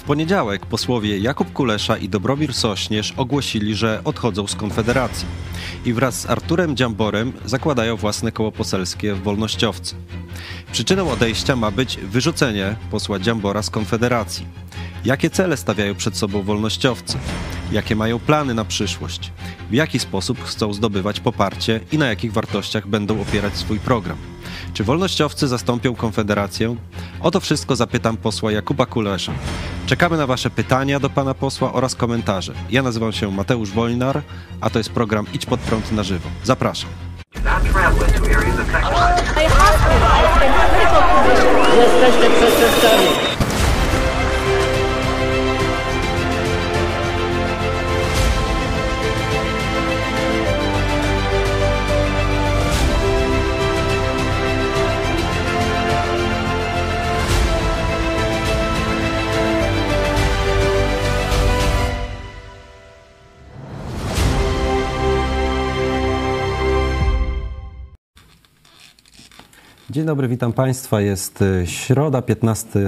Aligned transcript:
W 0.00 0.02
poniedziałek 0.02 0.66
posłowie 0.66 1.18
Jakub 1.18 1.52
Kulesza 1.52 1.96
i 1.96 2.08
Dobromir 2.08 2.54
Sośnierz 2.54 3.14
ogłosili, 3.16 3.74
że 3.74 4.00
odchodzą 4.04 4.46
z 4.46 4.56
Konfederacji 4.56 5.26
i 5.84 5.92
wraz 5.92 6.20
z 6.20 6.30
Arturem 6.30 6.76
Dziamborem 6.76 7.32
zakładają 7.44 7.96
własne 7.96 8.32
koło 8.32 8.52
poselskie 8.52 9.14
w 9.14 9.22
Wolnościowcy. 9.22 9.94
Przyczyną 10.72 11.10
odejścia 11.10 11.56
ma 11.56 11.70
być 11.70 11.96
wyrzucenie 11.96 12.76
posła 12.90 13.18
Dziambora 13.18 13.62
z 13.62 13.70
Konfederacji. 13.70 14.46
Jakie 15.04 15.30
cele 15.30 15.56
stawiają 15.56 15.94
przed 15.94 16.16
sobą 16.16 16.42
wolnościowcy? 16.42 17.18
Jakie 17.72 17.96
mają 17.96 18.18
plany 18.18 18.54
na 18.54 18.64
przyszłość? 18.64 19.32
W 19.70 19.74
jaki 19.74 19.98
sposób 19.98 20.44
chcą 20.44 20.72
zdobywać 20.72 21.20
poparcie 21.20 21.80
i 21.92 21.98
na 21.98 22.06
jakich 22.06 22.32
wartościach 22.32 22.86
będą 22.86 23.20
opierać 23.20 23.56
swój 23.56 23.78
program? 23.78 24.16
Czy 24.74 24.84
wolnościowcy 24.84 25.48
zastąpią 25.48 25.94
Konfederację? 25.94 26.76
O 27.20 27.30
to 27.30 27.40
wszystko 27.40 27.76
zapytam 27.76 28.16
posła 28.16 28.52
Jakuba 28.52 28.86
Kulesza. 28.86 29.32
Czekamy 29.86 30.16
na 30.16 30.26
Wasze 30.26 30.50
pytania 30.50 31.00
do 31.00 31.10
pana 31.10 31.34
posła 31.34 31.72
oraz 31.72 31.94
komentarze. 31.94 32.54
Ja 32.70 32.82
nazywam 32.82 33.12
się 33.12 33.30
Mateusz 33.30 33.70
Wolnar, 33.70 34.22
a 34.60 34.70
to 34.70 34.78
jest 34.78 34.90
program 34.90 35.26
Idź 35.32 35.46
pod 35.46 35.60
prąd 35.60 35.92
na 35.92 36.02
żywo. 36.02 36.28
Zapraszam. 36.44 36.90
Jesteście. 41.76 43.29
Dzień 69.90 70.04
dobry, 70.04 70.28
witam 70.28 70.52
Państwa. 70.52 71.00
Jest 71.00 71.42
y, 71.42 71.66
środa, 71.66 72.22
15 72.22 72.78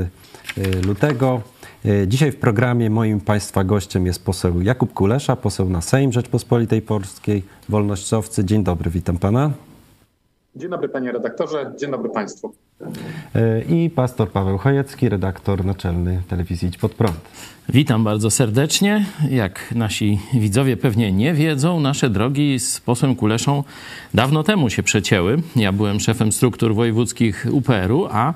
y, 0.59 0.83
lutego. 0.87 1.41
Y, 1.87 2.05
Dzisiaj 2.09 2.33
w 2.33 2.37
programie 2.37 2.91
moim 2.91 3.21
Państwa 3.21 3.65
gościem 3.65 4.07
jest 4.07 4.25
poseł 4.25 4.61
Jakub 4.61 4.93
Kulesza, 4.93 5.37
poseł 5.37 5.69
na 5.69 5.81
Sejm 5.81 6.13
Rzeczpospolitej 6.13 6.83
Polskiej, 6.83 7.43
wolnościowcy. 7.69 8.45
Dzień 8.45 8.65
dobry, 8.65 8.91
witam 8.91 9.19
Pana. 9.19 9.51
Dzień 10.57 10.71
dobry 10.71 10.89
panie 10.89 11.13
redaktorze, 11.13 11.73
dzień 11.81 11.91
dobry 11.91 12.11
państwu. 12.11 12.55
I 13.69 13.91
pastor 13.91 14.31
Paweł 14.31 14.59
Chojecki, 14.59 15.09
redaktor 15.09 15.65
naczelny 15.65 16.23
telewizji 16.29 16.69
Idź 16.69 16.79
Pod 16.79 16.95
Prąd. 16.95 17.17
Witam 17.69 18.05
bardzo 18.05 18.31
serdecznie. 18.31 19.05
Jak 19.31 19.75
nasi 19.75 20.21
widzowie 20.35 20.77
pewnie 20.77 21.13
nie 21.13 21.35
wiedzą, 21.35 21.81
nasze 21.81 22.11
drogi 22.11 22.59
z 22.59 22.81
posłem 22.81 23.17
Kuleszą 23.17 23.65
dawno 24.15 24.43
temu 24.43 24.71
się 24.71 24.83
przecięły. 24.83 25.43
Ja 25.57 25.73
byłem 25.73 26.01
szefem 26.01 26.33
struktur 26.33 26.75
wojewódzkich 26.75 27.47
UPR-u, 27.53 28.09
a 28.11 28.35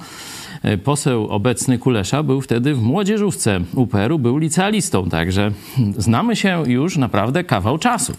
poseł 0.85 1.27
obecny 1.29 1.79
Kulesza 1.79 2.23
był 2.23 2.41
wtedy 2.41 2.75
w 2.75 2.83
młodzieżówce 2.83 3.61
UPR-u, 3.75 4.19
był 4.19 4.39
licealistą, 4.39 5.09
także 5.09 5.51
znamy 5.99 6.37
się 6.37 6.63
już 6.67 6.97
naprawdę 6.97 7.45
kawał 7.45 7.79
czasu. 7.79 8.13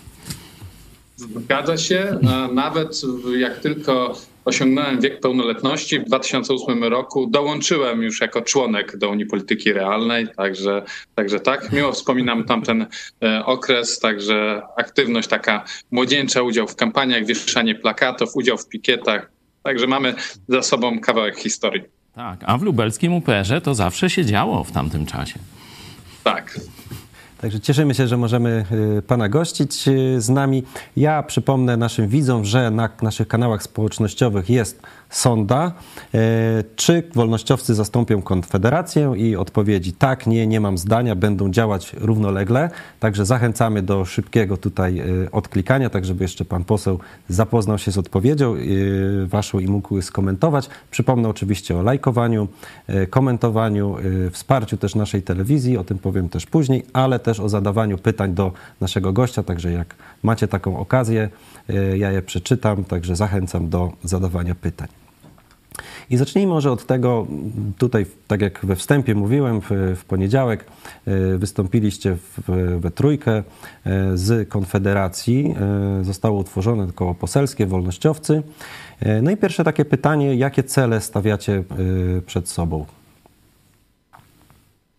Zgadza 1.17 1.78
się. 1.78 2.19
Nawet 2.53 3.01
jak 3.38 3.59
tylko 3.59 4.17
osiągnąłem 4.45 5.01
wiek 5.01 5.19
pełnoletności 5.19 6.00
w 6.00 6.03
2008 6.03 6.83
roku, 6.83 7.28
dołączyłem 7.28 8.01
już 8.01 8.22
jako 8.22 8.41
członek 8.41 8.97
do 8.97 9.09
Unii 9.09 9.25
Polityki 9.25 9.73
Realnej, 9.73 10.28
także, 10.38 10.83
także 11.16 11.39
tak, 11.39 11.72
miło 11.72 11.91
wspominam 11.91 12.44
tamten 12.44 12.85
e, 13.23 13.45
okres, 13.45 14.00
także 14.00 14.61
aktywność 14.78 15.28
taka 15.28 15.63
młodzieńcza, 15.91 16.41
udział 16.41 16.67
w 16.67 16.75
kampaniach, 16.75 17.25
wieszanie 17.25 17.75
plakatów, 17.75 18.29
udział 18.35 18.57
w 18.57 18.67
pikietach, 18.67 19.31
także 19.63 19.88
mamy 19.88 20.16
za 20.47 20.61
sobą 20.61 20.99
kawałek 20.99 21.38
historii. 21.39 21.84
Tak, 22.16 22.39
a 22.45 22.57
w 22.57 22.63
lubelskim 22.63 23.13
UPR-ze 23.13 23.61
to 23.61 23.75
zawsze 23.75 24.09
się 24.09 24.25
działo 24.25 24.63
w 24.63 24.72
tamtym 24.72 25.05
czasie. 25.05 25.39
Tak. 26.23 26.59
Także 27.42 27.59
cieszymy 27.59 27.94
się, 27.96 28.08
że 28.08 28.18
możemy 28.18 28.66
y, 28.98 29.02
Pana 29.02 29.30
gościć 29.30 29.88
y, 29.88 30.22
z 30.22 30.30
nami. 30.30 30.64
Ja 30.96 31.24
przypomnę 31.24 31.78
naszym 31.78 32.08
widzom, 32.08 32.46
że 32.46 32.72
na 32.72 32.90
naszych 33.02 33.28
kanałach 33.28 33.64
społecznościowych 33.64 34.50
jest 34.50 34.81
sonda. 35.09 35.72
Y, 36.16 36.19
czy 36.75 37.03
wolnościowcy 37.16 37.75
zastąpią 37.75 38.22
Konfederację? 38.22 39.13
I 39.18 39.35
odpowiedzi 39.35 39.94
tak, 39.94 40.28
nie, 40.28 40.47
nie 40.47 40.59
mam 40.59 40.78
zdania, 40.78 41.16
będą 41.16 41.51
działać 41.51 41.94
równolegle. 41.94 42.69
Także 43.00 43.25
zachęcamy 43.25 43.81
do 43.81 44.06
szybkiego 44.06 44.57
tutaj 44.57 45.03
odklikania, 45.31 45.90
tak 45.90 46.06
żeby 46.06 46.23
jeszcze 46.23 46.46
Pan 46.46 46.63
poseł 46.63 47.00
zapoznał 47.29 47.78
się 47.78 47.91
z 47.91 47.97
odpowiedzią 47.97 48.56
Waszą 49.25 49.59
i 49.59 49.67
mógł 49.67 50.01
skomentować. 50.01 50.69
Przypomnę 50.91 51.29
oczywiście 51.29 51.78
o 51.78 51.81
lajkowaniu, 51.81 52.47
komentowaniu, 53.09 53.96
wsparciu 54.31 54.78
też 54.78 54.96
naszej 54.96 55.22
telewizji, 55.23 55.78
o 55.78 55.84
tym 55.84 55.97
powiem 55.97 56.29
też 56.29 56.46
później, 56.46 56.85
ale 56.94 57.19
też 57.19 57.40
o 57.40 57.50
zadawaniu 57.50 57.97
pytań 57.97 58.34
do 58.34 58.51
naszego 58.81 59.13
gościa, 59.13 59.44
także 59.44 59.72
jak 59.72 59.96
macie 60.23 60.47
taką 60.47 60.79
okazję, 60.79 61.29
ja 61.97 62.12
je 62.12 62.22
przeczytam, 62.22 62.84
także 62.84 63.16
zachęcam 63.16 63.69
do 63.69 63.91
zadawania 64.03 64.56
pytań. 64.56 64.97
I 66.09 66.18
zacznijmy 66.18 66.53
może 66.53 66.72
od 66.72 66.85
tego, 66.85 67.28
tutaj, 67.78 68.06
tak 68.28 68.41
jak 68.41 68.66
we 68.66 68.75
wstępie 68.75 69.16
mówiłem, 69.16 69.62
w, 69.62 69.69
w 69.95 70.06
poniedziałek 70.06 70.66
wystąpiliście 71.38 72.16
w, 72.16 72.78
we 72.79 72.91
trójkę 72.91 73.44
z 74.13 74.50
Konfederacji. 74.50 75.56
Zostało 76.01 76.40
utworzone 76.40 76.88
koło 76.96 77.13
poselskie, 77.13 77.66
wolnościowcy. 77.66 78.44
No 79.22 79.31
i 79.31 79.38
pierwsze 79.38 79.63
takie 79.63 79.85
pytanie, 79.85 80.35
jakie 80.35 80.63
cele 80.63 81.01
stawiacie 81.01 81.63
przed 82.25 82.50
sobą? 82.50 82.85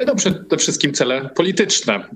No 0.07 0.15
przede 0.15 0.57
wszystkim 0.59 0.93
cele 0.93 1.31
polityczne, 1.35 2.09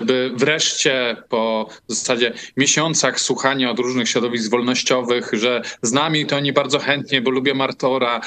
by 0.00 0.30
wreszcie 0.36 1.16
po 1.28 1.68
w 1.88 1.92
zasadzie 1.92 2.32
miesiącach 2.56 3.20
słuchania 3.20 3.70
od 3.70 3.78
różnych 3.78 4.08
środowisk 4.08 4.50
wolnościowych, 4.50 5.30
że 5.32 5.62
z 5.82 5.92
nami 5.92 6.26
to 6.26 6.36
oni 6.36 6.52
bardzo 6.52 6.78
chętnie, 6.78 7.20
bo 7.20 7.30
lubią 7.30 7.60
Artora, 7.60 8.20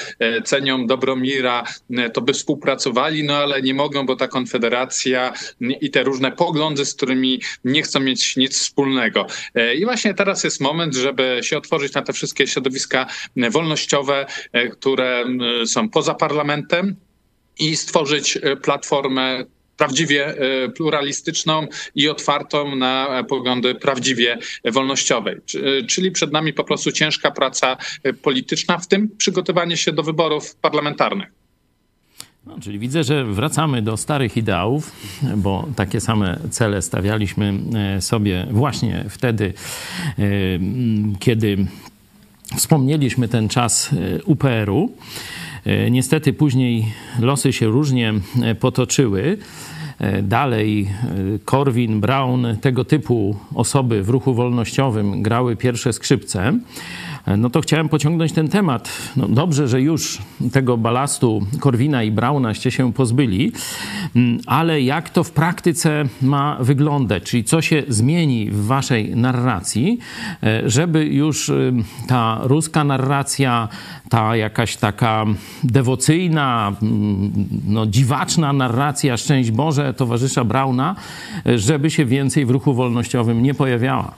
cenią 0.44 0.86
Dobromira, 0.86 1.64
to 2.12 2.20
by 2.20 2.32
współpracowali, 2.32 3.24
no 3.24 3.36
ale 3.36 3.62
nie 3.62 3.74
mogą, 3.74 4.06
bo 4.06 4.16
ta 4.16 4.28
konfederacja 4.28 5.32
i 5.60 5.90
te 5.90 6.02
różne 6.02 6.32
poglądy, 6.32 6.84
z 6.84 6.94
którymi 6.94 7.40
nie 7.64 7.82
chcą 7.82 8.00
mieć 8.00 8.36
nic 8.36 8.58
wspólnego. 8.58 9.26
I 9.78 9.84
właśnie 9.84 10.14
teraz 10.14 10.44
jest 10.44 10.60
moment, 10.60 10.94
żeby 10.94 11.40
się 11.42 11.58
otworzyć 11.58 11.94
na 11.94 12.02
te 12.02 12.12
wszystkie 12.12 12.46
środowiska 12.46 13.06
wolnościowe, 13.50 14.26
które 14.72 15.24
są 15.66 15.88
poza 15.88 16.14
parlamentem, 16.14 16.96
i 17.58 17.76
stworzyć 17.76 18.38
platformę 18.62 19.44
prawdziwie 19.76 20.34
pluralistyczną 20.76 21.66
i 21.94 22.08
otwartą 22.08 22.76
na 22.76 23.24
poglądy 23.28 23.74
prawdziwie 23.74 24.38
wolnościowej. 24.64 25.36
Czyli 25.88 26.10
przed 26.10 26.32
nami 26.32 26.52
po 26.52 26.64
prostu 26.64 26.92
ciężka 26.92 27.30
praca 27.30 27.76
polityczna, 28.22 28.78
w 28.78 28.86
tym 28.86 29.08
przygotowanie 29.18 29.76
się 29.76 29.92
do 29.92 30.02
wyborów 30.02 30.54
parlamentarnych. 30.54 31.28
No, 32.46 32.56
czyli 32.60 32.78
widzę, 32.78 33.04
że 33.04 33.24
wracamy 33.24 33.82
do 33.82 33.96
starych 33.96 34.36
ideałów, 34.36 34.92
bo 35.36 35.68
takie 35.76 36.00
same 36.00 36.38
cele 36.50 36.82
stawialiśmy 36.82 37.54
sobie 38.00 38.46
właśnie 38.50 39.04
wtedy, 39.08 39.52
kiedy 41.20 41.66
wspomnieliśmy 42.56 43.28
ten 43.28 43.48
czas 43.48 43.90
UPR-u. 44.24 44.96
Niestety 45.90 46.32
później 46.32 46.86
losy 47.20 47.52
się 47.52 47.66
różnie 47.66 48.14
potoczyły. 48.60 49.38
Dalej 50.22 50.88
Korwin, 51.44 52.00
Brown, 52.00 52.46
tego 52.60 52.84
typu 52.84 53.36
osoby 53.54 54.02
w 54.02 54.08
ruchu 54.08 54.34
wolnościowym 54.34 55.22
grały 55.22 55.56
pierwsze 55.56 55.92
skrzypce. 55.92 56.58
No 57.38 57.50
to 57.50 57.60
chciałem 57.60 57.88
pociągnąć 57.88 58.32
ten 58.32 58.48
temat. 58.48 59.12
No 59.16 59.28
dobrze, 59.28 59.68
że 59.68 59.80
już 59.80 60.18
tego 60.52 60.76
balastu 60.76 61.46
Korwina 61.60 62.02
i 62.02 62.10
Braunaście 62.10 62.70
się 62.70 62.92
pozbyli, 62.92 63.52
ale 64.46 64.82
jak 64.82 65.10
to 65.10 65.24
w 65.24 65.30
praktyce 65.30 66.04
ma 66.22 66.56
wyglądać? 66.60 67.22
Czyli 67.22 67.44
co 67.44 67.62
się 67.62 67.82
zmieni 67.88 68.50
w 68.50 68.66
waszej 68.66 69.16
narracji, 69.16 69.98
żeby 70.66 71.04
już 71.04 71.50
ta 72.08 72.40
ruska 72.42 72.84
narracja, 72.84 73.68
ta 74.08 74.36
jakaś 74.36 74.76
taka 74.76 75.24
dewocyjna, 75.64 76.72
no, 77.68 77.86
dziwaczna 77.86 78.52
narracja 78.52 79.16
Szczęść 79.16 79.50
Boże 79.50 79.94
towarzysza 79.94 80.44
Brauna, 80.44 80.96
żeby 81.56 81.90
się 81.90 82.04
więcej 82.04 82.46
w 82.46 82.50
ruchu 82.50 82.74
wolnościowym 82.74 83.42
nie 83.42 83.54
pojawiała? 83.54 84.14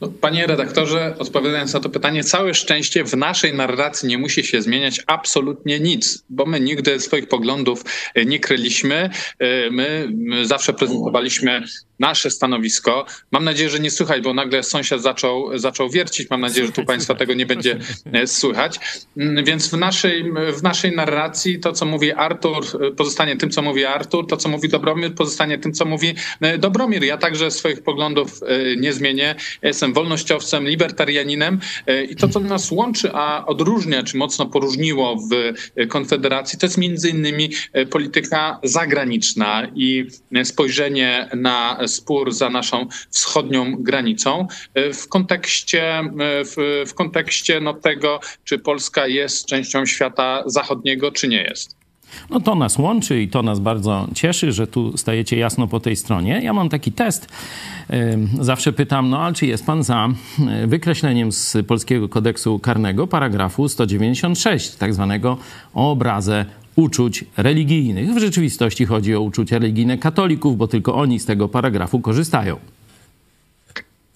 No, 0.00 0.08
panie 0.08 0.46
redaktorze, 0.46 1.14
odpowiadając 1.18 1.74
na 1.74 1.80
to 1.80 1.88
pytanie, 1.88 2.24
całe 2.24 2.54
szczęście 2.54 3.04
w 3.04 3.16
naszej 3.16 3.54
narracji 3.54 4.08
nie 4.08 4.18
musi 4.18 4.44
się 4.44 4.62
zmieniać 4.62 5.00
absolutnie 5.06 5.80
nic, 5.80 6.24
bo 6.30 6.46
my 6.46 6.60
nigdy 6.60 7.00
swoich 7.00 7.28
poglądów 7.28 7.84
e, 8.14 8.24
nie 8.24 8.40
kryliśmy. 8.40 9.10
E, 9.38 9.70
my, 9.70 10.08
my 10.12 10.46
zawsze 10.46 10.72
prezentowaliśmy 10.72 11.62
nasze 11.98 12.30
stanowisko. 12.30 13.06
Mam 13.32 13.44
nadzieję, 13.44 13.70
że 13.70 13.80
nie 13.80 13.90
słychać, 13.90 14.22
bo 14.22 14.34
nagle 14.34 14.62
sąsiad 14.62 15.02
zaczął, 15.02 15.58
zaczął 15.58 15.90
wiercić. 15.90 16.30
Mam 16.30 16.40
nadzieję, 16.40 16.66
że 16.66 16.72
tu 16.72 16.84
Państwa 16.84 17.14
tego 17.14 17.34
nie 17.34 17.46
będzie 17.46 17.78
e, 18.12 18.26
słychać. 18.26 18.80
Mm, 19.16 19.44
więc 19.44 19.70
w 19.70 19.72
naszej, 19.72 20.32
w 20.52 20.62
naszej 20.62 20.96
narracji 20.96 21.60
to, 21.60 21.72
co 21.72 21.86
mówi 21.86 22.12
Artur, 22.12 22.64
pozostanie 22.96 23.36
tym, 23.36 23.50
co 23.50 23.62
mówi 23.62 23.84
Artur, 23.84 24.26
to, 24.26 24.36
co 24.36 24.48
mówi 24.48 24.68
Dobromir, 24.68 25.14
pozostanie 25.14 25.58
tym, 25.58 25.72
co 25.72 25.84
mówi 25.84 26.14
Dobromir. 26.58 27.04
Ja 27.04 27.16
także 27.16 27.50
swoich 27.50 27.82
poglądów 27.82 28.40
nie 28.76 28.92
zmienię. 28.92 29.34
Ja 29.62 29.72
wolnościowcem, 29.92 30.68
libertarianinem 30.68 31.60
e, 31.86 32.04
i 32.04 32.16
to, 32.16 32.28
co 32.28 32.40
nas 32.40 32.70
łączy, 32.70 33.10
a 33.12 33.46
odróżnia, 33.46 34.02
czy 34.02 34.16
mocno 34.16 34.46
poróżniło 34.46 35.16
w 35.16 35.32
e, 35.76 35.86
Konfederacji, 35.86 36.58
to 36.58 36.66
jest 36.66 36.78
między 36.78 37.10
innymi 37.10 37.50
e, 37.72 37.86
polityka 37.86 38.60
zagraniczna 38.62 39.68
i 39.74 40.06
spojrzenie 40.44 41.28
na 41.34 41.78
spór 41.86 42.32
za 42.32 42.50
naszą 42.50 42.86
wschodnią 43.10 43.76
granicą 43.78 44.46
w 44.74 45.08
kontekście, 45.08 46.02
w, 46.44 46.84
w 46.86 46.94
kontekście 46.94 47.60
no, 47.60 47.74
tego, 47.74 48.20
czy 48.44 48.58
Polska 48.58 49.06
jest 49.06 49.46
częścią 49.46 49.86
świata 49.86 50.42
zachodniego, 50.46 51.12
czy 51.12 51.28
nie 51.28 51.42
jest. 51.42 51.75
No 52.30 52.40
to 52.40 52.54
nas 52.54 52.78
łączy 52.78 53.22
i 53.22 53.28
to 53.28 53.42
nas 53.42 53.60
bardzo 53.60 54.08
cieszy, 54.14 54.52
że 54.52 54.66
tu 54.66 54.98
stajecie 54.98 55.36
jasno 55.36 55.66
po 55.66 55.80
tej 55.80 55.96
stronie. 55.96 56.40
Ja 56.42 56.52
mam 56.52 56.68
taki 56.68 56.92
test. 56.92 57.28
Zawsze 58.40 58.72
pytam, 58.72 59.10
no 59.10 59.18
ale 59.18 59.34
czy 59.34 59.46
jest 59.46 59.66
pan 59.66 59.82
za 59.82 60.08
e, 60.48 60.66
wykreśleniem 60.66 61.32
z 61.32 61.56
Polskiego 61.66 62.08
Kodeksu 62.08 62.58
Karnego 62.58 63.06
paragrafu 63.06 63.68
196, 63.68 64.74
tak 64.76 64.94
zwanego 64.94 65.36
o 65.74 65.90
obrazę 65.90 66.44
uczuć 66.76 67.24
religijnych. 67.36 68.14
W 68.14 68.18
rzeczywistości 68.18 68.86
chodzi 68.86 69.14
o 69.14 69.20
uczucia 69.20 69.58
religijne 69.58 69.98
katolików, 69.98 70.56
bo 70.56 70.68
tylko 70.68 70.94
oni 70.94 71.20
z 71.20 71.24
tego 71.24 71.48
paragrafu 71.48 72.00
korzystają. 72.00 72.56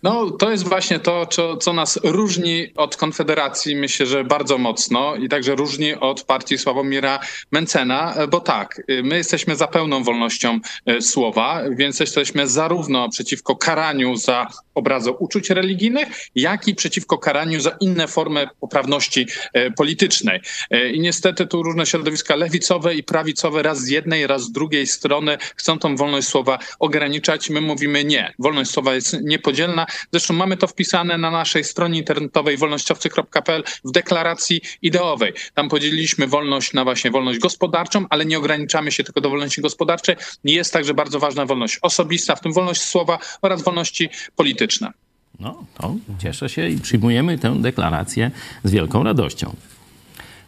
No, 0.02 0.30
to 0.30 0.50
jest 0.50 0.68
właśnie 0.68 1.00
to, 1.00 1.26
co, 1.26 1.56
co, 1.56 1.72
nas 1.72 1.98
różni 2.04 2.72
od 2.76 2.96
Konfederacji, 2.96 3.76
myślę, 3.76 4.06
że 4.06 4.24
bardzo 4.24 4.58
mocno 4.58 5.16
i 5.16 5.28
także 5.28 5.54
różni 5.54 5.94
od 5.94 6.22
partii 6.22 6.58
Sławomira 6.58 7.20
Mencena, 7.52 8.14
bo 8.30 8.40
tak, 8.40 8.82
my 9.02 9.16
jesteśmy 9.16 9.56
za 9.56 9.66
pełną 9.66 10.04
wolnością 10.04 10.60
e, 10.86 11.02
słowa, 11.02 11.62
więc 11.70 12.00
jesteśmy 12.00 12.46
zarówno 12.48 13.08
przeciwko 13.08 13.56
karaniu 13.56 14.16
za 14.16 14.46
obrazy 14.74 15.10
uczuć 15.10 15.50
religijnych, 15.50 16.08
jak 16.34 16.68
i 16.68 16.74
przeciwko 16.74 17.18
karaniu 17.18 17.60
za 17.60 17.76
inne 17.80 18.08
formy 18.08 18.48
poprawności 18.60 19.26
e, 19.52 19.70
politycznej. 19.70 20.40
E, 20.70 20.90
I 20.90 21.00
niestety 21.00 21.46
tu 21.46 21.62
różne 21.62 21.86
środowiska 21.86 22.36
lewicowe 22.36 22.94
i 22.94 23.02
prawicowe 23.02 23.62
raz 23.62 23.80
z 23.80 23.88
jednej, 23.88 24.26
raz 24.26 24.42
z 24.42 24.52
drugiej 24.52 24.86
strony 24.86 25.38
chcą 25.56 25.78
tą 25.78 25.96
wolność 25.96 26.28
słowa 26.28 26.58
ograniczać. 26.78 27.50
My 27.50 27.60
mówimy 27.60 28.04
nie. 28.04 28.34
Wolność 28.38 28.70
słowa 28.70 28.94
jest 28.94 29.16
niepodzielna. 29.22 29.86
Zresztą 30.12 30.34
mamy 30.34 30.56
to 30.56 30.66
wpisane 30.66 31.18
na 31.18 31.30
naszej 31.30 31.64
stronie 31.64 31.98
internetowej 31.98 32.56
wolnościowcy.pl 32.56 33.64
w 33.84 33.90
deklaracji 33.90 34.60
ideowej. 34.82 35.32
Tam 35.54 35.68
podzieliliśmy 35.68 36.26
wolność 36.26 36.72
na 36.72 36.84
właśnie 36.84 37.10
wolność 37.10 37.38
gospodarczą, 37.38 38.06
ale 38.10 38.24
nie 38.24 38.38
ograniczamy 38.38 38.92
się 38.92 39.04
tylko 39.04 39.20
do 39.20 39.30
wolności 39.30 39.60
gospodarczej. 39.60 40.16
Jest 40.44 40.72
także 40.72 40.94
bardzo 40.94 41.18
ważna 41.18 41.46
wolność 41.46 41.78
osobista, 41.82 42.36
w 42.36 42.40
tym 42.40 42.52
wolność 42.52 42.82
słowa 42.82 43.18
oraz 43.42 43.62
wolności 43.62 44.08
polityczne. 44.36 44.92
No, 45.40 45.64
to 45.74 45.94
cieszę 46.18 46.48
się 46.48 46.68
i 46.68 46.78
przyjmujemy 46.78 47.38
tę 47.38 47.56
deklarację 47.62 48.30
z 48.64 48.70
wielką 48.70 49.04
radością. 49.04 49.56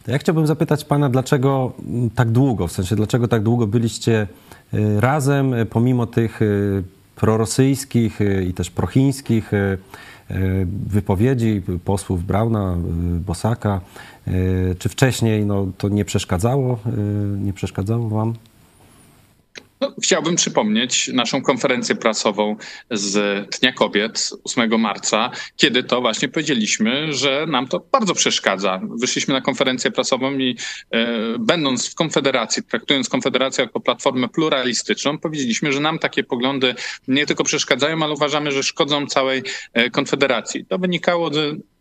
Ja 0.07 0.17
chciałbym 0.17 0.47
zapytać 0.47 0.85
pana, 0.85 1.09
dlaczego 1.09 1.73
tak 2.15 2.31
długo, 2.31 2.67
w 2.67 2.71
sensie 2.71 2.95
dlaczego 2.95 3.27
tak 3.27 3.43
długo 3.43 3.67
byliście 3.67 4.27
y, 4.73 5.01
razem, 5.01 5.53
y, 5.53 5.65
pomimo 5.65 6.05
tych 6.05 6.41
y, 6.41 6.83
prorosyjskich 7.15 8.21
y, 8.21 8.45
i 8.49 8.53
też 8.53 8.71
prochińskich 8.71 9.53
y, 9.53 9.77
y, 10.31 10.67
wypowiedzi 10.87 11.61
posłów 11.85 12.25
Brauna, 12.25 12.77
Bosaka, 13.25 13.81
czy 14.79 14.89
wcześniej 14.89 15.45
no, 15.45 15.67
to 15.77 15.89
nie 15.89 16.05
przeszkadzało, 16.05 16.79
nie 17.37 17.53
przeszkadzało 17.53 18.09
wam? 18.09 18.33
Chciałbym 20.03 20.35
przypomnieć 20.35 21.07
naszą 21.07 21.41
konferencję 21.41 21.95
prasową 21.95 22.55
z 22.91 23.15
Dnia 23.59 23.71
Kobiet 23.71 24.29
8 24.43 24.81
marca, 24.81 25.31
kiedy 25.57 25.83
to 25.83 26.01
właśnie 26.01 26.29
powiedzieliśmy, 26.29 27.13
że 27.13 27.45
nam 27.49 27.67
to 27.67 27.79
bardzo 27.91 28.13
przeszkadza. 28.13 28.81
Wyszliśmy 28.99 29.33
na 29.33 29.41
konferencję 29.41 29.91
prasową 29.91 30.37
i 30.37 30.57
e, 30.91 31.07
będąc 31.39 31.89
w 31.89 31.95
Konfederacji, 31.95 32.63
traktując 32.63 33.09
Konfederację 33.09 33.63
jako 33.63 33.79
platformę 33.79 34.29
pluralistyczną, 34.29 35.17
powiedzieliśmy, 35.17 35.73
że 35.73 35.79
nam 35.79 35.99
takie 35.99 36.23
poglądy 36.23 36.75
nie 37.07 37.25
tylko 37.25 37.43
przeszkadzają, 37.43 38.03
ale 38.03 38.13
uważamy, 38.13 38.51
że 38.51 38.63
szkodzą 38.63 39.07
całej 39.07 39.43
e, 39.73 39.89
Konfederacji. 39.89 40.65
To 40.65 40.77
wynikało 40.77 41.33
z 41.33 41.72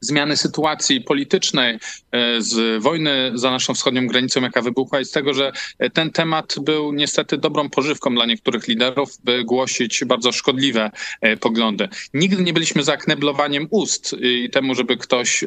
zmiany 0.00 0.36
sytuacji 0.36 1.00
politycznej, 1.00 1.78
e, 2.12 2.42
z 2.42 2.82
wojny 2.82 3.32
za 3.34 3.50
naszą 3.50 3.74
wschodnią 3.74 4.06
granicą, 4.06 4.40
jaka 4.40 4.62
wybuchła, 4.62 5.00
i 5.00 5.04
z 5.04 5.10
tego, 5.10 5.34
że 5.34 5.52
ten 5.92 6.10
temat 6.10 6.54
był 6.60 6.92
niestety 6.92 7.38
dobrą 7.38 7.70
pożywką 7.70 8.14
dla 8.14 8.26
niektórych 8.26 8.68
liderów, 8.68 9.08
by 9.24 9.44
głosić 9.44 10.04
bardzo 10.06 10.32
szkodliwe 10.32 10.90
e, 11.20 11.36
poglądy. 11.36 11.88
Nigdy 12.14 12.42
nie 12.42 12.52
byliśmy 12.52 12.82
za 12.82 12.96
kneblowaniem 12.96 13.66
ust 13.70 14.16
i 14.20 14.50
temu, 14.50 14.74
żeby 14.74 14.96
ktoś, 14.96 15.42
e, 15.42 15.46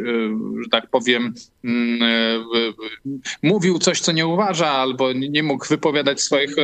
że 0.64 0.70
tak 0.72 0.90
powiem, 0.90 1.34
mm, 1.64 2.00
mówił 3.44 3.80
coś, 3.80 4.00
co 4.00 4.12
nie 4.12 4.28
uważa, 4.28 4.70
albo 4.70 5.14
nie 5.14 5.44
mógł 5.44 5.68
wypowiadać 5.68 6.22
swoich 6.22 6.56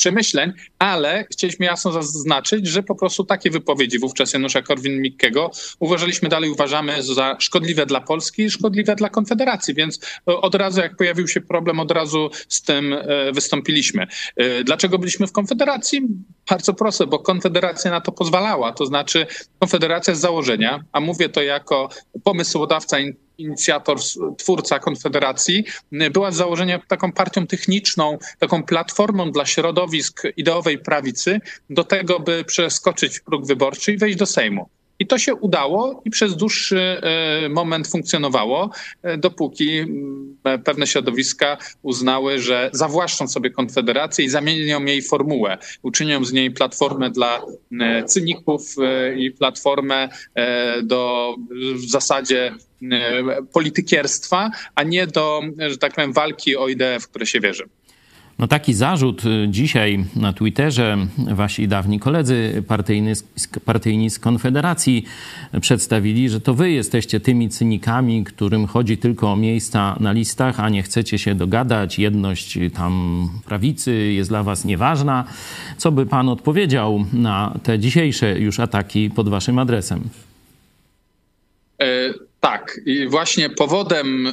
przemyśleń, 0.00 0.52
ale 0.78 1.24
chcieliśmy 1.32 1.66
jasno 1.66 1.92
zaznaczyć, 1.92 2.66
że 2.66 2.82
po 2.82 2.94
prostu 2.94 3.24
takie 3.24 3.50
wypowiedzi 3.50 3.98
wówczas 3.98 4.32
Janusza 4.32 4.62
Korwin-Mikkego 4.62 5.50
uważaliśmy 5.78 6.28
dalej, 6.28 6.50
uważamy 6.50 7.02
za 7.02 7.36
szkodliwe 7.38 7.86
dla 7.86 8.00
Polski 8.00 8.42
i 8.42 8.50
szkodliwe 8.50 8.96
dla 8.96 9.08
Konfederacji, 9.08 9.74
więc 9.74 10.00
od 10.26 10.54
razu 10.54 10.80
jak 10.80 10.96
pojawił 10.96 11.28
się 11.28 11.40
problem, 11.40 11.80
od 11.80 11.90
razu 11.90 12.30
z 12.48 12.62
tym 12.62 12.92
e, 12.92 13.32
wystąpiliśmy. 13.32 14.06
E, 14.36 14.64
dlaczego 14.64 14.98
byliśmy 14.98 15.26
w 15.26 15.32
Konfederacji? 15.32 16.02
Bardzo 16.50 16.74
proste, 16.74 17.06
bo 17.06 17.18
Konfederacja 17.18 17.90
na 17.90 18.00
to 18.00 18.12
pozwalała, 18.12 18.72
to 18.72 18.86
znaczy 18.86 19.26
Konfederacja 19.58 20.14
z 20.14 20.20
założenia, 20.20 20.84
a 20.92 21.00
mówię 21.00 21.28
to 21.28 21.42
jako 21.42 21.88
pomysłodawca 22.24 22.98
inicjator, 23.40 23.98
twórca 24.38 24.78
Konfederacji, 24.78 25.64
była 26.10 26.30
z 26.30 26.36
założenia 26.36 26.80
taką 26.88 27.12
partią 27.12 27.46
techniczną, 27.46 28.18
taką 28.38 28.62
platformą 28.62 29.32
dla 29.32 29.46
środowisk 29.46 30.22
ideowej 30.36 30.78
prawicy 30.78 31.40
do 31.70 31.84
tego, 31.84 32.20
by 32.20 32.44
przeskoczyć 32.44 33.20
próg 33.20 33.46
wyborczy 33.46 33.92
i 33.92 33.98
wejść 33.98 34.18
do 34.18 34.26
Sejmu. 34.26 34.68
I 35.00 35.06
to 35.06 35.18
się 35.18 35.34
udało 35.34 36.02
i 36.04 36.10
przez 36.10 36.36
dłuższy 36.36 36.78
e, 36.78 37.48
moment 37.48 37.88
funkcjonowało, 37.88 38.70
e, 39.02 39.18
dopóki 39.18 39.84
pewne 40.64 40.86
środowiska 40.86 41.56
uznały, 41.82 42.38
że 42.38 42.70
zawłaszczą 42.72 43.28
sobie 43.28 43.50
Konfederację 43.50 44.24
i 44.24 44.28
zamienią 44.28 44.84
jej 44.84 45.02
formułę. 45.02 45.58
Uczynią 45.82 46.24
z 46.24 46.32
niej 46.32 46.50
platformę 46.50 47.10
dla 47.10 47.42
e, 47.80 48.04
cyników 48.04 48.76
i 49.16 49.30
platformę 49.30 50.08
do 50.82 51.34
w 51.74 51.90
zasadzie 51.90 52.54
politykierstwa, 53.52 54.50
a 54.74 54.82
nie 54.82 55.06
do, 55.06 55.40
że 55.68 55.78
tak 55.78 55.94
powiem, 55.94 56.12
walki 56.12 56.56
o 56.56 56.68
ideę, 56.68 57.00
w 57.00 57.08
które 57.08 57.26
się 57.26 57.40
wierzy. 57.40 57.68
No 58.40 58.48
taki 58.48 58.74
zarzut 58.74 59.24
y, 59.24 59.48
dzisiaj 59.48 60.04
na 60.16 60.32
Twitterze 60.32 60.96
wasi 61.18 61.68
dawni 61.68 62.00
koledzy 62.00 62.62
partyjni, 62.68 63.12
partyjni 63.64 64.10
z 64.10 64.18
Konfederacji 64.18 65.04
przedstawili, 65.60 66.28
że 66.28 66.40
to 66.40 66.54
wy 66.54 66.70
jesteście 66.70 67.20
tymi 67.20 67.48
cynikami, 67.48 68.24
którym 68.24 68.66
chodzi 68.66 68.98
tylko 68.98 69.32
o 69.32 69.36
miejsca 69.36 69.96
na 70.00 70.12
listach, 70.12 70.60
a 70.60 70.68
nie 70.68 70.82
chcecie 70.82 71.18
się 71.18 71.34
dogadać. 71.34 71.98
Jedność 71.98 72.58
tam 72.74 73.28
prawicy 73.46 73.96
jest 73.96 74.30
dla 74.30 74.42
was 74.42 74.64
nieważna. 74.64 75.24
Co 75.76 75.92
by 75.92 76.06
pan 76.06 76.28
odpowiedział 76.28 77.04
na 77.12 77.58
te 77.62 77.78
dzisiejsze 77.78 78.38
już 78.38 78.60
ataki 78.60 79.10
pod 79.10 79.28
waszym 79.28 79.58
adresem? 79.58 80.00
E, 81.80 82.14
tak, 82.40 82.80
i 82.86 83.08
właśnie 83.08 83.50
powodem 83.50 84.26
e, 84.26 84.32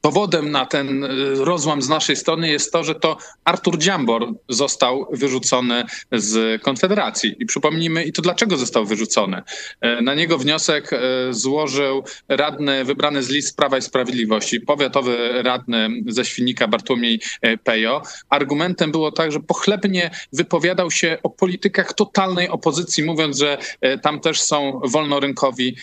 powodem 0.00 0.50
na 0.50 0.66
ten 0.66 1.04
y, 1.04 1.44
rozłam 1.44 1.82
z 1.82 1.88
naszej 1.88 2.16
strony 2.16 2.48
jest 2.48 2.72
to, 2.72 2.84
że 2.84 2.94
to 2.94 3.16
Artur 3.44 3.78
Dziambor 3.78 4.32
został 4.48 5.06
wyrzucony 5.12 5.84
z 6.12 6.62
Konfederacji. 6.62 7.34
I 7.38 7.46
przypomnijmy, 7.46 8.04
i 8.04 8.12
to 8.12 8.22
dlaczego 8.22 8.56
został 8.56 8.86
wyrzucony. 8.86 9.42
E, 9.80 10.02
na 10.02 10.14
niego 10.14 10.38
wniosek 10.38 10.92
e, 10.92 10.98
złożył 11.30 12.04
radny 12.28 12.84
wybrany 12.84 13.22
z 13.22 13.28
list 13.28 13.56
Prawa 13.56 13.78
i 13.78 13.82
Sprawiedliwości, 13.82 14.60
powiatowy 14.60 15.42
radny 15.42 15.88
ze 16.06 16.24
Świnika 16.24 16.68
Bartłomiej 16.68 17.20
e, 17.42 17.56
Pejo. 17.56 18.02
Argumentem 18.28 18.92
było 18.92 19.12
tak, 19.12 19.32
że 19.32 19.40
pochlebnie 19.40 20.10
wypowiadał 20.32 20.90
się 20.90 21.18
o 21.22 21.30
politykach 21.30 21.92
totalnej 21.92 22.48
opozycji, 22.48 23.04
mówiąc, 23.04 23.38
że 23.38 23.58
tam 24.02 24.20
też 24.20 24.40
są 24.40 24.80
wolnorynkowi 24.84 25.76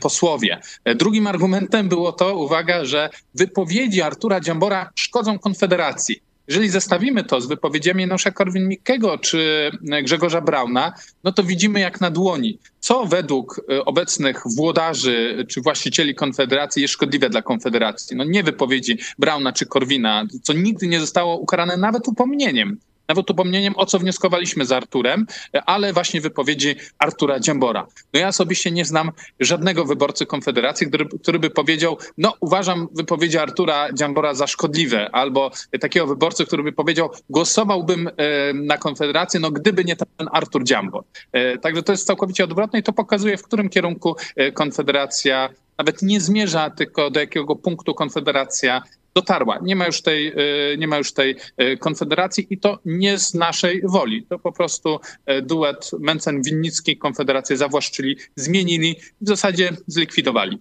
posłowie. 0.00 0.60
Drugim 0.94 1.26
argumentem 1.26 1.88
było 1.88 2.12
to, 2.12 2.36
uwaga, 2.36 2.84
że 2.84 3.10
wypowiedział 3.34 3.61
wypowiedzi 3.64 4.02
Artura 4.02 4.40
Dziambora 4.40 4.90
szkodzą 4.94 5.38
Konfederacji. 5.38 6.22
Jeżeli 6.48 6.68
zestawimy 6.68 7.24
to 7.24 7.40
z 7.40 7.46
wypowiedziami 7.46 8.06
Nosza 8.06 8.30
Korwin-Mikkego 8.30 9.18
czy 9.18 9.70
Grzegorza 10.02 10.40
Brauna, 10.40 10.92
no 11.24 11.32
to 11.32 11.44
widzimy 11.44 11.80
jak 11.80 12.00
na 12.00 12.10
dłoni, 12.10 12.58
co 12.80 13.06
według 13.06 13.60
e, 13.70 13.84
obecnych 13.84 14.42
włodarzy 14.56 15.46
czy 15.48 15.60
właścicieli 15.60 16.14
Konfederacji 16.14 16.82
jest 16.82 16.94
szkodliwe 16.94 17.30
dla 17.30 17.42
Konfederacji. 17.42 18.16
No 18.16 18.24
nie 18.24 18.42
wypowiedzi 18.42 18.98
Brauna 19.18 19.52
czy 19.52 19.66
Korwina, 19.66 20.26
co 20.42 20.52
nigdy 20.52 20.86
nie 20.86 21.00
zostało 21.00 21.36
ukarane 21.36 21.76
nawet 21.76 22.08
upomnieniem 22.08 22.78
nawet 23.12 23.30
upomnieniem, 23.30 23.74
o 23.76 23.86
co 23.86 23.98
wnioskowaliśmy 23.98 24.64
z 24.64 24.72
Arturem, 24.72 25.26
ale 25.66 25.92
właśnie 25.92 26.20
wypowiedzi 26.20 26.76
Artura 26.98 27.40
Dziambora. 27.40 27.86
No 28.12 28.20
ja 28.20 28.28
osobiście 28.28 28.70
nie 28.70 28.84
znam 28.84 29.10
żadnego 29.40 29.84
wyborcy 29.84 30.26
Konfederacji, 30.26 30.86
który, 30.86 31.08
który 31.22 31.38
by 31.38 31.50
powiedział, 31.50 31.98
no 32.18 32.34
uważam 32.40 32.88
wypowiedzi 32.92 33.38
Artura 33.38 33.92
Dziambora 33.92 34.34
za 34.34 34.46
szkodliwe, 34.46 35.10
albo 35.12 35.50
takiego 35.80 36.06
wyborcy, 36.06 36.46
który 36.46 36.62
by 36.62 36.72
powiedział, 36.72 37.10
głosowałbym 37.30 38.08
e, 38.08 38.12
na 38.52 38.78
Konfederację, 38.78 39.40
no 39.40 39.50
gdyby 39.50 39.84
nie 39.84 39.96
ten 39.96 40.28
Artur 40.32 40.64
Dziambor. 40.64 41.04
E, 41.32 41.58
także 41.58 41.82
to 41.82 41.92
jest 41.92 42.06
całkowicie 42.06 42.44
odwrotne 42.44 42.78
i 42.78 42.82
to 42.82 42.92
pokazuje, 42.92 43.36
w 43.36 43.42
którym 43.42 43.68
kierunku 43.68 44.16
e, 44.36 44.52
Konfederacja 44.52 45.48
nawet 45.78 46.02
nie 46.02 46.20
zmierza, 46.20 46.70
tylko 46.70 47.10
do 47.10 47.20
jakiego 47.20 47.56
punktu 47.56 47.94
Konfederacja 47.94 48.82
dotarła. 49.14 49.58
Nie 49.62 49.76
ma 49.76 49.86
już 49.86 50.02
tej, 50.02 50.32
y, 50.72 50.78
nie 50.78 50.88
ma 50.88 50.98
już 50.98 51.12
tej 51.12 51.36
y, 51.60 51.76
konfederacji 51.76 52.46
i 52.50 52.58
to 52.58 52.78
nie 52.84 53.18
z 53.18 53.34
naszej 53.34 53.82
woli. 53.84 54.26
To 54.28 54.38
po 54.38 54.52
prostu 54.52 55.00
y, 55.30 55.42
duet 55.42 55.90
Mencen-Winnicki 56.00 56.98
Konfederację 56.98 57.56
zawłaszczyli, 57.56 58.16
zmienili, 58.36 58.96
w 59.20 59.28
zasadzie 59.28 59.70
zlikwidowali. 59.86 60.58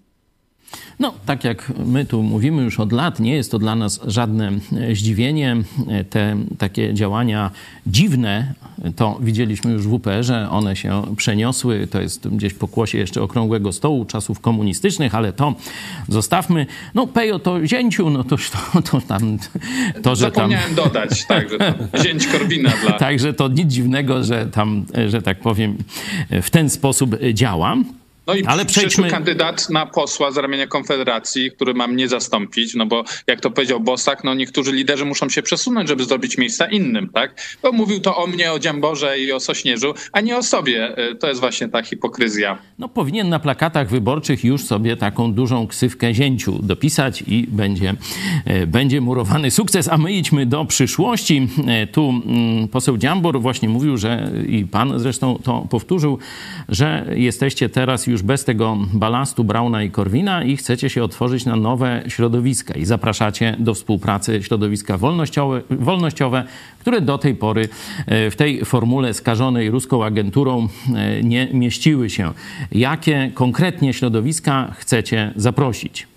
No, 0.99 1.13
tak 1.25 1.43
jak 1.43 1.71
my 1.85 2.05
tu 2.05 2.23
mówimy 2.23 2.63
już 2.63 2.79
od 2.79 2.91
lat, 2.91 3.19
nie 3.19 3.35
jest 3.35 3.51
to 3.51 3.59
dla 3.59 3.75
nas 3.75 3.99
żadne 4.07 4.51
zdziwienie. 4.93 5.57
Te 6.09 6.35
takie 6.57 6.93
działania 6.93 7.51
dziwne, 7.87 8.53
to 8.95 9.17
widzieliśmy 9.21 9.71
już 9.71 9.87
w 9.87 9.93
UPR-ze, 9.93 10.49
one 10.49 10.75
się 10.75 11.01
przeniosły. 11.17 11.87
To 11.87 12.01
jest 12.01 12.27
gdzieś 12.27 12.53
po 12.53 12.67
kłosie 12.67 12.97
jeszcze 12.97 13.21
okrągłego 13.21 13.71
stołu 13.71 14.05
czasów 14.05 14.39
komunistycznych, 14.39 15.15
ale 15.15 15.33
to 15.33 15.55
zostawmy. 16.09 16.65
No, 16.95 17.07
Pejo 17.07 17.39
to 17.39 17.67
zięciu, 17.67 18.09
no 18.09 18.23
to, 18.23 18.35
to, 18.37 18.81
to 18.91 19.01
tam... 19.01 19.37
To, 20.03 20.15
że 20.15 20.21
Zapomniałem 20.21 20.75
tam... 20.75 20.85
dodać, 20.85 21.25
tak, 21.25 21.49
że 21.49 21.73
zięć 22.03 22.27
Korwina 22.27 22.71
dla... 22.83 22.91
Także 22.91 23.33
to 23.33 23.47
nic 23.47 23.73
dziwnego, 23.73 24.23
że 24.23 24.45
tam, 24.45 24.85
że 25.07 25.21
tak 25.21 25.39
powiem, 25.39 25.77
w 26.41 26.49
ten 26.49 26.69
sposób 26.69 27.15
działa. 27.33 27.75
No 28.27 28.35
i 28.35 28.45
Ale 28.45 28.65
przejdźmy... 28.65 29.09
kandydat 29.09 29.69
na 29.69 29.85
posła 29.85 30.31
z 30.31 30.37
ramienia 30.37 30.67
Konfederacji, 30.67 31.51
który 31.51 31.73
ma 31.73 31.87
mnie 31.87 32.07
zastąpić, 32.07 32.75
no 32.75 32.85
bo 32.85 33.03
jak 33.27 33.41
to 33.41 33.51
powiedział 33.51 33.79
Bosak, 33.79 34.23
no 34.23 34.33
niektórzy 34.33 34.71
liderzy 34.71 35.05
muszą 35.05 35.29
się 35.29 35.41
przesunąć, 35.41 35.89
żeby 35.89 36.03
zrobić 36.03 36.37
miejsca 36.37 36.65
innym, 36.65 37.09
tak? 37.09 37.41
Bo 37.61 37.71
mówił 37.71 37.99
to 37.99 38.17
o 38.17 38.27
mnie, 38.27 38.51
o 38.51 38.59
Dziamborze 38.59 39.19
i 39.19 39.31
o 39.31 39.39
Sośnierzu, 39.39 39.93
a 40.11 40.21
nie 40.21 40.37
o 40.37 40.43
sobie. 40.43 40.97
E, 40.97 41.15
to 41.15 41.27
jest 41.27 41.39
właśnie 41.39 41.69
ta 41.69 41.83
hipokryzja. 41.83 42.57
No 42.79 42.89
powinien 42.89 43.29
na 43.29 43.39
plakatach 43.39 43.89
wyborczych 43.89 44.43
już 44.43 44.63
sobie 44.63 44.97
taką 44.97 45.33
dużą 45.33 45.67
ksywkę 45.67 46.13
zięciu 46.13 46.59
dopisać 46.63 47.23
i 47.27 47.47
będzie, 47.47 47.93
e, 48.45 48.67
będzie 48.67 49.01
murowany 49.01 49.51
sukces. 49.51 49.87
A 49.87 49.97
my 49.97 50.13
idźmy 50.13 50.45
do 50.45 50.65
przyszłości. 50.65 51.47
E, 51.67 51.87
tu 51.87 52.09
mm, 52.09 52.67
poseł 52.67 52.97
Dziambor 52.97 53.41
właśnie 53.41 53.69
mówił, 53.69 53.97
że 53.97 54.31
i 54.47 54.65
pan 54.65 54.99
zresztą 54.99 55.39
to 55.43 55.67
powtórzył, 55.69 56.19
że 56.69 57.05
jesteście 57.15 57.69
teraz 57.69 58.07
już 58.07 58.10
już 58.11 58.21
bez 58.21 58.43
tego 58.43 58.77
balastu 58.93 59.43
Brauna 59.43 59.83
i 59.83 59.91
Korwina 59.91 60.43
i 60.43 60.57
chcecie 60.57 60.89
się 60.89 61.03
otworzyć 61.03 61.45
na 61.45 61.55
nowe 61.55 62.03
środowiska 62.07 62.73
i 62.73 62.85
zapraszacie 62.85 63.55
do 63.59 63.73
współpracy 63.73 64.43
środowiska 64.43 64.97
wolnościowe, 64.97 65.61
wolnościowe 65.69 66.43
które 66.79 67.01
do 67.01 67.17
tej 67.17 67.35
pory 67.35 67.69
e, 68.05 68.31
w 68.31 68.35
tej 68.35 68.65
formule 68.65 69.13
skażonej 69.13 69.69
ruską 69.69 70.05
agenturą 70.05 70.67
e, 70.95 71.23
nie 71.23 71.47
mieściły 71.53 72.09
się. 72.09 72.31
Jakie 72.71 73.31
konkretnie 73.33 73.93
środowiska 73.93 74.73
chcecie 74.77 75.33
zaprosić? 75.35 76.10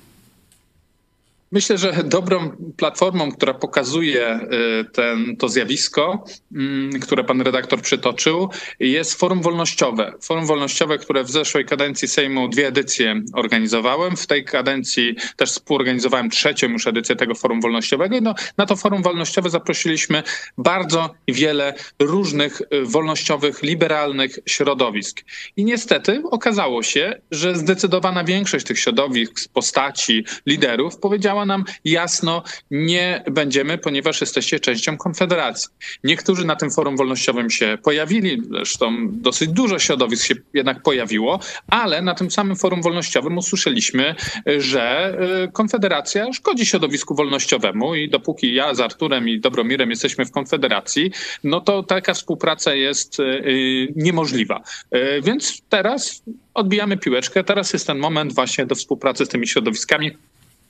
Myślę, 1.55 1.79
że 1.79 1.93
dobrą 2.05 2.51
platformą, 2.77 3.33
która 3.33 3.55
pokazuje 3.55 4.41
y, 4.81 4.85
ten, 4.85 5.37
to 5.37 5.49
zjawisko, 5.49 6.25
mm, 6.55 7.01
które 7.01 7.25
pan 7.25 7.41
redaktor 7.41 7.81
przytoczył, 7.81 8.51
jest 8.81 9.15
Forum 9.15 9.43
Wolnościowe. 9.43 10.13
Forum 10.23 10.47
Wolnościowe, 10.47 10.99
które 10.99 11.25
w 11.25 11.31
zeszłej 11.31 11.65
kadencji 11.65 12.09
Sejmu 12.09 12.49
dwie 12.49 12.67
edycje 12.67 13.23
organizowałem. 13.33 14.17
W 14.17 14.27
tej 14.27 14.45
kadencji 14.45 15.17
też 15.37 15.51
współorganizowałem 15.51 16.31
trzecią 16.31 16.69
już 16.69 16.87
edycję 16.87 17.17
tego 17.17 17.35
Forum 17.35 17.61
Wolnościowego. 17.61 18.17
No, 18.23 18.35
na 18.57 18.67
to 18.67 18.77
Forum 18.77 19.03
Wolnościowe 19.03 19.51
zaprosiliśmy 19.51 20.23
bardzo 20.59 21.15
wiele 21.29 21.75
różnych 21.99 22.61
y, 22.61 22.67
wolnościowych, 22.85 23.63
liberalnych 23.63 24.39
środowisk. 24.47 25.21
I 25.57 25.65
niestety 25.65 26.23
okazało 26.31 26.83
się, 26.83 27.21
że 27.31 27.57
zdecydowana 27.57 28.25
większość 28.25 28.67
tych 28.67 28.79
środowisk, 28.79 29.49
postaci, 29.53 30.25
liderów 30.47 30.99
powiedziała 30.99 31.44
nam 31.47 31.65
jasno, 31.85 32.43
nie 32.71 33.25
będziemy, 33.31 33.79
ponieważ 33.79 34.21
jesteście 34.21 34.61
częścią 34.61 34.97
Konfederacji. 34.97 35.69
Niektórzy 36.05 36.47
na 36.47 36.57
tym 36.57 36.71
forum 36.71 36.97
wolnościowym 36.97 37.51
się 37.51 37.79
pojawili, 37.83 38.43
zresztą 38.51 39.09
dosyć 39.11 39.51
dużo 39.51 39.79
środowisk 39.79 40.27
się 40.27 40.35
jednak 40.55 40.83
pojawiło, 40.83 41.41
ale 41.69 42.03
na 42.03 42.15
tym 42.15 42.31
samym 42.31 42.57
forum 42.57 42.83
wolnościowym 42.83 43.39
usłyszeliśmy, 43.39 44.15
że 44.59 45.17
y, 45.45 45.53
Konfederacja 45.53 46.33
szkodzi 46.33 46.67
środowisku 46.67 47.15
wolnościowemu 47.15 47.95
i 47.95 48.09
dopóki 48.09 48.55
ja 48.55 48.75
z 48.75 48.81
Arturem 48.81 49.29
i 49.29 49.41
Dobromirem 49.41 49.91
jesteśmy 49.91 50.27
w 50.27 50.31
Konfederacji, 50.31 51.11
no 51.45 51.61
to 51.61 51.83
taka 51.83 52.15
współpraca 52.15 52.75
jest 52.75 53.21
y, 53.21 53.93
niemożliwa. 53.97 54.63
Y, 54.95 55.23
więc 55.23 55.63
teraz 55.69 56.23
odbijamy 56.55 56.97
piłeczkę. 56.97 57.45
Teraz 57.45 57.73
jest 57.73 57.87
ten 57.87 57.99
moment 57.99 58.33
właśnie 58.33 58.67
do 58.67 58.75
współpracy 58.75 59.27
z 59.27 59.29
tymi 59.29 59.47
środowiskami. 59.47 60.11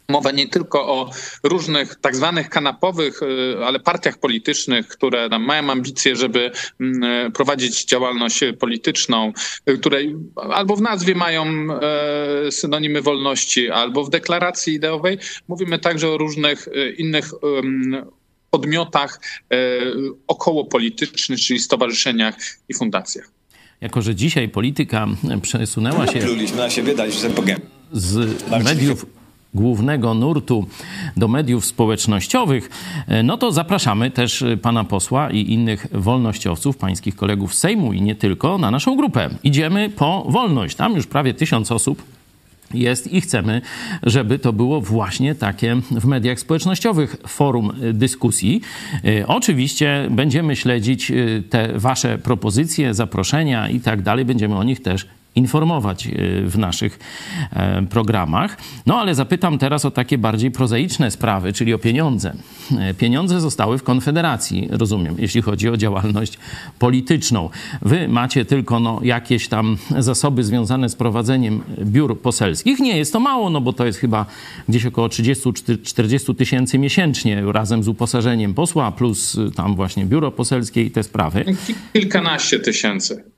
Mowa 0.08 0.30
nie 0.30 0.48
tylko 0.48 0.86
o 0.86 1.10
różnych 1.42 1.94
tak 1.94 2.16
zwanych 2.16 2.48
kanapowych, 2.48 3.22
y, 3.22 3.64
ale 3.64 3.80
partiach 3.80 4.18
politycznych, 4.18 4.88
które 4.88 5.30
tam 5.30 5.44
mają 5.44 5.70
ambicje, 5.70 6.16
żeby 6.16 6.50
mm, 6.80 7.02
y, 7.26 7.30
prowadzić 7.30 7.84
działalność 7.84 8.40
polityczną, 8.60 9.32
y, 9.70 9.78
której 9.78 10.16
albo 10.36 10.76
w 10.76 10.82
nazwie 10.82 11.14
mają 11.14 11.44
synonimy 12.50 13.02
wolności, 13.02 13.70
albo 13.70 14.04
w 14.04 14.10
deklaracji 14.10 14.74
ideowej. 14.74 15.18
Mówimy 15.48 15.78
także 15.78 16.08
o 16.08 16.18
różnych 16.18 16.68
innych 16.98 17.30
podmiotach 18.50 19.20
okołopolitycznych, 20.26 21.40
czyli 21.40 21.58
stowarzyszeniach 21.58 22.36
i 22.68 22.74
fundacjach. 22.74 23.30
Jako, 23.80 24.02
że 24.02 24.14
dzisiaj 24.14 24.48
polityka 24.48 25.06
przesunęła 25.42 26.06
się. 26.06 26.20
na 26.56 26.70
siebie, 26.70 26.94
dać, 26.94 27.14
że 27.14 27.30
z 27.92 28.64
mediów 28.64 29.06
głównego 29.54 30.14
nurtu 30.14 30.66
do 31.16 31.28
mediów 31.28 31.64
społecznościowych, 31.64 32.70
e, 33.08 33.22
no 33.22 33.36
to 33.36 33.52
zapraszamy 33.52 34.10
też 34.10 34.44
pana 34.62 34.84
posła 34.84 35.30
i 35.30 35.52
innych 35.52 35.86
wolnościowców, 35.92 36.76
pańskich 36.76 37.16
kolegów 37.16 37.54
z 37.54 37.58
Sejmu 37.58 37.92
i 37.92 38.02
nie 38.02 38.14
tylko, 38.14 38.58
na 38.58 38.70
naszą 38.70 38.96
grupę. 38.96 39.30
Idziemy 39.42 39.90
po 39.90 40.24
wolność. 40.28 40.76
Tam 40.76 40.94
już 40.94 41.06
prawie 41.06 41.34
tysiąc 41.34 41.72
osób 41.72 42.02
jest 42.74 43.12
i 43.12 43.20
chcemy, 43.20 43.60
żeby 44.02 44.38
to 44.38 44.52
było 44.52 44.80
właśnie 44.80 45.34
takie 45.34 45.76
w 45.90 46.04
mediach 46.04 46.40
społecznościowych 46.40 47.16
forum 47.26 47.72
dyskusji. 47.92 48.60
E, 49.04 49.26
oczywiście 49.26 50.08
będziemy 50.10 50.56
śledzić 50.56 51.10
e, 51.10 51.14
te 51.50 51.78
wasze 51.78 52.18
propozycje, 52.18 52.94
zaproszenia 52.94 53.68
i 53.68 53.80
tak 53.80 54.02
dalej. 54.02 54.24
Będziemy 54.24 54.56
o 54.56 54.64
nich 54.64 54.82
też 54.82 55.06
informować 55.36 56.08
w 56.46 56.58
naszych 56.58 56.98
programach. 57.90 58.56
No 58.86 59.00
ale 59.00 59.14
zapytam 59.14 59.58
teraz 59.58 59.84
o 59.84 59.90
takie 59.90 60.18
bardziej 60.18 60.50
prozaiczne 60.50 61.10
sprawy, 61.10 61.52
czyli 61.52 61.74
o 61.74 61.78
pieniądze. 61.78 62.34
Pieniądze 62.98 63.40
zostały 63.40 63.78
w 63.78 63.82
Konfederacji, 63.82 64.68
rozumiem, 64.70 65.14
jeśli 65.18 65.42
chodzi 65.42 65.68
o 65.68 65.76
działalność 65.76 66.38
polityczną. 66.78 67.50
Wy 67.82 68.08
macie 68.08 68.44
tylko 68.44 68.80
no, 68.80 69.00
jakieś 69.02 69.48
tam 69.48 69.76
zasoby 69.98 70.44
związane 70.44 70.88
z 70.88 70.94
prowadzeniem 70.94 71.62
biur 71.80 72.20
poselskich. 72.20 72.78
Nie 72.78 72.96
jest 72.96 73.12
to 73.12 73.20
mało, 73.20 73.50
no 73.50 73.60
bo 73.60 73.72
to 73.72 73.86
jest 73.86 73.98
chyba 73.98 74.26
gdzieś 74.68 74.86
około 74.86 75.08
30-40 75.08 76.34
tysięcy 76.36 76.78
miesięcznie 76.78 77.42
razem 77.52 77.82
z 77.82 77.88
uposażeniem 77.88 78.54
posła, 78.54 78.92
plus 78.92 79.36
tam 79.56 79.76
właśnie 79.76 80.04
biuro 80.04 80.30
poselskie 80.30 80.82
i 80.82 80.90
te 80.90 81.02
sprawy. 81.02 81.44
Kilkanaście 81.92 82.60
tysięcy. 82.60 83.33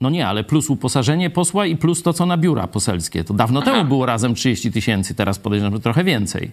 No 0.00 0.10
nie, 0.10 0.26
ale 0.26 0.44
plus 0.44 0.70
uposażenie 0.70 1.30
posła 1.30 1.66
i 1.66 1.76
plus 1.76 2.02
to, 2.02 2.12
co 2.12 2.26
na 2.26 2.36
biura 2.36 2.66
poselskie. 2.66 3.24
To 3.24 3.34
dawno 3.34 3.60
Aha. 3.62 3.70
temu 3.72 3.84
było 3.84 4.06
razem 4.06 4.34
30 4.34 4.72
tysięcy, 4.72 5.14
teraz 5.14 5.38
podejrzewam, 5.38 5.74
że 5.74 5.80
trochę 5.80 6.04
więcej. 6.04 6.50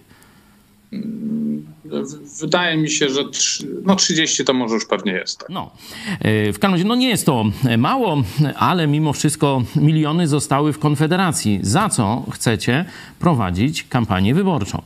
Wydaje 2.40 2.76
mi 2.76 2.90
się, 2.90 3.08
że 3.08 3.24
no 3.82 3.96
30 3.96 4.44
to 4.44 4.54
może 4.54 4.74
już 4.74 4.86
pewnie 4.86 5.12
jest. 5.12 5.38
Tak. 5.38 5.48
No. 5.48 5.70
E, 6.20 6.52
w 6.52 6.58
każdym 6.58 6.72
razie, 6.72 6.84
no 6.84 6.94
nie 6.94 7.08
jest 7.08 7.26
to 7.26 7.44
mało, 7.78 8.22
ale 8.56 8.86
mimo 8.86 9.12
wszystko 9.12 9.62
miliony 9.76 10.28
zostały 10.28 10.72
w 10.72 10.78
Konfederacji. 10.78 11.60
Za 11.62 11.88
co 11.88 12.24
chcecie 12.32 12.84
prowadzić 13.18 13.82
kampanię 13.88 14.34
wyborczą? 14.34 14.82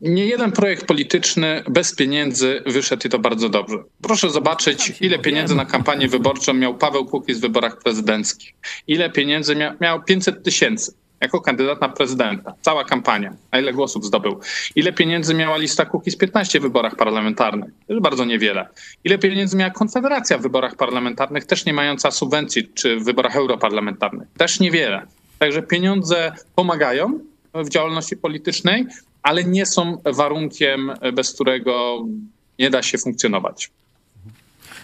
Nie 0.00 0.26
jeden 0.26 0.52
projekt 0.52 0.86
polityczny 0.86 1.62
bez 1.68 1.94
pieniędzy 1.94 2.62
wyszedł 2.66 3.06
i 3.06 3.10
to 3.10 3.18
bardzo 3.18 3.48
dobrze. 3.48 3.76
Proszę 4.02 4.30
zobaczyć, 4.30 4.92
ile 5.00 5.18
pieniędzy 5.18 5.54
na 5.54 5.64
kampanię 5.64 6.08
wyborczą 6.08 6.54
miał 6.54 6.74
Paweł 6.74 7.06
Kukiz 7.06 7.38
w 7.38 7.40
wyborach 7.40 7.78
prezydenckich. 7.78 8.54
Ile 8.86 9.10
pieniędzy 9.10 9.56
miał, 9.56 9.72
miał 9.80 10.02
500 10.02 10.42
tysięcy 10.42 10.92
jako 11.20 11.40
kandydat 11.40 11.80
na 11.80 11.88
prezydenta. 11.88 12.54
Cała 12.60 12.84
kampania. 12.84 13.34
A 13.50 13.58
ile 13.58 13.72
głosów 13.72 14.04
zdobył? 14.04 14.40
Ile 14.76 14.92
pieniędzy 14.92 15.34
miała 15.34 15.56
lista 15.56 15.84
Kukiz 15.84 16.16
15 16.16 16.60
w 16.60 16.62
wyborach 16.62 16.96
parlamentarnych? 16.96 17.70
Też 17.88 18.00
bardzo 18.00 18.24
niewiele. 18.24 18.68
Ile 19.04 19.18
pieniędzy 19.18 19.56
miała 19.56 19.70
Konfederacja 19.70 20.38
w 20.38 20.42
wyborach 20.42 20.76
parlamentarnych, 20.76 21.44
też 21.44 21.64
nie 21.64 21.72
mająca 21.72 22.10
subwencji, 22.10 22.68
czy 22.74 22.96
w 22.96 23.04
wyborach 23.04 23.36
europarlamentarnych? 23.36 24.28
Też 24.36 24.60
niewiele. 24.60 25.06
Także 25.38 25.62
pieniądze 25.62 26.32
pomagają 26.54 27.20
w 27.54 27.68
działalności 27.68 28.16
politycznej, 28.16 28.86
ale 29.22 29.44
nie 29.44 29.66
są 29.66 30.02
warunkiem, 30.04 30.92
bez 31.12 31.34
którego 31.34 32.04
nie 32.58 32.70
da 32.70 32.82
się 32.82 32.98
funkcjonować 32.98 33.70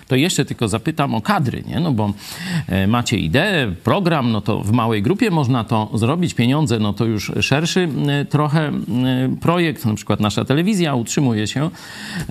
to 0.08 0.16
jeszcze 0.16 0.44
tylko 0.44 0.68
zapytam 0.68 1.14
o 1.14 1.20
kadry, 1.20 1.62
nie? 1.66 1.80
No 1.80 1.92
bo 1.92 2.12
e, 2.68 2.86
macie 2.86 3.18
ideę, 3.18 3.72
program, 3.84 4.32
no 4.32 4.40
to 4.40 4.60
w 4.60 4.72
małej 4.72 5.02
grupie 5.02 5.30
można 5.30 5.64
to 5.64 5.90
zrobić, 5.94 6.34
pieniądze, 6.34 6.78
no 6.78 6.92
to 6.92 7.04
już 7.04 7.32
szerszy 7.40 7.88
e, 8.08 8.24
trochę 8.24 8.68
e, 8.68 8.72
projekt, 9.40 9.86
na 9.86 9.94
przykład 9.94 10.20
nasza 10.20 10.44
telewizja 10.44 10.94
utrzymuje 10.94 11.46
się 11.46 11.70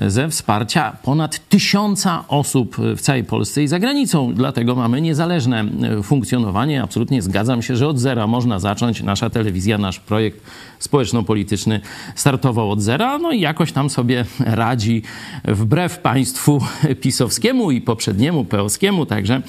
ze 0.01 0.29
wsparcia 0.29 0.97
ponad 1.03 1.49
tysiąca 1.49 2.23
osób 2.27 2.77
w 2.95 3.01
całej 3.01 3.23
Polsce 3.23 3.63
i 3.63 3.67
za 3.67 3.79
granicą, 3.79 4.33
dlatego 4.33 4.75
mamy 4.75 5.01
niezależne 5.01 5.65
funkcjonowanie. 6.03 6.83
Absolutnie 6.83 7.21
zgadzam 7.21 7.61
się, 7.61 7.75
że 7.75 7.87
od 7.87 7.99
zera 7.99 8.27
można 8.27 8.59
zacząć. 8.59 9.03
Nasza 9.03 9.29
telewizja, 9.29 9.77
nasz 9.77 9.99
projekt 9.99 10.41
społeczno-polityczny 10.79 11.81
startował 12.15 12.71
od 12.71 12.81
zera, 12.81 13.17
no 13.17 13.31
i 13.31 13.39
jakoś 13.39 13.71
tam 13.71 13.89
sobie 13.89 14.25
radzi 14.39 15.01
wbrew 15.45 15.99
państwu 15.99 16.61
pisowskiemu 17.01 17.64
i 17.71 17.81
poprzedniemu 17.81 18.45
peowskiemu, 18.45 19.05
także 19.05 19.41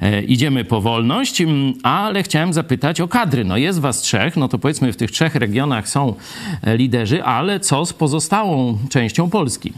e, 0.00 0.22
idziemy 0.22 0.64
po 0.64 0.80
wolność, 0.80 1.40
mm, 1.40 1.74
ale 1.82 2.22
chciałem 2.22 2.52
zapytać 2.52 3.00
o 3.00 3.08
kadry. 3.08 3.44
No 3.44 3.56
jest 3.56 3.80
was 3.80 4.00
trzech, 4.00 4.36
no 4.36 4.48
to 4.48 4.58
powiedzmy 4.58 4.92
w 4.92 4.96
tych 4.96 5.10
trzech 5.10 5.34
regionach 5.34 5.88
są 5.88 6.14
e, 6.62 6.76
liderzy, 6.76 7.24
ale 7.24 7.60
co 7.60 7.86
z 7.86 7.92
pozostałą 7.92 8.78
częścią 8.90 9.30
Polski? 9.30 9.72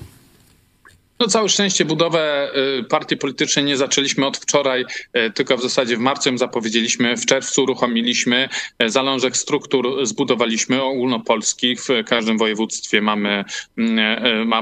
No 1.23 1.29
całe 1.29 1.49
szczęście 1.49 1.85
budowę 1.85 2.51
y, 2.81 2.85
partii 2.85 3.17
politycznej 3.17 3.65
nie 3.65 3.77
zaczęliśmy 3.77 4.27
od 4.27 4.37
wczoraj, 4.37 4.85
y, 5.17 5.31
tylko 5.31 5.57
w 5.57 5.63
zasadzie 5.63 5.97
w 5.97 6.01
marcu 6.01 6.39
zapowiedzieliśmy, 6.39 7.17
w 7.17 7.27
czerwcu 7.27 7.63
uruchomiliśmy, 7.63 8.49
y, 8.83 8.91
zalążek 8.91 9.37
struktur 9.37 10.07
zbudowaliśmy 10.07 10.83
ogólnopolskich, 10.83 11.81
w 11.81 11.89
każdym 12.07 12.39
województwie 12.39 13.01
mamy, 13.01 13.45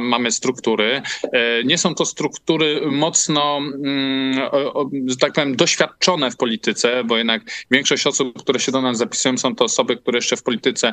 mamy 0.00 0.32
struktury. 0.32 1.02
Nie 1.64 1.78
są 1.78 1.94
to 1.94 2.04
struktury 2.04 2.80
mocno, 2.90 3.58
mm, 3.58 4.40
że 5.06 5.16
tak 5.16 5.32
powiem, 5.32 5.56
doświadczone 5.56 6.30
w 6.30 6.36
polityce, 6.36 7.04
bo 7.04 7.16
jednak 7.18 7.42
większość 7.70 8.06
osób, 8.06 8.42
które 8.42 8.60
się 8.60 8.72
do 8.72 8.82
nas 8.82 8.98
zapisują, 8.98 9.38
są 9.38 9.54
to 9.54 9.64
osoby, 9.64 9.96
które 9.96 10.18
jeszcze 10.18 10.36
w 10.36 10.42
polityce 10.42 10.92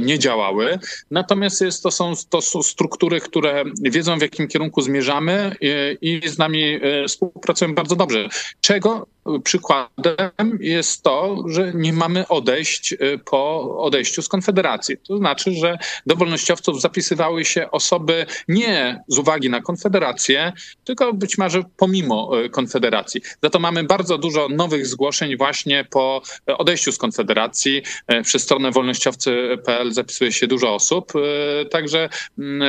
nie 0.00 0.18
działały. 0.18 0.78
Natomiast 1.10 1.60
jest, 1.60 1.82
to, 1.82 1.90
są, 1.90 2.12
to 2.28 2.40
są 2.40 2.62
struktury, 2.62 3.20
które 3.20 3.64
wiedzą 3.82 4.18
w 4.18 4.22
jakim 4.22 4.48
kierunku 4.48 4.80
zmierzają 4.80 5.07
zamierzamy 5.08 5.56
i 6.00 6.20
z 6.28 6.38
nami 6.38 6.62
e, 6.64 7.08
współpracują 7.08 7.74
bardzo 7.74 7.96
dobrze. 7.96 8.28
Czego 8.60 9.06
przykładem 9.44 10.58
jest 10.60 11.02
to, 11.02 11.44
że 11.46 11.72
nie 11.74 11.92
mamy 11.92 12.28
odejść 12.28 12.92
y, 12.92 13.20
po 13.24 13.60
odejściu 13.78 14.22
z 14.22 14.28
Konfederacji. 14.28 14.96
To 15.08 15.18
znaczy, 15.18 15.52
że 15.52 15.78
do 16.06 16.16
wolnościowców 16.16 16.80
zapisywały 16.80 17.44
się 17.44 17.70
osoby 17.70 18.26
nie 18.48 19.02
z 19.08 19.18
uwagi 19.18 19.50
na 19.50 19.60
Konfederację, 19.60 20.52
tylko 20.84 21.12
być 21.12 21.38
może 21.38 21.62
pomimo 21.76 22.40
y, 22.44 22.50
Konfederacji. 22.50 23.20
Za 23.42 23.50
to 23.50 23.58
mamy 23.58 23.84
bardzo 23.84 24.18
dużo 24.18 24.48
nowych 24.48 24.86
zgłoszeń 24.86 25.36
właśnie 25.36 25.84
po 25.90 26.22
odejściu 26.46 26.92
z 26.92 26.98
Konfederacji. 26.98 27.82
Y, 28.12 28.22
przez 28.22 28.42
stronę 28.42 28.70
wolnościowcy.pl 28.70 29.92
zapisuje 29.92 30.32
się 30.32 30.46
dużo 30.46 30.74
osób. 30.74 31.12
Także 31.70 32.08
mm, 32.38 32.62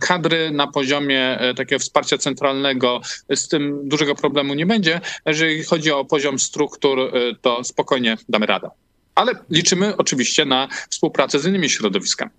kadry 0.00 0.50
na 0.50 0.66
poziomie 0.66 1.38
takiego 1.56 1.78
wsparcia 1.78 2.18
centralnego 2.18 3.00
z 3.30 3.48
tym 3.48 3.88
dużego 3.88 4.14
problemu 4.14 4.54
nie 4.54 4.66
będzie. 4.66 5.00
Jeżeli 5.26 5.64
chodzi 5.64 5.90
o 5.90 6.01
poziom 6.04 6.38
struktur, 6.38 6.98
y, 6.98 7.36
to 7.42 7.64
spokojnie 7.64 8.16
damy 8.28 8.46
radę. 8.46 8.70
Ale 9.14 9.32
liczymy 9.50 9.96
oczywiście 9.96 10.44
na 10.44 10.68
współpracę 10.90 11.38
z 11.38 11.46
innymi 11.46 11.70
środowiskami. 11.70 12.30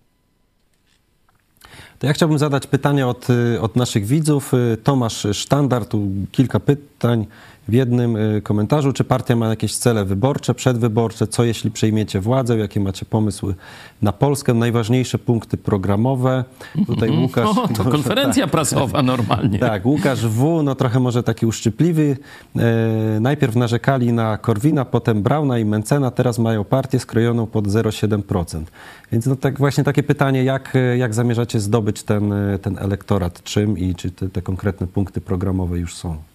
To 1.99 2.08
ja 2.08 2.13
chciałbym 2.13 2.38
zadać 2.38 2.67
pytanie 2.67 3.08
od, 3.08 3.30
y, 3.30 3.62
od 3.62 3.76
naszych 3.76 4.06
widzów. 4.06 4.54
Y, 4.54 4.78
Tomasz 4.84 5.28
Sztandar, 5.34 5.86
tu 5.86 6.08
kilka 6.32 6.60
pytań 6.60 7.26
w 7.67 7.73
jednym 7.73 8.15
y, 8.15 8.41
komentarzu, 8.41 8.93
czy 8.93 9.04
partia 9.04 9.36
ma 9.36 9.47
jakieś 9.47 9.76
cele 9.76 10.06
wyborcze, 10.06 10.54
przedwyborcze, 10.54 11.28
co 11.28 11.43
jeśli 11.43 11.71
przejmiecie 11.71 12.19
władzę, 12.19 12.58
jakie 12.58 12.80
macie 12.80 13.06
pomysły 13.06 13.56
na 14.02 14.12
Polskę, 14.12 14.54
najważniejsze 14.54 15.19
punkty 15.19 15.58
programowe. 15.58 16.43
Tutaj 16.88 17.10
Łukasz... 17.21 17.58
O, 17.58 17.67
to 17.67 17.84
konferencja 17.84 18.43
tak, 18.45 18.52
prasowa 18.52 19.04
normalnie. 19.04 19.60
Tak, 19.60 19.86
Łukasz 19.86 20.26
W., 20.26 20.63
no 20.63 20.76
trochę 20.76 20.99
może 20.99 21.23
taki 21.23 21.45
uszczypliwy. 21.45 22.17
E, 22.56 23.19
najpierw 23.19 23.56
narzekali 23.56 24.13
na 24.13 24.38
Korwina, 24.38 24.86
potem 24.86 25.23
Brauna 25.23 25.60
i 25.60 25.65
Mencena, 25.65 26.12
teraz 26.12 26.39
mają 26.39 26.63
partię 26.63 26.99
skrojoną 26.99 27.47
pod 27.47 27.67
0,7%. 27.67 28.63
Więc 29.12 29.26
no 29.26 29.36
tak 29.36 29.58
właśnie 29.58 29.84
takie 29.84 30.04
pytanie, 30.04 30.43
jak, 30.43 30.73
jak 30.97 31.13
zamierzacie 31.13 31.60
zdobyć 31.60 32.04
ten, 32.04 32.34
ten 32.62 32.78
elektorat, 32.80 33.43
czym 33.43 33.78
i 33.78 33.95
czy 33.95 34.12
te, 34.12 34.30
te 34.30 34.41
konkretne 34.41 34.88
punkty 34.88 35.21
programowe 35.21 35.80
już 35.80 35.95
są? 35.95 36.32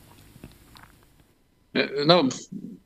No, 2.06 2.24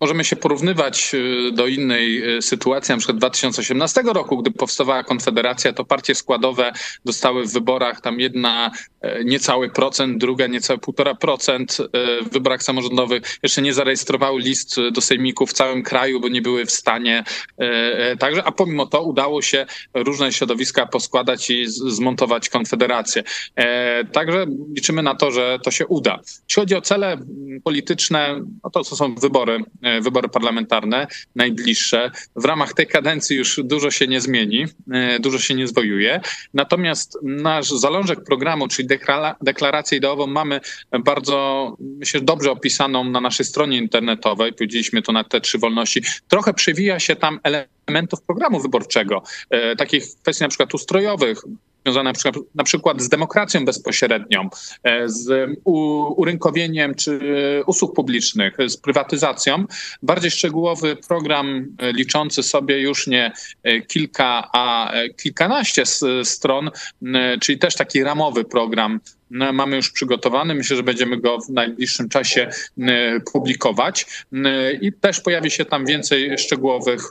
możemy 0.00 0.24
się 0.24 0.36
porównywać 0.36 1.14
y, 1.14 1.52
do 1.52 1.66
innej 1.66 2.36
y, 2.36 2.42
sytuacji, 2.42 2.92
na 2.92 2.98
przykład 2.98 3.18
2018 3.18 4.02
roku, 4.04 4.38
gdy 4.38 4.50
powstawała 4.50 5.04
Konfederacja, 5.04 5.72
to 5.72 5.84
partie 5.84 6.14
składowe 6.14 6.72
dostały 7.04 7.46
w 7.46 7.52
wyborach 7.52 8.00
tam 8.00 8.20
jedna 8.20 8.70
e, 9.00 9.24
niecały 9.24 9.70
procent, 9.70 10.18
druga 10.18 10.46
niecałe 10.46 10.78
półtora 10.78 11.14
procent 11.14 11.78
e, 11.80 12.24
w 12.24 12.32
wyborach 12.32 12.62
samorządowych. 12.62 13.38
Jeszcze 13.42 13.62
nie 13.62 13.74
zarejestrowały 13.74 14.40
list 14.40 14.76
do 14.92 15.00
sejmików 15.00 15.50
w 15.50 15.52
całym 15.52 15.82
kraju, 15.82 16.20
bo 16.20 16.28
nie 16.28 16.42
były 16.42 16.66
w 16.66 16.70
stanie. 16.70 17.24
E, 17.58 18.16
także, 18.16 18.44
a 18.44 18.52
pomimo 18.52 18.86
to 18.86 19.02
udało 19.02 19.42
się 19.42 19.66
różne 19.94 20.32
środowiska 20.32 20.86
poskładać 20.86 21.50
i 21.50 21.66
zmontować 21.66 22.48
Konfederację. 22.48 23.22
Także 24.12 24.46
liczymy 24.76 25.02
na 25.02 25.14
to, 25.14 25.30
że 25.30 25.58
to 25.62 25.70
się 25.70 25.86
uda. 25.86 26.18
Jeśli 26.48 26.60
chodzi 26.60 26.74
o 26.74 26.80
cele 26.80 27.16
polityczne, 27.64 28.40
no 28.64 28.70
to 28.72 28.84
co 28.84 28.96
są 28.96 29.14
wybory, 29.14 29.64
e, 29.82 30.00
wybory 30.00 30.28
parlamentarne, 30.28 31.06
najbliższe. 31.34 32.10
W 32.36 32.44
ramach 32.44 32.74
tej 32.74 32.86
kadencji 32.86 33.36
już 33.36 33.60
dużo 33.64 33.90
się 33.90 34.06
nie 34.06 34.20
zmieni, 34.20 34.66
e, 34.92 35.20
dużo 35.20 35.38
się 35.38 35.54
nie 35.54 35.66
zwojuje. 35.66 36.20
Natomiast 36.54 37.18
nasz 37.22 37.70
zalążek 37.70 38.24
programu, 38.24 38.68
czyli 38.68 38.88
deklarację 39.40 39.98
ideową 39.98 40.26
mamy 40.26 40.60
bardzo, 41.04 41.76
myślę, 41.80 42.20
dobrze 42.20 42.50
opisaną 42.50 43.04
na 43.04 43.20
naszej 43.20 43.46
stronie 43.46 43.78
internetowej. 43.78 44.52
Powiedzieliśmy 44.52 45.02
to 45.02 45.12
na 45.12 45.24
te 45.24 45.40
trzy 45.40 45.58
wolności. 45.58 46.02
Trochę 46.28 46.54
przewija 46.54 47.00
się 47.00 47.16
tam 47.16 47.40
elementów 47.42 48.22
programu 48.22 48.60
wyborczego, 48.60 49.22
e, 49.50 49.76
takich 49.76 50.04
kwestii 50.22 50.44
na 50.44 50.48
przykład 50.48 50.74
ustrojowych, 50.74 51.42
związane 51.84 52.10
na 52.10 52.14
przykład, 52.14 52.44
na 52.54 52.64
przykład 52.64 53.02
z 53.02 53.08
demokracją 53.08 53.64
bezpośrednią, 53.64 54.48
z 55.06 55.50
urynkowieniem 56.16 56.94
czy 56.94 57.20
usług 57.66 57.94
publicznych, 57.94 58.56
z 58.66 58.76
prywatyzacją. 58.76 59.64
Bardziej 60.02 60.30
szczegółowy 60.30 60.96
program 61.08 61.76
liczący 61.82 62.42
sobie 62.42 62.80
już 62.80 63.06
nie 63.06 63.32
kilka, 63.88 64.48
a 64.52 64.92
kilkanaście 65.22 65.82
stron, 66.24 66.70
czyli 67.40 67.58
też 67.58 67.74
taki 67.74 68.04
ramowy 68.04 68.44
program 68.44 69.00
mamy 69.32 69.76
już 69.76 69.90
przygotowany. 69.90 70.54
Myślę, 70.54 70.76
że 70.76 70.82
będziemy 70.82 71.16
go 71.16 71.38
w 71.38 71.48
najbliższym 71.48 72.08
czasie 72.08 72.50
publikować 73.32 74.06
i 74.80 74.92
też 74.92 75.20
pojawi 75.20 75.50
się 75.50 75.64
tam 75.64 75.86
więcej 75.86 76.38
szczegółowych 76.38 77.10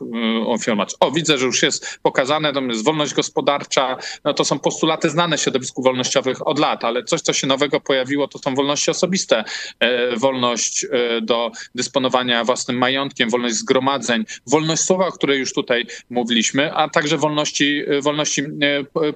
informacji. 0.51 0.97
O, 0.99 1.11
widzę, 1.11 1.37
że 1.37 1.45
już 1.45 1.63
jest 1.63 1.99
pokazane, 2.03 2.53
to 2.53 2.61
jest 2.61 2.85
wolność 2.85 3.13
gospodarcza, 3.13 3.97
no 4.23 4.33
to 4.33 4.45
są 4.45 4.59
postulaty 4.59 5.09
znane 5.09 5.37
środowisku 5.37 5.83
wolnościowych 5.83 6.47
od 6.47 6.59
lat, 6.59 6.83
ale 6.83 7.03
coś, 7.03 7.21
co 7.21 7.33
się 7.33 7.47
nowego 7.47 7.79
pojawiło, 7.79 8.27
to 8.27 8.39
są 8.39 8.55
wolności 8.55 8.91
osobiste. 8.91 9.43
E, 9.79 10.15
wolność 10.17 10.85
e, 10.85 11.21
do 11.21 11.51
dysponowania 11.75 12.43
własnym 12.43 12.77
majątkiem, 12.77 13.29
wolność 13.29 13.55
zgromadzeń, 13.55 14.23
wolność 14.47 14.81
słowa, 14.81 15.07
o 15.07 15.11
której 15.11 15.39
już 15.39 15.53
tutaj 15.53 15.85
mówiliśmy, 16.09 16.73
a 16.73 16.89
także 16.89 17.17
wolności, 17.17 17.83
e, 17.87 18.01
wolności 18.01 18.43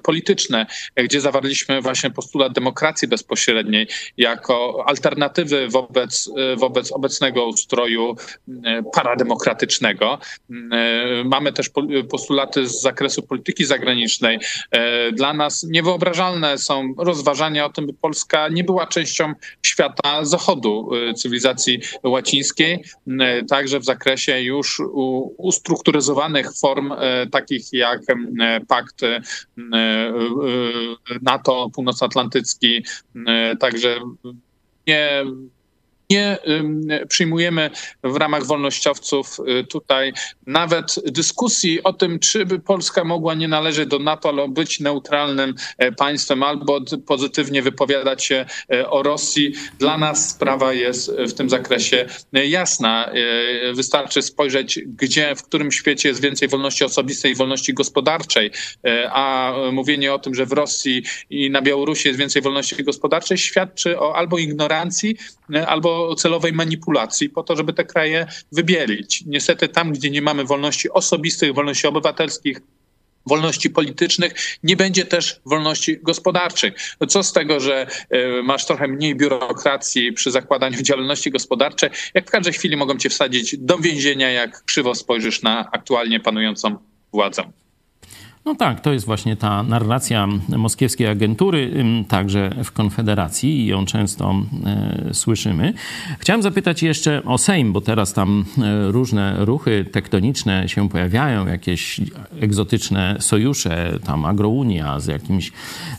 polityczne, 0.02 0.66
gdzie 0.96 1.20
zawarliśmy 1.20 1.80
właśnie 1.80 2.10
postulat 2.10 2.52
demokracji 2.52 2.95
demokracji 2.96 3.08
bezpośredniej 3.08 3.88
jako 4.16 4.84
alternatywy 4.86 5.68
wobec, 5.68 6.30
wobec 6.56 6.92
obecnego 6.92 7.46
ustroju 7.46 8.16
e, 8.64 8.82
parademokratycznego. 8.94 10.18
E, 10.72 11.24
mamy 11.24 11.52
też 11.52 11.70
postulaty 12.10 12.66
z 12.68 12.80
zakresu 12.80 13.22
polityki 13.22 13.64
zagranicznej. 13.64 14.38
E, 14.70 15.12
dla 15.12 15.34
nas 15.34 15.66
niewyobrażalne 15.70 16.58
są 16.58 16.94
rozważania 16.98 17.66
o 17.66 17.70
tym, 17.70 17.86
by 17.86 17.92
Polska 17.92 18.48
nie 18.48 18.64
była 18.64 18.86
częścią 18.86 19.32
świata 19.62 20.24
zachodu, 20.24 20.90
cywilizacji 21.16 21.80
łacińskiej, 22.02 22.84
także 23.48 23.80
w 23.80 23.84
zakresie 23.84 24.40
już 24.40 24.82
ustrukturyzowanych 25.36 26.54
form 26.60 26.92
takich 27.32 27.72
jak 27.72 28.00
pakt 28.68 29.00
NATO 31.22 31.70
północnoatlantycki, 31.74 32.76
E, 32.76 32.82
także 33.60 34.00
nie 34.86 35.24
nie 36.10 36.38
przyjmujemy 37.08 37.70
w 38.04 38.16
ramach 38.16 38.46
wolnościowców 38.46 39.36
y, 39.60 39.64
tutaj 39.64 40.12
nawet 40.46 40.94
dyskusji 41.06 41.82
o 41.82 41.92
tym, 41.92 42.18
czy 42.18 42.46
by 42.46 42.58
Polska 42.58 43.04
mogła 43.04 43.34
nie 43.34 43.48
należeć 43.48 43.88
do 43.88 43.98
NATO, 43.98 44.28
ale 44.28 44.48
być 44.48 44.80
neutralnym 44.80 45.54
e, 45.78 45.92
państwem 45.92 46.42
albo 46.42 46.80
pozytywnie 47.06 47.62
wypowiadać 47.62 48.24
się 48.24 48.46
e, 48.72 48.90
o 48.90 49.02
Rosji. 49.02 49.52
Dla 49.78 49.98
nas 49.98 50.30
sprawa 50.30 50.72
jest 50.72 51.12
w 51.12 51.32
tym 51.32 51.50
zakresie 51.50 52.06
e, 52.32 52.46
jasna. 52.46 53.10
Wystarczy 53.74 54.22
spojrzeć, 54.22 54.80
gdzie, 54.86 55.34
w 55.36 55.42
którym 55.42 55.72
świecie 55.72 56.08
jest 56.08 56.20
więcej 56.20 56.48
wolności 56.48 56.84
osobistej 56.84 57.32
i 57.32 57.34
wolności 57.34 57.74
gospodarczej, 57.74 58.50
a 59.10 59.52
mówienie 59.72 60.14
o 60.14 60.18
tym, 60.18 60.34
że 60.34 60.46
w 60.46 60.52
Rosji 60.52 61.02
i 61.30 61.50
na 61.50 61.62
Białorusi 61.62 62.08
jest 62.08 62.20
więcej 62.20 62.42
wolności 62.42 62.84
gospodarczej, 62.84 63.38
świadczy 63.38 64.00
o 64.00 64.16
albo 64.16 64.38
ignorancji, 64.38 65.16
albo 65.66 65.95
celowej 66.16 66.52
manipulacji 66.52 67.30
po 67.30 67.42
to, 67.42 67.56
żeby 67.56 67.72
te 67.72 67.84
kraje 67.84 68.26
wybielić. 68.52 69.24
Niestety 69.26 69.68
tam, 69.68 69.92
gdzie 69.92 70.10
nie 70.10 70.22
mamy 70.22 70.44
wolności 70.44 70.90
osobistych, 70.90 71.54
wolności 71.54 71.86
obywatelskich, 71.86 72.60
wolności 73.26 73.70
politycznych, 73.70 74.32
nie 74.62 74.76
będzie 74.76 75.04
też 75.04 75.40
wolności 75.46 75.98
gospodarczej. 76.02 76.72
No 77.00 77.06
co 77.06 77.22
z 77.22 77.32
tego, 77.32 77.60
że 77.60 77.86
e, 78.10 78.42
masz 78.42 78.66
trochę 78.66 78.88
mniej 78.88 79.16
biurokracji 79.16 80.12
przy 80.12 80.30
zakładaniu 80.30 80.82
działalności 80.88 81.30
gospodarczej, 81.30 81.90
jak 82.14 82.26
w 82.26 82.30
każdej 82.30 82.52
chwili 82.52 82.76
mogą 82.76 82.98
cię 82.98 83.10
wsadzić 83.10 83.58
do 83.58 83.78
więzienia, 83.78 84.30
jak 84.30 84.64
krzywo 84.64 84.94
spojrzysz 84.94 85.42
na 85.42 85.70
aktualnie 85.72 86.20
panującą 86.20 86.76
władzę. 87.12 87.42
No 88.46 88.54
tak, 88.54 88.80
to 88.80 88.92
jest 88.92 89.06
właśnie 89.06 89.36
ta 89.36 89.62
narracja 89.62 90.28
moskiewskiej 90.48 91.06
agentury, 91.06 91.84
także 92.08 92.50
w 92.64 92.72
Konfederacji 92.72 93.60
i 93.60 93.66
ją 93.66 93.86
często 93.86 94.34
e, 94.66 95.14
słyszymy. 95.14 95.74
Chciałem 96.18 96.42
zapytać 96.42 96.82
jeszcze 96.82 97.22
o 97.24 97.38
Sejm, 97.38 97.72
bo 97.72 97.80
teraz 97.80 98.12
tam 98.12 98.44
e, 98.58 98.92
różne 98.92 99.44
ruchy 99.44 99.84
tektoniczne 99.92 100.68
się 100.68 100.88
pojawiają, 100.88 101.46
jakieś 101.46 102.00
egzotyczne 102.40 103.16
sojusze, 103.20 103.98
tam 104.04 104.24
agrounia 104.24 105.00
z 105.00 105.06
jakimiś 105.06 105.52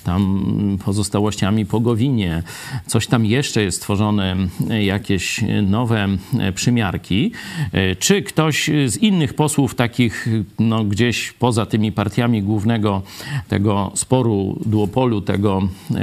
tam 0.04 0.78
pozostałościami 0.86 1.66
po 1.66 1.80
Gowinie, 1.80 2.44
coś 2.86 3.08
tam 3.08 3.26
jeszcze 3.26 3.64
jest 3.64 3.82
tworzone, 3.82 4.36
jakieś 4.80 5.40
nowe 5.64 6.08
przymiarki. 6.56 7.32
E, 7.72 7.96
czy 7.96 8.22
ktoś 8.22 8.70
z 8.86 8.98
innych 8.98 9.34
posłów 9.34 9.76
takich, 9.76 10.28
no 10.60 10.84
gdzieś 10.84 11.32
poza 11.32 11.66
tymi 11.66 11.92
partiami 11.92 12.37
głównego 12.42 13.02
tego 13.48 13.92
sporu, 13.96 14.60
duopolu 14.66 15.22
tego 15.22 15.62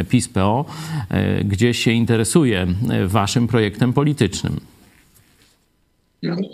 PiS-PO, 0.08 0.64
e, 1.08 1.44
gdzie 1.44 1.74
się 1.74 1.90
interesuje 1.90 2.66
waszym 3.06 3.46
projektem 3.46 3.92
politycznym. 3.92 4.73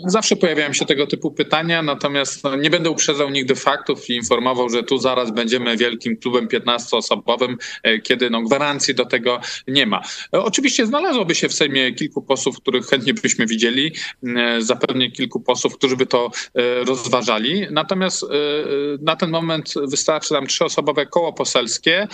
Zawsze 0.05 0.35
pojawiają 0.35 0.73
się 0.73 0.85
tego 0.85 1.07
typu 1.07 1.31
pytania, 1.31 1.81
natomiast 1.81 2.43
no, 2.43 2.55
nie 2.55 2.69
będę 2.69 2.89
uprzedzał 2.89 3.29
nigdy 3.29 3.55
faktów 3.55 4.09
i 4.09 4.15
informował, 4.15 4.69
że 4.69 4.83
tu 4.83 4.97
zaraz 4.97 5.31
będziemy 5.31 5.77
wielkim 5.77 6.17
klubem 6.17 6.47
15-osobowym, 6.47 7.55
e, 7.83 7.99
kiedy 7.99 8.29
no, 8.29 8.41
gwarancji 8.41 8.95
do 8.95 9.05
tego 9.05 9.41
nie 9.67 9.85
ma. 9.85 10.01
E, 10.33 10.39
oczywiście 10.39 10.85
znalazłoby 10.85 11.35
się 11.35 11.49
w 11.49 11.53
Sejmie 11.53 11.93
kilku 11.93 12.21
posłów, 12.21 12.57
których 12.57 12.85
chętnie 12.85 13.13
byśmy 13.13 13.45
widzieli, 13.45 13.93
e, 14.37 14.61
zapewne 14.61 15.11
kilku 15.11 15.39
posłów, 15.39 15.77
którzy 15.77 15.97
by 15.97 16.05
to 16.05 16.31
rozważali. 16.87 17.67
Natomiast 17.71 18.25
na 19.01 19.15
ten 19.15 19.29
moment 19.29 19.73
wystarczy 19.87 20.33
nam 20.33 20.47
trzyosobowe 20.47 21.05
koło 21.05 21.33
poselskie. 21.33 22.07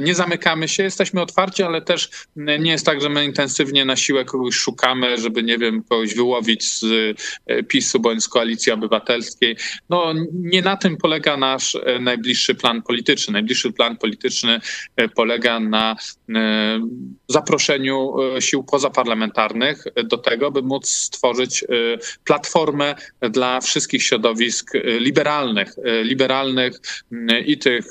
Nie 0.00 0.14
zamykamy 0.14 0.68
się, 0.68 0.82
jesteśmy 0.82 1.20
otwarci, 1.20 1.62
ale 1.62 1.82
też 1.82 2.10
nie 2.36 2.70
jest 2.70 2.86
tak, 2.86 3.00
że 3.00 3.08
my 3.08 3.24
intensywnie 3.24 3.84
na 3.84 3.96
siłę 3.96 4.24
kogoś 4.24 4.54
szukamy, 4.54 5.18
żeby, 5.18 5.42
nie 5.42 5.58
wiem, 5.58 5.82
kogoś 5.82 6.14
wyłowić 6.14 6.75
z 6.80 7.16
e, 7.46 7.62
PiSu 7.62 8.00
bądź 8.00 8.24
z 8.24 8.28
Koalicji 8.28 8.72
Obywatelskiej. 8.72 9.56
No, 9.88 10.14
nie 10.32 10.62
na 10.62 10.76
tym 10.76 10.96
polega 10.96 11.36
nasz 11.36 11.74
e, 11.74 11.98
najbliższy 11.98 12.54
plan 12.54 12.82
polityczny. 12.82 13.32
Najbliższy 13.32 13.72
plan 13.72 13.96
polityczny 13.96 14.60
e, 14.96 15.08
polega 15.08 15.60
na 15.60 15.96
zaproszeniu 17.28 18.14
sił 18.40 18.64
pozaparlamentarnych 18.64 19.84
do 20.04 20.18
tego, 20.18 20.50
by 20.50 20.62
móc 20.62 20.88
stworzyć 20.88 21.64
platformę 22.24 22.94
dla 23.20 23.60
wszystkich 23.60 24.02
środowisk 24.02 24.72
liberalnych, 24.84 25.74
liberalnych 26.02 26.80
i 27.46 27.58
tych 27.58 27.84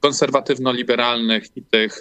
konserwatywno-liberalnych, 0.00 1.44
i 1.56 1.62
tych 1.62 2.00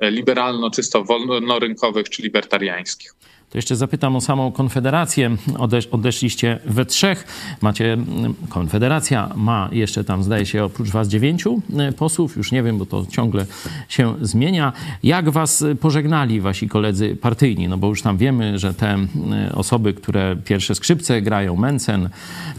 liberalno 0.00 0.70
czysto 0.70 1.04
wolnorynkowych 1.04 2.08
czy 2.10 2.22
libertariańskich. 2.22 3.14
To 3.54 3.58
jeszcze 3.58 3.76
zapytam 3.76 4.16
o 4.16 4.20
samą 4.20 4.52
Konfederację. 4.52 5.36
Odesz 5.58 5.86
odeszliście 5.86 6.58
we 6.64 6.86
trzech. 6.86 7.26
Macie, 7.60 7.92
mm, 7.92 8.34
Konfederacja 8.48 9.30
ma 9.36 9.68
jeszcze 9.72 10.04
tam, 10.04 10.22
zdaje 10.22 10.46
się, 10.46 10.64
oprócz 10.64 10.90
was 10.90 11.08
dziewięciu 11.08 11.62
e, 11.78 11.92
posłów. 11.92 12.36
Już 12.36 12.52
nie 12.52 12.62
wiem, 12.62 12.78
bo 12.78 12.86
to 12.86 13.06
ciągle 13.06 13.46
się 13.88 14.14
zmienia. 14.20 14.72
Jak 15.02 15.30
was 15.30 15.64
pożegnali 15.80 16.40
wasi 16.40 16.68
koledzy 16.68 17.16
partyjni? 17.16 17.68
No 17.68 17.78
bo 17.78 17.88
już 17.88 18.02
tam 18.02 18.16
wiemy, 18.16 18.58
że 18.58 18.74
te 18.74 18.90
mm, 18.90 19.08
osoby, 19.54 19.94
które 19.94 20.36
pierwsze 20.44 20.74
skrzypce 20.74 21.22
grają, 21.22 21.56
Mencen 21.56 22.08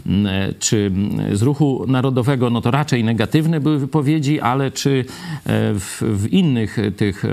mm, 0.06 0.26
e, 0.26 0.52
czy 0.52 0.92
z 1.32 1.42
Ruchu 1.42 1.84
Narodowego, 1.88 2.50
no 2.50 2.60
to 2.60 2.70
raczej 2.70 3.04
negatywne 3.04 3.60
były 3.60 3.78
wypowiedzi, 3.78 4.40
ale 4.40 4.70
czy 4.70 5.00
e, 5.00 5.04
w, 5.74 6.02
w 6.02 6.32
innych 6.32 6.76
tych 6.96 7.24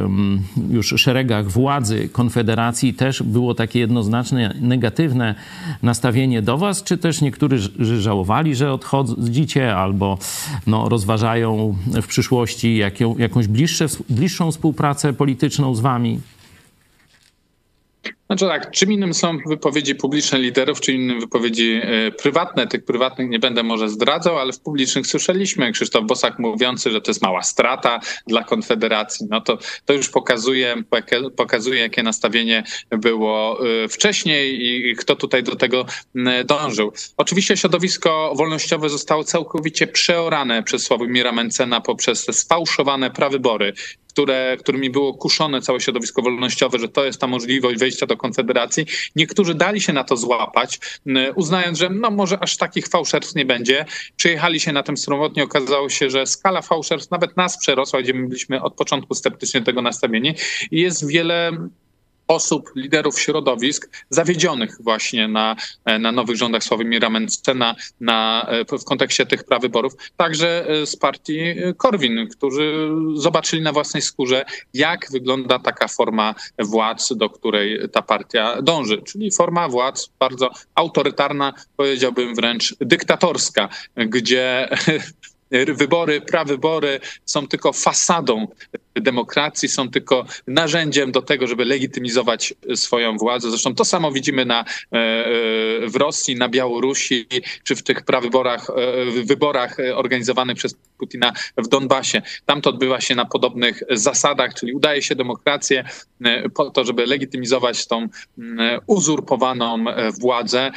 już 0.71 0.93
szeregach 0.97 1.49
władzy 1.49 2.09
Konfederacji 2.09 2.93
też 2.93 3.23
było 3.23 3.52
takie 3.53 3.79
jednoznaczne 3.79 4.55
negatywne 4.61 5.35
nastawienie 5.83 6.41
do 6.41 6.57
was, 6.57 6.83
czy 6.83 6.97
też 6.97 7.21
niektórzy 7.21 8.01
żałowali, 8.01 8.55
że 8.55 8.73
odchodzicie, 8.73 9.75
albo 9.75 10.17
no, 10.67 10.89
rozważają 10.89 11.75
w 12.01 12.07
przyszłości 12.07 12.77
jaką, 12.77 13.17
jakąś 13.17 13.47
bliższe, 13.47 13.85
bliższą 14.09 14.51
współpracę 14.51 15.13
polityczną 15.13 15.75
z 15.75 15.79
wami? 15.79 16.19
Znaczy 18.33 18.45
tak, 18.47 18.71
czym 18.71 18.91
innym 18.91 19.13
są 19.13 19.37
wypowiedzi 19.45 19.95
publiczne 19.95 20.39
liderów, 20.39 20.81
czym 20.81 20.95
innym 20.95 21.19
wypowiedzi 21.19 21.81
e, 21.83 22.11
prywatne. 22.11 22.67
Tych 22.67 22.85
prywatnych 22.85 23.29
nie 23.29 23.39
będę 23.39 23.63
może 23.63 23.89
zdradzał, 23.89 24.39
ale 24.39 24.53
w 24.53 24.59
publicznych 24.59 25.07
słyszeliśmy 25.07 25.71
Krzysztof 25.71 26.05
Bosak 26.05 26.39
mówiący, 26.39 26.91
że 26.91 27.01
to 27.01 27.11
jest 27.11 27.21
mała 27.21 27.43
strata 27.43 27.99
dla 28.27 28.43
Konfederacji. 28.43 29.27
No 29.29 29.41
to, 29.41 29.57
to 29.85 29.93
już 29.93 30.09
pokazuje, 30.09 30.83
pokazuje, 31.35 31.79
jakie 31.79 32.03
nastawienie 32.03 32.63
było 32.89 33.59
e, 33.83 33.87
wcześniej 33.87 34.65
i 34.89 34.95
kto 34.95 35.15
tutaj 35.15 35.43
do 35.43 35.55
tego 35.55 35.85
dążył. 36.45 36.93
Oczywiście 37.17 37.57
środowisko 37.57 38.33
wolnościowe 38.35 38.89
zostało 38.89 39.23
całkowicie 39.23 39.87
przeorane 39.87 40.63
przez 40.63 40.83
Sławomira 40.83 41.31
Mencena 41.31 41.81
poprzez 41.81 42.27
sfałszowane 42.31 43.11
prawybory 43.11 43.73
które, 44.13 44.57
którymi 44.59 44.89
było 44.89 45.13
kuszone 45.13 45.61
całe 45.61 45.79
środowisko 45.79 46.21
wolnościowe, 46.21 46.79
że 46.79 46.89
to 46.89 47.05
jest 47.05 47.21
ta 47.21 47.27
możliwość 47.27 47.79
wejścia 47.79 48.05
do 48.05 48.17
Konfederacji. 48.17 48.85
Niektórzy 49.15 49.55
dali 49.55 49.81
się 49.81 49.93
na 49.93 50.03
to 50.03 50.17
złapać, 50.17 50.79
uznając, 51.35 51.77
że 51.77 51.89
no 51.89 52.11
może 52.11 52.43
aż 52.43 52.57
takich 52.57 52.87
fałszerstw 52.87 53.35
nie 53.35 53.45
będzie. 53.45 53.85
Przyjechali 54.15 54.59
się 54.59 54.71
na 54.71 54.83
tym 54.83 54.97
sromotnie, 54.97 55.43
okazało 55.43 55.89
się, 55.89 56.09
że 56.09 56.27
skala 56.27 56.61
fałszerstw 56.61 57.11
nawet 57.11 57.37
nas 57.37 57.57
przerosła, 57.57 58.01
gdzie 58.01 58.13
my 58.13 58.27
byliśmy 58.27 58.61
od 58.61 58.73
początku 58.73 59.15
sceptycznie 59.15 59.61
tego 59.61 59.81
nastawieni 59.81 60.35
i 60.71 60.81
jest 60.81 61.07
wiele 61.07 61.51
osób, 62.33 62.69
liderów 62.75 63.19
środowisk 63.19 63.89
zawiedzionych 64.09 64.77
właśnie 64.79 65.27
na, 65.27 65.55
na 65.99 66.11
nowych 66.11 66.35
rządach 66.35 66.63
Sławomira 66.63 67.09
Mencena 67.09 67.75
na, 67.99 68.47
w 68.79 68.83
kontekście 68.83 69.25
tych 69.25 69.43
prawyborów, 69.43 69.93
także 70.17 70.67
e, 70.69 70.85
z 70.85 70.95
partii 70.95 71.55
Korwin, 71.77 72.27
którzy 72.27 72.89
zobaczyli 73.15 73.61
na 73.61 73.71
własnej 73.71 74.01
skórze, 74.01 74.45
jak 74.73 75.11
wygląda 75.11 75.59
taka 75.59 75.87
forma 75.87 76.35
władz, 76.59 77.13
do 77.13 77.29
której 77.29 77.89
ta 77.91 78.01
partia 78.01 78.61
dąży, 78.61 79.01
czyli 79.01 79.31
forma 79.31 79.69
władz 79.69 80.09
bardzo 80.19 80.49
autorytarna, 80.75 81.53
powiedziałbym 81.77 82.35
wręcz 82.35 82.75
dyktatorska, 82.79 83.69
gdzie 83.95 84.69
wybory, 85.67 86.21
prawybory 86.21 86.99
są 87.25 87.47
tylko 87.47 87.73
fasadą 87.73 88.47
demokracji, 88.95 89.69
są 89.69 89.89
tylko 89.89 90.25
narzędziem 90.47 91.11
do 91.11 91.21
tego, 91.21 91.47
żeby 91.47 91.65
legitymizować 91.65 92.53
swoją 92.75 93.17
władzę. 93.17 93.49
Zresztą 93.49 93.75
to 93.75 93.85
samo 93.85 94.11
widzimy 94.11 94.45
na, 94.45 94.59
e, 94.59 94.65
e, 94.65 95.87
w 95.87 95.95
Rosji, 95.95 96.35
na 96.35 96.49
Białorusi, 96.49 97.27
czy 97.63 97.75
w 97.75 97.83
tych 97.83 98.01
prawyborach, 98.01 98.69
e, 98.69 99.23
wyborach 99.23 99.77
organizowanych 99.95 100.57
przez 100.57 100.75
Putina 100.97 101.33
w 101.57 101.67
Donbasie. 101.67 102.21
Tam 102.45 102.61
to 102.61 102.69
odbywa 102.69 103.01
się 103.01 103.15
na 103.15 103.25
podobnych 103.25 103.83
zasadach, 103.89 104.53
czyli 104.53 104.73
udaje 104.73 105.01
się 105.01 105.15
demokrację 105.15 105.83
po 106.55 106.69
to, 106.69 106.85
żeby 106.85 107.05
legitymizować 107.05 107.87
tą 107.87 108.07
uzurpowaną 108.87 109.85
władzę 110.19 110.71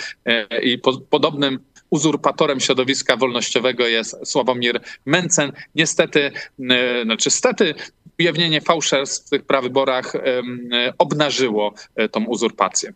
i 0.62 0.78
po, 0.78 0.98
podobnym 0.98 1.58
uzurpatorem 1.90 2.60
środowiska 2.60 3.16
wolnościowego 3.16 3.86
jest 3.86 4.16
Sławomir 4.24 4.80
Mencen. 5.06 5.52
Niestety, 5.74 6.30
e, 6.70 7.04
znaczy 7.04 7.30
stety, 7.30 7.74
ujawnienie 8.20 8.60
fałszerstw 8.60 9.26
w 9.26 9.30
tych 9.30 9.42
prawyborach 9.42 10.12
obnażyło 10.98 11.74
e, 11.96 12.08
tą 12.08 12.24
uzurpację. 12.24 12.92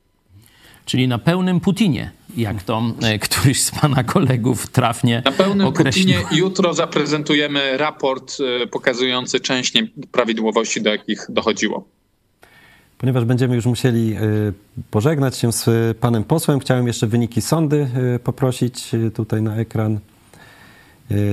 Czyli 0.85 1.09
na 1.09 1.19
pełnym 1.19 1.61
Putinie, 1.61 2.11
jak 2.37 2.63
to 2.63 2.83
e, 3.03 3.19
któryś 3.19 3.63
z 3.63 3.71
pana 3.71 4.05
kolegów 4.05 4.67
trafnie 4.67 5.23
Na 5.25 5.33
pełnym 5.33 5.67
określił. 5.67 6.15
Putinie 6.15 6.39
jutro 6.39 6.75
zaprezentujemy 6.75 7.77
raport 7.77 8.39
pokazujący 8.71 9.41
część 9.41 9.75
nieprawidłowości, 9.75 10.83
do 10.83 10.91
jakich 10.91 11.27
dochodziło. 11.29 11.85
Ponieważ 13.01 13.25
będziemy 13.25 13.55
już 13.55 13.67
musieli 13.67 14.17
y, 14.17 14.53
pożegnać 14.91 15.37
się 15.37 15.53
z 15.53 15.69
panem 15.99 16.25
posłem, 16.25 16.61
chciałem 16.61 16.87
jeszcze 16.87 17.07
wyniki 17.07 17.43
sądy 17.43 17.89
y, 18.17 18.19
poprosić 18.19 18.95
y, 18.95 19.11
tutaj 19.11 19.43
na 19.43 19.57
ekran. 19.57 19.99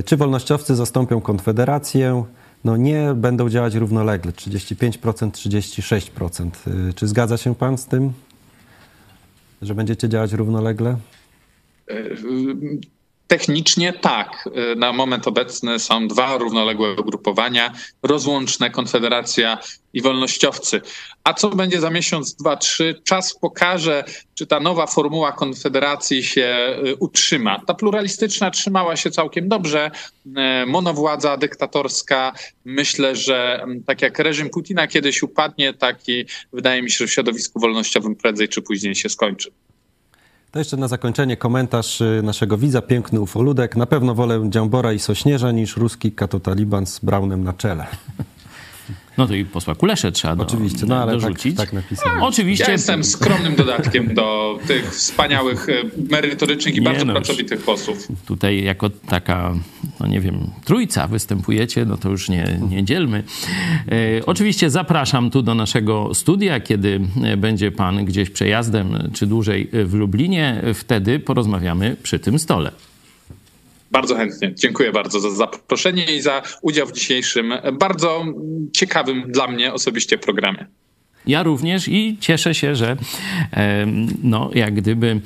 Czy 0.05 0.17
wolnościowcy 0.17 0.75
zastąpią 0.75 1.21
Konfederację? 1.21 2.23
No 2.65 2.77
nie, 2.77 3.13
będą 3.15 3.49
działać 3.49 3.75
równolegle, 3.75 4.31
35%, 4.31 5.31
36%. 5.31 6.49
Czy 6.95 7.07
zgadza 7.07 7.37
się 7.37 7.55
pan 7.55 7.77
z 7.77 7.85
tym, 7.85 8.13
że 9.61 9.75
będziecie 9.75 10.09
działać 10.09 10.33
równolegle? 10.33 10.97
Technicznie 13.27 13.93
tak. 13.93 14.49
Na 14.75 14.93
moment 14.93 15.27
obecny 15.27 15.79
są 15.79 16.07
dwa 16.07 16.37
równoległe 16.37 16.91
ugrupowania, 16.91 17.73
rozłączne 18.03 18.69
Konfederacja 18.69 19.57
i 19.93 20.01
wolnościowcy. 20.01 20.81
A 21.23 21.33
co 21.33 21.49
będzie 21.49 21.79
za 21.79 21.89
miesiąc, 21.89 22.35
dwa, 22.35 22.57
trzy? 22.57 23.01
Czas 23.03 23.39
pokaże, 23.39 24.03
czy 24.35 24.47
ta 24.47 24.59
nowa 24.59 24.87
formuła 24.87 25.31
Konfederacji 25.31 26.23
się 26.23 26.77
y, 26.85 26.95
utrzyma. 26.95 27.61
Ta 27.67 27.73
pluralistyczna 27.73 28.51
trzymała 28.51 28.95
się 28.95 29.11
całkiem 29.11 29.49
dobrze. 29.49 29.91
E, 30.37 30.65
monowładza 30.65 31.37
dyktatorska, 31.37 32.33
myślę, 32.65 33.15
że 33.15 33.65
tak 33.85 34.01
jak 34.01 34.19
reżim 34.19 34.49
Putina 34.49 34.87
kiedyś 34.87 35.23
upadnie, 35.23 35.73
tak 35.73 36.09
i 36.09 36.25
wydaje 36.53 36.81
mi 36.81 36.91
się, 36.91 36.97
że 36.97 37.07
w 37.07 37.11
środowisku 37.11 37.59
wolnościowym 37.59 38.15
prędzej 38.15 38.49
czy 38.49 38.61
później 38.61 38.95
się 38.95 39.09
skończy. 39.09 39.51
To 40.57 40.61
jeszcze 40.61 40.77
na 40.77 40.87
zakończenie 40.87 41.37
komentarz 41.37 42.01
y, 42.01 42.21
naszego 42.23 42.57
widza, 42.57 42.81
piękny 42.81 43.21
ufoludek. 43.21 43.75
Na 43.75 43.85
pewno 43.85 44.15
wolę 44.15 44.41
Dziambora 44.49 44.93
i 44.93 44.99
Sośnierza 44.99 45.51
niż 45.51 45.77
ruski 45.77 46.11
katotaliban 46.11 46.85
z 46.85 46.99
Braunem 46.99 47.43
na 47.43 47.53
czele. 47.53 47.87
No 49.17 49.27
to 49.27 49.33
i 49.33 49.45
posła 49.45 49.75
Kulesze 49.75 50.11
trzeba 50.11 50.35
do, 50.35 50.43
Oczywiście, 50.43 50.85
no 50.85 51.01
ale 51.01 51.11
dorzucić. 51.11 51.57
tak, 51.57 51.65
tak 51.65 51.73
napisałem. 51.73 52.23
Oczywiście. 52.23 52.65
Ja 52.65 52.71
jestem 52.71 53.03
skromnym 53.03 53.55
dodatkiem 53.55 54.13
do 54.13 54.59
tych 54.67 54.91
wspaniałych, 54.91 55.69
e, 55.69 55.73
merytorycznych 56.09 56.75
i 56.75 56.79
Nie 56.79 56.85
bardzo 56.85 57.05
no, 57.05 57.13
pracowitych 57.13 57.61
posłów. 57.61 58.07
Tutaj 58.25 58.63
jako 58.63 58.89
taka, 58.89 59.53
no 59.99 60.07
nie 60.07 60.21
wiem, 60.21 60.51
trójca 60.65 61.07
występujecie, 61.07 61.85
no 61.85 61.97
to 61.97 62.09
już 62.09 62.29
nie, 62.29 62.59
nie 62.69 62.83
dzielmy. 62.83 63.23
E, 63.91 64.25
oczywiście 64.25 64.69
zapraszam 64.69 65.31
tu 65.31 65.41
do 65.41 65.55
naszego 65.55 66.13
studia, 66.13 66.59
kiedy 66.59 66.99
e, 67.23 67.37
będzie 67.37 67.71
pan 67.71 68.05
gdzieś 68.05 68.29
przejazdem 68.29 69.11
czy 69.13 69.27
dłużej 69.27 69.69
w 69.73 69.93
Lublinie. 69.93 70.63
Wtedy 70.73 71.19
porozmawiamy 71.19 71.95
przy 72.03 72.19
tym 72.19 72.39
stole. 72.39 72.71
Bardzo 73.91 74.15
chętnie. 74.15 74.53
Dziękuję 74.55 74.91
bardzo 74.91 75.19
za 75.19 75.31
zaproszenie 75.31 76.15
i 76.15 76.21
za 76.21 76.41
udział 76.61 76.87
w 76.87 76.91
dzisiejszym 76.91 77.53
bardzo 77.73 78.25
ciekawym 78.73 79.31
dla 79.31 79.47
mnie 79.47 79.73
osobiście 79.73 80.17
programie. 80.17 80.67
Ja 81.27 81.43
również 81.43 81.87
i 81.87 82.17
cieszę 82.19 82.55
się, 82.55 82.75
że 82.75 82.97
no, 84.23 84.49
jak 84.53 84.73
gdyby 84.73 85.21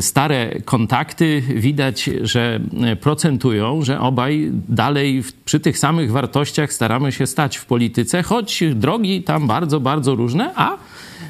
stare 0.00 0.60
kontakty 0.64 1.40
widać, 1.40 2.10
że 2.22 2.60
procentują, 3.00 3.82
że 3.82 4.00
obaj 4.00 4.50
dalej 4.68 5.22
przy 5.44 5.60
tych 5.60 5.78
samych 5.78 6.12
wartościach 6.12 6.72
staramy 6.72 7.12
się 7.12 7.26
stać 7.26 7.56
w 7.56 7.66
polityce, 7.66 8.22
choć 8.22 8.62
drogi 8.74 9.22
tam 9.22 9.46
bardzo, 9.46 9.80
bardzo 9.80 10.14
różne, 10.14 10.52
a 10.56 10.76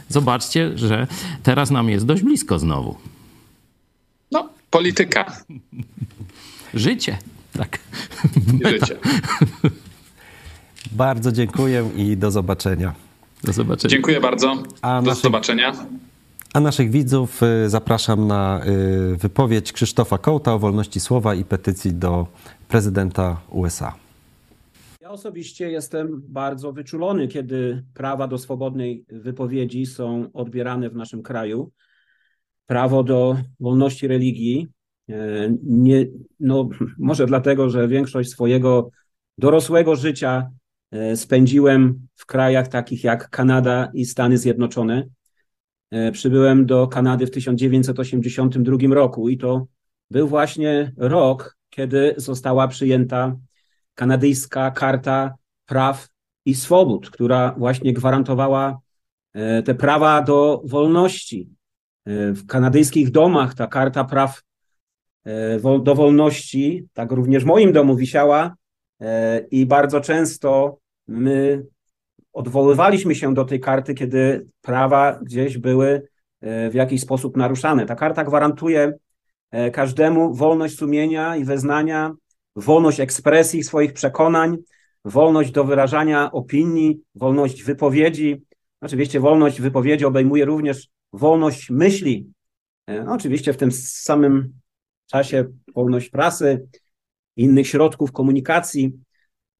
zobaczcie, 0.08 0.78
że 0.78 1.06
teraz 1.42 1.70
nam 1.70 1.88
jest 1.88 2.06
dość 2.06 2.22
blisko 2.22 2.58
znowu. 2.58 2.96
No, 4.32 4.48
polityka. 4.70 5.32
Życie. 6.74 7.18
Tak. 7.52 7.78
Życie. 8.64 8.96
Bardzo 10.92 11.32
dziękuję 11.32 11.90
i 11.96 12.16
do 12.16 12.30
zobaczenia. 12.30 13.07
Do 13.44 13.52
zobaczenia. 13.52 13.90
Dziękuję 13.90 14.20
bardzo. 14.20 14.62
A 14.82 15.02
Do 15.02 15.10
naszych- 15.10 15.22
zobaczenia. 15.22 15.72
A 16.54 16.60
naszych 16.60 16.90
widzów 16.90 17.40
y, 17.42 17.70
zapraszam 17.70 18.26
na 18.26 18.60
y, 19.12 19.16
wypowiedź 19.16 19.72
Krzysztofa 19.72 20.18
Kołta 20.18 20.54
o 20.54 20.58
wolności 20.58 21.00
słowa 21.00 21.34
i 21.34 21.44
petycji 21.44 21.92
do 21.94 22.26
prezydenta 22.68 23.40
USA. 23.50 23.94
Ja 25.00 25.10
osobiście 25.10 25.70
jestem 25.70 26.22
bardzo 26.28 26.72
wyczulony, 26.72 27.28
kiedy 27.28 27.84
prawa 27.94 28.28
do 28.28 28.38
swobodnej 28.38 29.04
wypowiedzi 29.08 29.86
są 29.86 30.28
odbierane 30.32 30.90
w 30.90 30.94
naszym 30.96 31.22
kraju. 31.22 31.70
Prawo 32.66 33.02
do 33.04 33.36
wolności 33.60 34.08
religii. 34.08 34.68
e, 35.10 35.14
Nie, 35.64 36.06
no, 36.40 36.68
może 36.98 37.26
dlatego, 37.26 37.70
że 37.70 37.88
większość 37.88 38.30
swojego 38.30 38.90
dorosłego 39.38 39.96
życia 39.96 40.50
spędziłem 41.14 42.08
w 42.14 42.26
krajach 42.26 42.68
takich 42.68 43.04
jak 43.04 43.30
Kanada 43.30 43.90
i 43.94 44.04
Stany 44.04 44.38
Zjednoczone. 44.38 45.06
E, 45.90 46.12
Przybyłem 46.12 46.66
do 46.66 46.88
Kanady 46.88 47.26
w 47.26 47.30
1982 47.30 48.94
roku 48.94 49.28
i 49.28 49.38
to 49.38 49.66
był 50.10 50.28
właśnie 50.28 50.92
rok, 50.96 51.56
kiedy 51.70 52.14
została 52.16 52.68
przyjęta 52.68 53.36
kanadyjska 53.94 54.70
karta 54.70 55.34
praw 55.66 56.08
i 56.44 56.54
swobód, 56.54 57.10
która 57.10 57.54
właśnie 57.58 57.92
gwarantowała 57.92 58.80
e, 59.34 59.62
te 59.62 59.74
prawa 59.74 60.22
do 60.22 60.62
wolności. 60.64 61.48
E, 62.06 62.32
W 62.32 62.46
kanadyjskich 62.46 63.10
domach 63.10 63.54
ta 63.54 63.66
karta 63.66 64.04
praw 64.04 64.42
e, 65.24 65.58
do 65.80 65.94
wolności, 65.94 66.86
tak 66.92 67.12
również 67.12 67.42
w 67.44 67.46
moim 67.46 67.72
domu 67.72 67.96
wisiała 67.96 68.46
e, 68.46 68.54
i 69.50 69.66
bardzo 69.66 70.00
często 70.00 70.78
my 71.08 71.66
odwoływaliśmy 72.32 73.14
się 73.14 73.34
do 73.34 73.44
tej 73.44 73.60
karty, 73.60 73.94
kiedy 73.94 74.46
prawa 74.60 75.20
gdzieś 75.22 75.58
były 75.58 76.08
w 76.42 76.70
jakiś 76.74 77.00
sposób 77.00 77.36
naruszane. 77.36 77.86
Ta 77.86 77.94
karta 77.94 78.24
gwarantuje 78.24 78.92
każdemu 79.72 80.34
wolność 80.34 80.78
sumienia 80.78 81.36
i 81.36 81.44
wyznania, 81.44 82.14
wolność 82.56 83.00
ekspresji 83.00 83.64
swoich 83.64 83.92
przekonań, 83.92 84.56
wolność 85.04 85.50
do 85.50 85.64
wyrażania 85.64 86.32
opinii, 86.32 87.00
wolność 87.14 87.64
wypowiedzi. 87.64 88.42
Oczywiście 88.80 89.20
wolność 89.20 89.60
wypowiedzi 89.60 90.04
obejmuje 90.04 90.44
również 90.44 90.88
wolność 91.12 91.70
myśli. 91.70 92.32
No, 92.88 93.12
oczywiście 93.12 93.52
w 93.52 93.56
tym 93.56 93.72
samym 93.72 94.52
czasie 95.06 95.44
wolność 95.74 96.10
prasy, 96.10 96.66
innych 97.38 97.68
środków 97.68 98.12
komunikacji. 98.12 98.92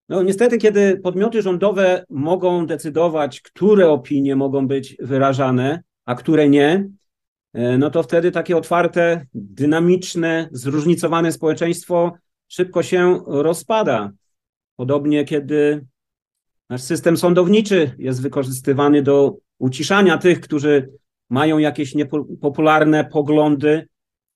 No 0.09 0.23
niestety, 0.23 0.59
kiedy 0.59 1.01
podmioty 1.01 1.43
rządowe 1.43 2.05
mogą 2.11 2.67
decydować, 2.67 3.41
które 3.41 3.91
opinie 3.91 4.37
mogą 4.37 4.67
być 4.69 4.97
wyrażane, 5.01 5.83
a 6.05 6.15
które 6.15 6.49
nie, 6.49 6.89
no 7.79 7.91
to 7.91 8.03
wtedy 8.03 8.31
takie 8.31 8.57
otwarte, 8.57 9.27
dynamiczne, 9.35 10.49
zróżnicowane 10.53 11.33
społeczeństwo 11.33 12.13
szybko 12.49 12.83
się 12.83 13.21
rozpada. 13.27 14.13
Podobnie, 14.77 15.25
kiedy 15.25 15.87
nasz 16.71 16.83
system 16.83 17.17
sądowniczy 17.17 17.95
jest 17.99 18.23
wykorzystywany 18.23 19.03
do 19.03 19.37
uciszania 19.59 20.19
tych, 20.19 20.41
którzy 20.41 20.91
mają 21.31 21.59
jakieś 21.59 21.95
niepopularne 21.95 23.05
poglądy, 23.05 23.89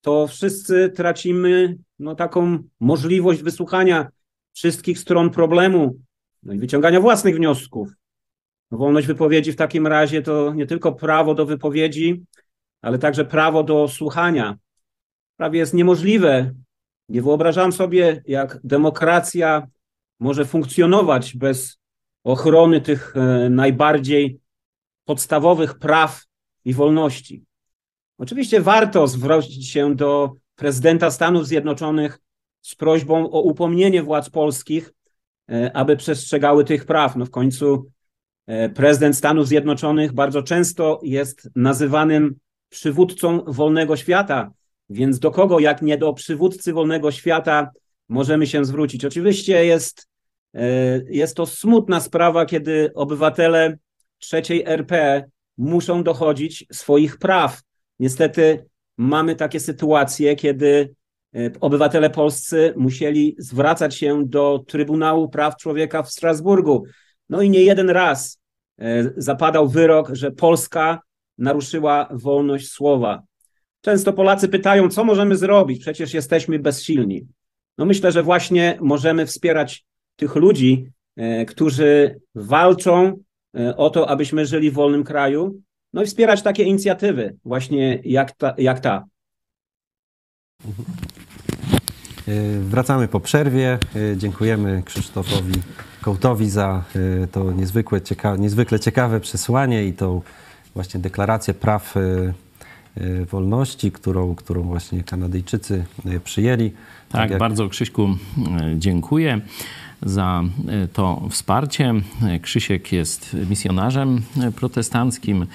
to 0.03 0.27
wszyscy 0.27 0.91
tracimy 0.91 1.79
no, 1.99 2.15
taką 2.15 2.59
możliwość 2.81 3.43
wysłuchania 3.43 4.09
wszystkich 4.53 4.99
stron 4.99 5.31
problemu 5.31 5.99
no 6.43 6.53
i 6.53 6.59
wyciągania 6.59 7.01
własnych 7.01 7.37
wniosków. 7.37 7.93
No, 8.71 8.79
wolność 8.79 9.07
wypowiedzi 9.07 9.53
w 9.53 9.57
takim 9.57 9.87
razie 9.87 10.23
to 10.23 10.55
nie 10.55 10.67
tylko 10.67 10.93
prawo 10.93 11.35
do 11.35 11.47
wypowiedzi, 11.47 12.25
ale 12.81 12.99
także 12.99 13.25
prawo 13.25 13.63
do 13.63 13.89
słuchania. 13.89 14.59
Prawie 15.37 15.59
jest 15.59 15.75
niemożliwe. 15.75 16.55
Nie 17.09 17.23
wyobrażam 17.23 17.73
sobie, 17.73 18.23
jak 18.27 18.59
demokracja 18.65 19.67
może 20.21 20.45
funkcjonować 20.45 21.37
bez 21.37 21.79
ochrony 22.25 22.81
tych 22.81 23.17
e, 23.17 23.51
najbardziej 23.51 24.41
podstawowych 25.05 25.79
praw 25.79 26.23
i 26.65 26.75
wolności. 26.75 27.45
Oczywiście 28.23 28.61
warto 28.61 29.07
zwrócić 29.07 29.69
się 29.71 29.95
do 29.95 30.33
prezydenta 30.57 31.11
Stanów 31.11 31.47
Zjednoczonych 31.47 32.19
z 32.61 32.75
prośbą 32.75 33.31
o 33.31 33.41
upomnienie 33.41 34.03
władz 34.03 34.31
polskich, 34.31 34.93
e, 35.51 35.77
aby 35.77 35.97
przestrzegały 35.97 36.65
tych 36.65 36.85
praw. 36.85 37.17
No 37.17 37.27
w 37.27 37.31
końcu 37.31 37.91
e, 38.47 38.69
prezydent 38.69 39.17
Stanów 39.17 39.49
Zjednoczonych 39.49 40.13
bardzo 40.13 40.43
często 40.43 41.01
jest 41.03 41.51
nazywanym 41.57 42.35
przywódcą 42.69 43.45
wolnego 43.47 43.97
świata, 43.97 44.51
więc 44.91 45.19
do 45.19 45.31
kogo, 45.31 45.61
jak 45.61 45.83
nie 45.83 45.99
do 45.99 46.13
przywódcy 46.13 46.73
wolnego 46.73 47.11
świata, 47.11 47.71
możemy 48.09 48.47
się 48.47 48.65
zwrócić? 48.65 49.05
Oczywiście 49.05 49.65
jest, 49.67 50.09
e, 50.55 50.65
jest 51.09 51.37
to 51.37 51.47
smutna 51.47 52.01
sprawa, 52.01 52.47
kiedy 52.47 52.91
obywatele 52.95 53.79
trzeciej 54.19 54.65
RP 54.67 55.25
muszą 55.59 56.03
dochodzić 56.03 56.67
swoich 56.73 57.19
praw. 57.19 57.61
Niestety 57.99 58.67
mamy 58.97 59.37
takie 59.37 59.61
sytuacje, 59.61 60.37
kiedy 60.37 60.95
e, 61.35 61.51
obywatele 61.61 62.11
polscy 62.11 62.75
musieli 62.77 63.37
zwracać 63.39 63.95
się 63.95 64.23
do 64.27 64.65
Trybunału 64.67 65.29
Praw 65.29 65.57
Człowieka 65.57 66.03
w 66.03 66.11
Strasburgu. 66.11 66.85
No 67.29 67.43
i 67.43 67.51
nie 67.51 67.63
jeden 67.63 67.91
raz 67.91 68.41
e, 68.79 69.13
zapadał 69.17 69.69
wyrok, 69.69 70.15
że 70.15 70.31
Polska 70.31 71.01
naruszyła 71.39 72.09
wolność 72.11 72.69
słowa. 72.69 73.23
Często 73.81 74.13
Polacy 74.13 74.49
pytają, 74.49 74.89
co 74.89 75.05
możemy 75.05 75.37
zrobić, 75.37 75.81
przecież 75.81 76.15
jesteśmy 76.15 76.59
bezsilni. 76.59 77.27
No 77.79 77.85
myślę, 77.85 78.13
że 78.13 78.23
właśnie 78.23 78.79
możemy 78.81 79.27
wspierać 79.27 79.85
tych 80.17 80.37
ludzi, 80.37 80.87
e, 81.17 81.45
którzy 81.45 82.21
walczą 82.35 83.23
o 83.77 83.91
to, 83.91 84.11
abyśmy 84.11 84.47
żyli 84.47 84.71
w 84.71 84.75
wolnym 84.75 85.05
kraju, 85.05 85.61
no 85.93 86.03
i 86.03 86.07
wspierać 86.07 86.43
takie 86.43 86.63
inicjatywy, 86.65 87.37
właśnie 87.45 88.01
jak 88.05 88.33
ta. 88.33 88.55
Jak 88.59 88.81
ta. 88.81 89.05
E, 92.29 92.61
wracamy 92.61 93.09
po 93.09 93.21
przerwie. 93.21 93.79
E, 94.13 94.17
dziękujemy 94.17 94.83
Krzysztofowi 94.85 95.53
Kołtowi 96.03 96.51
za 96.51 96.85
e, 97.23 97.27
to 97.27 97.53
niezwykle, 97.53 98.01
cieka 98.01 98.37
niezwykle 98.37 98.81
ciekawe 98.81 99.21
przesłanie 99.21 99.85
i 99.85 99.93
tą 99.93 100.23
właśnie 100.75 101.01
deklarację 101.01 101.55
praw 101.55 101.95
wolności, 103.31 103.93
którą, 103.93 104.35
którą 104.35 104.63
właśnie 104.63 105.05
Kanadyjczycy 105.05 105.85
przyjęli. 106.25 106.71
Tak, 106.71 106.81
tak 107.09 107.31
jak... 107.31 107.39
bardzo 107.39 107.69
Krzyśku 107.69 108.09
dziękuję 108.77 109.41
za 110.03 110.45
to 110.93 111.23
wsparcie. 111.31 111.95
Krzysiek 112.43 112.93
jest 112.93 113.37
misjonarzem 113.49 114.23
protestanckim 114.57 115.47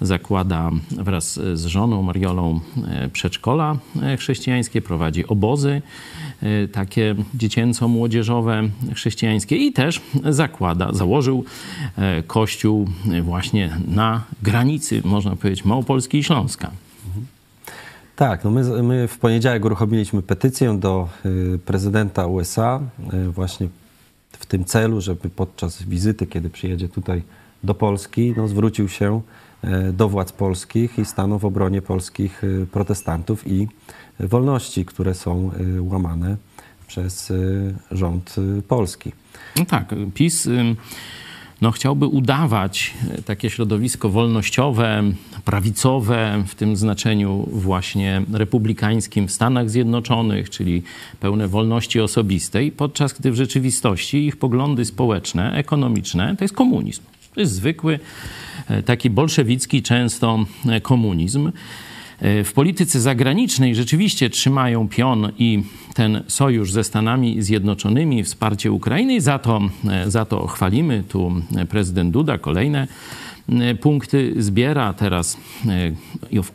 zakłada 0.00 0.70
wraz 0.90 1.40
z 1.54 1.64
żoną 1.64 2.02
Mariolą 2.02 2.60
e, 2.88 3.08
przedszkola 3.08 3.76
e, 4.02 4.16
chrześcijańskie, 4.16 4.82
prowadzi 4.82 5.26
obozy 5.26 5.82
e, 6.42 6.68
takie 6.68 7.14
dziecięco-młodzieżowe 7.34 8.68
chrześcijańskie 8.94 9.56
i 9.56 9.72
też 9.72 10.00
zakłada, 10.24 10.92
założył 10.92 11.44
kościół 12.26 12.88
właśnie 13.22 13.76
na 13.88 14.22
granicy, 14.42 15.02
można 15.04 15.36
powiedzieć, 15.36 15.64
Małopolski 15.64 16.18
i 16.18 16.24
Śląska. 16.24 16.70
Tak, 18.18 18.44
no 18.44 18.50
my, 18.50 18.82
my 18.82 19.08
w 19.08 19.18
poniedziałek 19.18 19.64
uruchomiliśmy 19.64 20.22
petycję 20.22 20.78
do 20.78 21.08
prezydenta 21.64 22.26
USA 22.26 22.80
właśnie 23.28 23.68
w 24.32 24.46
tym 24.46 24.64
celu, 24.64 25.00
żeby 25.00 25.28
podczas 25.28 25.82
wizyty, 25.82 26.26
kiedy 26.26 26.50
przyjedzie 26.50 26.88
tutaj 26.88 27.22
do 27.62 27.74
Polski, 27.74 28.34
no, 28.36 28.48
zwrócił 28.48 28.88
się 28.88 29.20
E, 29.62 29.92
do 29.92 30.08
władz 30.08 30.32
polskich 30.32 30.98
i 30.98 31.04
stanął 31.04 31.38
w 31.38 31.44
obronie 31.44 31.82
polskich 31.82 32.42
protestantów 32.72 33.46
i 33.46 33.68
wolności, 34.20 34.84
które 34.84 35.14
są 35.14 35.50
łamane 35.80 36.36
przez 36.86 37.32
rząd 37.90 38.36
polski. 38.68 39.12
No 39.56 39.64
tak, 39.64 39.94
PiS 40.14 40.48
no, 41.60 41.70
chciałby 41.70 42.06
udawać 42.06 42.94
takie 43.24 43.50
środowisko 43.50 44.08
wolnościowe, 44.08 45.02
prawicowe, 45.44 46.44
w 46.46 46.54
tym 46.54 46.76
znaczeniu 46.76 47.48
właśnie 47.52 48.22
republikańskim 48.32 49.28
w 49.28 49.32
Stanach 49.32 49.70
Zjednoczonych, 49.70 50.50
czyli 50.50 50.82
pełne 51.20 51.48
wolności 51.48 52.00
osobistej, 52.00 52.72
podczas 52.72 53.12
gdy 53.12 53.32
w 53.32 53.36
rzeczywistości 53.36 54.26
ich 54.26 54.36
poglądy 54.36 54.84
społeczne, 54.84 55.52
ekonomiczne 55.52 56.36
to 56.36 56.44
jest 56.44 56.54
komunizm. 56.54 57.02
To 57.34 57.40
jest 57.40 57.52
zwykły 57.52 57.98
E, 58.68 58.82
taki 58.82 59.10
bolszewicki 59.10 59.82
często 59.82 60.44
e, 60.68 60.80
komunizm. 60.80 61.52
E, 62.20 62.44
w 62.44 62.52
polityce 62.52 63.00
zagranicznej 63.00 63.74
rzeczywiście 63.74 64.30
trzymają 64.30 64.88
pion 64.88 65.32
i 65.38 65.62
ten 65.94 66.22
sojusz 66.26 66.72
ze 66.72 66.84
Stanami 66.84 67.42
Zjednoczonymi, 67.42 68.24
wsparcie 68.24 68.72
Ukrainy. 68.72 69.20
Za 69.20 69.38
to, 69.38 69.60
za 70.06 70.24
to 70.24 70.46
chwalimy. 70.46 71.04
Tu 71.08 71.32
prezydent 71.68 72.12
Duda 72.12 72.38
kolejne 72.38 72.88
punkty 73.80 74.34
zbiera. 74.36 74.92
Teraz 74.92 75.36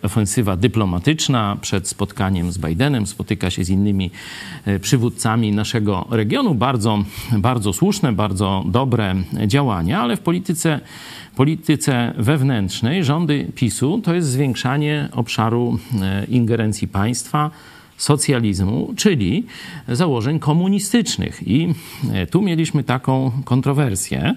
ofensywa 0.01 0.57
dyplomatyczna 0.57 1.57
przed 1.61 1.87
spotkaniem 1.87 2.51
z 2.51 2.57
Bidenem. 2.57 3.07
Spotyka 3.07 3.49
się 3.49 3.63
z 3.63 3.69
innymi 3.69 4.11
przywódcami 4.81 5.51
naszego 5.51 6.07
regionu. 6.09 6.55
Bardzo, 6.55 7.03
bardzo 7.37 7.73
słuszne, 7.73 8.11
bardzo 8.11 8.63
dobre 8.65 9.15
działania, 9.47 10.01
ale 10.01 10.17
w 10.17 10.19
polityce 10.19 10.79
polityce 11.35 12.13
wewnętrznej 12.17 13.03
rządy 13.03 13.47
PiSu 13.55 14.01
to 14.03 14.13
jest 14.13 14.27
zwiększanie 14.27 15.09
obszaru 15.11 15.79
e, 16.01 16.25
ingerencji 16.25 16.87
państwa, 16.87 17.51
socjalizmu, 17.97 18.93
czyli 18.97 19.45
założeń 19.87 20.39
komunistycznych. 20.39 21.47
I 21.47 21.73
e, 22.13 22.27
tu 22.27 22.41
mieliśmy 22.41 22.83
taką 22.83 23.31
kontrowersję 23.45 24.21
e, 24.21 24.35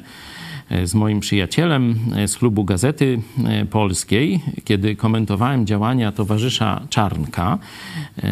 z 0.84 0.94
moim 0.94 1.20
przyjacielem 1.20 1.98
z 2.26 2.36
klubu 2.36 2.64
Gazety 2.64 3.22
Polskiej, 3.70 4.40
kiedy 4.64 4.96
komentowałem 4.96 5.66
działania 5.66 6.12
towarzysza 6.12 6.82
Czarnka 6.90 7.58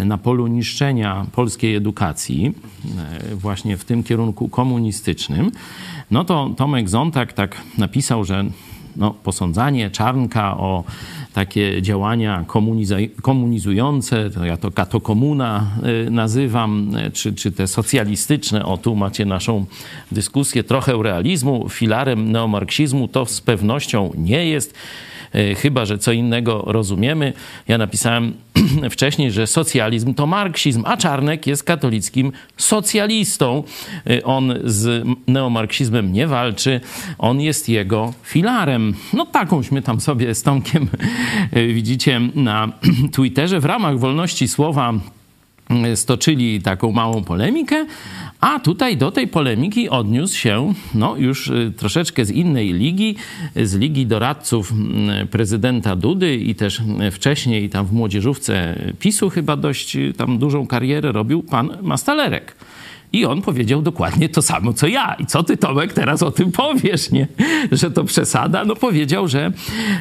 na 0.04 0.18
polu 0.18 0.46
niszczenia 0.46 1.26
polskiej 1.32 1.74
edukacji, 1.74 2.52
właśnie 3.32 3.76
w 3.76 3.84
tym 3.84 4.02
kierunku 4.02 4.48
komunistycznym, 4.48 5.50
no 6.10 6.24
to 6.24 6.50
Tomek 6.56 6.88
Zontak 6.88 7.32
tak 7.32 7.60
napisał, 7.78 8.24
że 8.24 8.44
no, 8.96 9.10
posądzanie 9.10 9.90
Czarnka 9.90 10.56
o 10.56 10.84
takie 11.32 11.82
działania 11.82 12.44
komunizujące, 13.22 14.30
to 14.30 14.44
ja 14.44 14.56
to 14.56 14.70
katokomuna 14.70 15.66
y, 16.06 16.10
nazywam, 16.10 16.96
y, 16.96 17.10
czy, 17.10 17.34
czy 17.34 17.52
te 17.52 17.66
socjalistyczne, 17.66 18.64
o 18.64 18.78
tu 18.78 18.96
macie 18.96 19.24
naszą 19.24 19.66
dyskusję, 20.12 20.64
trochę 20.64 21.02
realizmu, 21.02 21.68
filarem 21.68 22.32
neomarksizmu 22.32 23.08
to 23.08 23.26
z 23.26 23.40
pewnością 23.40 24.12
nie 24.16 24.48
jest. 24.48 24.74
E, 25.34 25.54
chyba 25.54 25.84
że 25.84 25.98
co 25.98 26.12
innego 26.12 26.64
rozumiemy. 26.66 27.32
Ja 27.68 27.78
napisałem 27.78 28.34
wcześniej, 28.90 29.30
że 29.30 29.46
socjalizm 29.46 30.14
to 30.14 30.26
marksizm, 30.26 30.82
a 30.86 30.96
Czarnek 30.96 31.46
jest 31.46 31.64
katolickim 31.64 32.32
socjalistą. 32.56 33.62
E, 34.10 34.24
on 34.24 34.54
z 34.64 35.06
neomarksizmem 35.26 36.12
nie 36.12 36.26
walczy, 36.26 36.80
on 37.18 37.40
jest 37.40 37.68
jego 37.68 38.12
filarem. 38.22 38.94
No 39.12 39.26
takąśmy 39.26 39.82
tam 39.82 40.00
sobie 40.00 40.34
z 40.34 40.42
Tomkiem 40.42 40.88
e, 41.52 41.66
widzicie 41.66 42.20
na 42.34 42.72
Twitterze 43.12 43.60
w 43.60 43.64
ramach 43.64 43.98
wolności 43.98 44.48
słowa 44.48 44.94
stoczyli 45.94 46.62
taką 46.62 46.92
małą 46.92 47.24
polemikę, 47.24 47.86
a 48.40 48.60
tutaj 48.60 48.96
do 48.96 49.10
tej 49.10 49.28
polemiki 49.28 49.88
odniósł 49.88 50.36
się 50.36 50.74
no, 50.94 51.16
już 51.16 51.48
y, 51.48 51.72
troszeczkę 51.76 52.24
z 52.24 52.30
innej 52.30 52.72
ligi, 52.72 53.16
z 53.56 53.74
ligi 53.74 54.06
doradców 54.06 54.72
mm, 54.72 55.28
prezydenta 55.28 55.96
Dudy 55.96 56.36
i 56.36 56.54
też 56.54 56.82
wcześniej 57.12 57.70
tam 57.70 57.86
w 57.86 57.92
młodzieżówce 57.92 58.78
PiSu 58.98 59.30
chyba 59.30 59.56
dość 59.56 59.96
y, 59.96 60.12
tam 60.16 60.38
dużą 60.38 60.66
karierę 60.66 61.12
robił 61.12 61.42
pan 61.42 61.78
Mastalerek. 61.82 62.56
I 63.14 63.24
on 63.24 63.42
powiedział 63.42 63.82
dokładnie 63.82 64.28
to 64.28 64.42
samo, 64.42 64.72
co 64.72 64.86
ja. 64.86 65.14
I 65.18 65.26
co 65.26 65.42
ty, 65.42 65.56
Tomek, 65.56 65.92
teraz 65.92 66.22
o 66.22 66.30
tym 66.30 66.52
powiesz, 66.52 67.10
nie? 67.10 67.26
Że 67.72 67.90
to 67.90 68.04
przesada? 68.04 68.64
No 68.64 68.76
powiedział, 68.76 69.28
że 69.28 69.52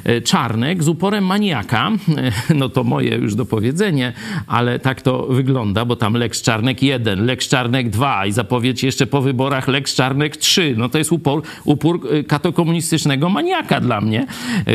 e, 0.03 0.21
Czarnek 0.21 0.83
z 0.83 0.87
uporem 0.87 1.25
maniaka, 1.25 1.91
e, 2.17 2.53
no 2.55 2.69
to 2.69 2.83
moje 2.83 3.15
już 3.15 3.35
dopowiedzenie, 3.35 4.13
ale 4.47 4.79
tak 4.79 5.01
to 5.01 5.27
wygląda, 5.27 5.85
bo 5.85 5.95
tam 5.95 6.13
Lex 6.13 6.41
Czarnek 6.41 6.83
1, 6.83 7.25
Lex 7.25 7.47
Czarnek 7.47 7.89
2 7.89 8.25
i 8.25 8.31
zapowiedź 8.31 8.83
jeszcze 8.83 9.07
po 9.07 9.21
wyborach 9.21 9.67
Lex 9.67 9.95
Czarnek 9.95 10.37
3. 10.37 10.75
No 10.77 10.89
to 10.89 10.97
jest 10.97 11.11
upor, 11.11 11.41
upór 11.63 12.07
e, 12.11 12.23
katokomunistycznego 12.23 13.29
maniaka 13.29 13.79
dla 13.79 14.01
mnie, 14.01 14.25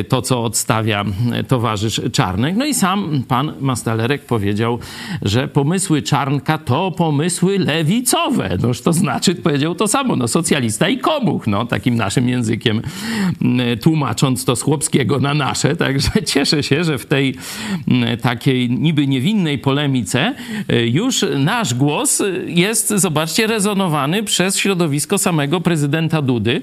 to 0.08 0.22
co 0.22 0.44
odstawia 0.44 1.04
towarzysz 1.48 2.00
Czarnek. 2.12 2.56
No 2.56 2.66
i 2.66 2.74
sam 2.74 3.22
pan 3.28 3.52
Mastalerek 3.60 4.24
powiedział, 4.24 4.78
że 5.22 5.48
pomysły 5.48 6.02
Czarnka 6.02 6.58
to 6.58 6.90
pomysły 6.90 7.58
lewicowe 7.58 8.27
Noż 8.62 8.80
to 8.80 8.92
znaczy, 8.92 9.34
powiedział 9.34 9.74
to 9.74 9.88
samo, 9.88 10.16
no 10.16 10.28
socjalista 10.28 10.88
i 10.88 10.98
komuch, 10.98 11.46
no 11.46 11.66
takim 11.66 11.96
naszym 11.96 12.28
językiem 12.28 12.82
mm, 13.42 13.78
tłumacząc 13.78 14.44
to 14.44 14.56
z 14.56 14.62
chłopskiego 14.62 15.18
na 15.18 15.34
nasze. 15.34 15.76
Także 15.76 16.10
cieszę 16.32 16.62
się, 16.62 16.84
że 16.84 16.98
w 16.98 17.06
tej 17.06 17.34
mm, 17.88 18.18
takiej 18.18 18.70
niby 18.70 19.06
niewinnej 19.06 19.58
polemice 19.58 20.34
y, 20.72 20.88
już 20.88 21.24
nasz 21.38 21.74
głos 21.74 22.22
jest, 22.46 22.88
zobaczcie, 22.88 23.46
rezonowany 23.46 24.22
przez 24.22 24.58
środowisko 24.58 25.18
samego 25.18 25.60
prezydenta 25.60 26.22
Dudy. 26.22 26.62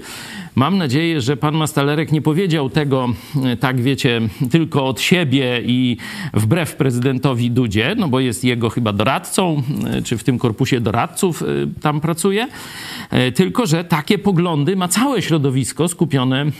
Mam 0.55 0.77
nadzieję, 0.77 1.21
że 1.21 1.37
pan 1.37 1.55
Mastalerek 1.55 2.11
nie 2.11 2.21
powiedział 2.21 2.69
tego, 2.69 3.09
y, 3.53 3.57
tak 3.57 3.81
wiecie, 3.81 4.21
tylko 4.51 4.85
od 4.85 5.01
siebie 5.01 5.61
i 5.65 5.97
wbrew 6.33 6.75
prezydentowi 6.75 7.51
Dudzie, 7.51 7.95
no 7.97 8.07
bo 8.07 8.19
jest 8.19 8.43
jego 8.43 8.69
chyba 8.69 8.93
doradcą, 8.93 9.63
y, 9.97 10.03
czy 10.03 10.17
w 10.17 10.23
tym 10.23 10.37
korpusie 10.37 10.79
doradców 10.79 11.43
tam 11.81 12.01
pracuje, 12.01 12.47
e, 13.09 13.31
tylko 13.31 13.65
że 13.65 13.83
takie 13.83 14.17
poglądy 14.17 14.75
ma 14.75 14.87
całe 14.87 15.21
środowisko 15.21 15.87
skupione 15.87 16.41
e, 16.41 16.51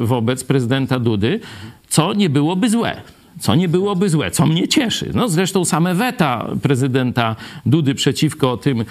wobec 0.00 0.44
prezydenta 0.44 0.98
Dudy, 0.98 1.40
co 1.88 2.14
nie 2.14 2.30
byłoby 2.30 2.70
złe 2.70 3.02
co 3.38 3.54
nie 3.54 3.68
byłoby 3.68 4.08
złe, 4.08 4.30
co 4.30 4.46
mnie 4.46 4.68
cieszy. 4.68 5.10
No 5.14 5.28
zresztą 5.28 5.64
same 5.64 5.94
weta 5.94 6.48
prezydenta 6.62 7.36
Dudy 7.66 7.94
przeciwko 7.94 8.56
tym 8.56 8.84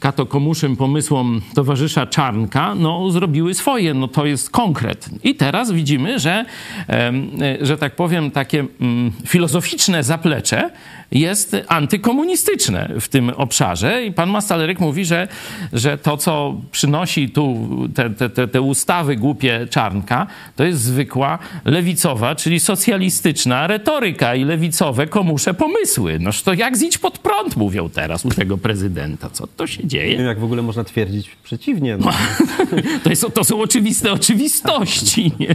katokomuszym 0.00 0.76
pomysłom 0.76 1.40
towarzysza 1.54 2.06
Czarnka, 2.06 2.74
no 2.74 3.10
zrobiły 3.10 3.54
swoje, 3.54 3.94
no 3.94 4.08
to 4.08 4.26
jest 4.26 4.50
konkret. 4.50 5.10
I 5.24 5.34
teraz 5.34 5.72
widzimy, 5.72 6.18
że, 6.18 6.44
e, 6.88 7.12
że 7.60 7.78
tak 7.78 7.96
powiem, 7.96 8.30
takie 8.30 8.66
mm, 8.80 9.12
filozoficzne 9.26 10.04
zaplecze 10.04 10.70
jest 11.12 11.56
antykomunistyczne 11.68 12.90
w 13.00 13.08
tym 13.08 13.30
obszarze. 13.30 14.04
I 14.04 14.12
pan 14.12 14.30
Mastalerek 14.30 14.80
mówi, 14.80 15.04
że, 15.04 15.28
że 15.72 15.98
to, 15.98 16.16
co 16.16 16.56
przynosi 16.72 17.28
tu 17.28 17.68
te, 17.94 18.10
te, 18.10 18.48
te 18.48 18.60
ustawy 18.60 19.16
głupie 19.16 19.66
Czarnka, 19.70 20.26
to 20.56 20.64
jest 20.64 20.80
zwykła 20.80 21.38
lewicowa, 21.64 22.34
czyli 22.34 22.60
socjalistyczna 22.60 23.66
retoryka 23.66 24.34
i 24.34 24.44
lewicowe 24.44 25.06
komusze 25.06 25.54
pomysły. 25.54 26.18
Noż 26.18 26.42
to 26.42 26.54
jak 26.54 26.76
zidź 26.76 26.98
pod 26.98 27.18
prąd, 27.18 27.56
mówią 27.56 27.88
teraz 27.88 28.24
u 28.24 28.28
tego 28.28 28.58
prezydenta. 28.58 29.30
Co 29.30 29.46
to 29.46 29.66
się 29.66 29.86
dzieje? 29.86 30.22
Jak 30.22 30.40
w 30.40 30.44
ogóle 30.44 30.62
można 30.62 30.84
twierdzić 30.84 31.30
przeciwnie. 31.42 31.96
No. 31.96 32.12
to, 33.04 33.10
jest, 33.10 33.26
to 33.34 33.44
są 33.44 33.60
oczywiste 33.60 34.12
oczywistości. 34.12 35.32
Nie? 35.40 35.54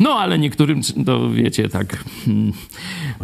No, 0.00 0.10
ale 0.14 0.38
niektórym, 0.38 0.80
to 1.06 1.30
wiecie, 1.30 1.68
tak... 1.68 2.04
Hmm, 2.24 2.52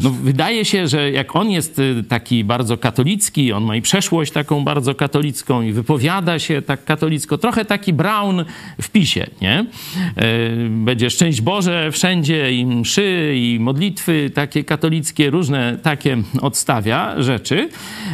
no, 0.03 0.11
wydaje 0.11 0.65
się, 0.65 0.89
że 0.89 1.11
jak 1.11 1.32
on 1.33 1.51
jest 1.51 1.79
y, 1.79 2.05
taki 2.09 2.45
bardzo 2.45 2.79
katolicki, 2.79 3.53
on 3.53 3.65
ma 3.65 3.77
i 3.77 3.83
przeszłość 3.83 4.33
taką 4.33 4.65
bardzo 4.65 4.95
katolicką 4.95 5.63
i 5.63 5.73
wypowiada 5.73 6.39
się 6.39 6.63
tak 6.63 6.85
katolicko, 6.85 7.39
trochę 7.39 7.65
taki 7.65 7.93
Brown 7.93 8.45
w 8.83 8.91
PiSie, 8.91 9.27
nie? 9.41 9.59
E, 9.59 9.67
będzie 10.69 11.11
szczęść 11.11 11.41
Boże 11.41 11.93
wszędzie 11.93 12.53
i 12.53 12.67
mszy 12.67 13.35
i 13.37 13.59
modlitwy 13.61 14.31
takie 14.35 14.65
katolickie, 14.65 15.31
różne 15.31 15.79
takie 15.83 16.17
odstawia 16.41 17.23
rzeczy, 17.23 17.69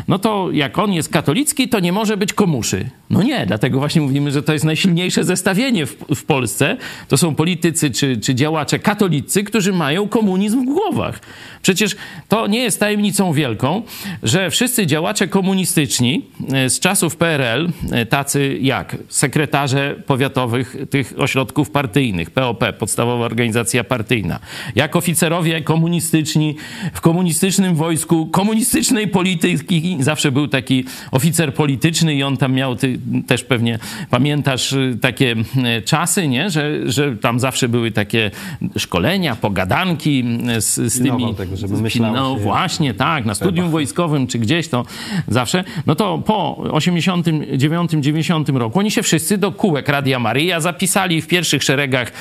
no 0.08 0.18
to 0.18 0.48
jak 0.52 0.78
on 0.78 0.92
jest 0.92 1.08
katolicki, 1.12 1.68
to 1.68 1.80
nie 1.80 1.92
może 1.92 2.16
być 2.16 2.32
komuszy. 2.32 2.90
No 3.10 3.22
nie, 3.22 3.46
dlatego 3.46 3.78
właśnie 3.78 4.00
mówimy, 4.00 4.30
że 4.30 4.42
to 4.42 4.52
jest 4.52 4.64
najsilniejsze 4.64 5.24
zestawienie 5.24 5.86
w, 5.86 5.96
w 6.14 6.24
Polsce. 6.24 6.76
To 7.08 7.16
są 7.16 7.34
politycy 7.34 7.90
czy, 7.90 8.16
czy 8.16 8.34
działacze 8.34 8.78
katolicy, 8.78 9.44
którzy 9.44 9.72
mają 9.72 10.08
komunizm 10.08 10.62
w 10.62 10.64
głowach. 10.64 11.20
Przecież 11.62 11.96
to 12.28 12.46
nie 12.46 12.58
jest 12.58 12.80
tajemnicą 13.08 13.32
wielką, 13.32 13.82
że 14.22 14.50
wszyscy 14.50 14.86
działacze 14.86 15.28
komunistyczni 15.28 16.24
e, 16.52 16.70
z 16.70 16.80
czasów 16.80 17.16
PRL, 17.16 17.68
e, 17.90 18.06
tacy 18.06 18.58
jak 18.60 18.96
sekretarze 19.08 19.96
powiatowych 20.06 20.76
tych 20.90 21.14
ośrodków 21.18 21.70
partyjnych, 21.70 22.30
POP, 22.30 22.64
podstawowa 22.78 23.24
organizacja 23.24 23.84
partyjna, 23.84 24.38
jak 24.76 24.96
oficerowie 24.96 25.60
komunistyczni 25.60 26.56
w 26.92 27.00
komunistycznym 27.00 27.74
wojsku, 27.74 28.26
komunistycznej 28.26 29.08
polityki, 29.08 29.96
zawsze 30.00 30.32
był 30.32 30.48
taki 30.48 30.84
oficer 31.10 31.54
polityczny 31.54 32.14
i 32.14 32.22
on 32.22 32.36
tam 32.36 32.52
miał, 32.52 32.76
ty 32.76 32.98
też 33.26 33.44
pewnie 33.44 33.78
pamiętasz 34.10 34.72
y, 34.72 34.98
takie 35.00 35.36
czasy, 35.84 36.28
nie? 36.28 36.50
Że, 36.50 36.90
że 36.92 37.16
tam 37.16 37.40
zawsze 37.40 37.68
były 37.68 37.90
takie 37.90 38.30
szkolenia, 38.76 39.36
pogadanki 39.36 40.24
z, 40.58 40.92
z 40.92 41.02
tymi 41.02 41.34
tego, 41.34 41.56
żeby 41.56 41.82
myślał 41.82 42.14
No 42.14 42.34
się 42.34 42.40
właśnie, 42.40 42.94
tak, 42.98 43.24
na 43.24 43.34
studium 43.34 43.70
wojskowym 43.70 44.26
czy 44.26 44.38
gdzieś 44.38 44.68
to 44.68 44.84
zawsze. 45.28 45.64
No 45.86 45.94
to 45.94 46.18
po 46.18 46.56
89-90 46.62 48.56
roku 48.56 48.78
oni 48.78 48.90
się 48.90 49.02
wszyscy 49.02 49.38
do 49.38 49.52
kółek 49.52 49.88
Radia 49.88 50.18
Maryja 50.18 50.60
zapisali 50.60 51.22
w 51.22 51.26
pierwszych 51.26 51.62
szeregach 51.62 52.12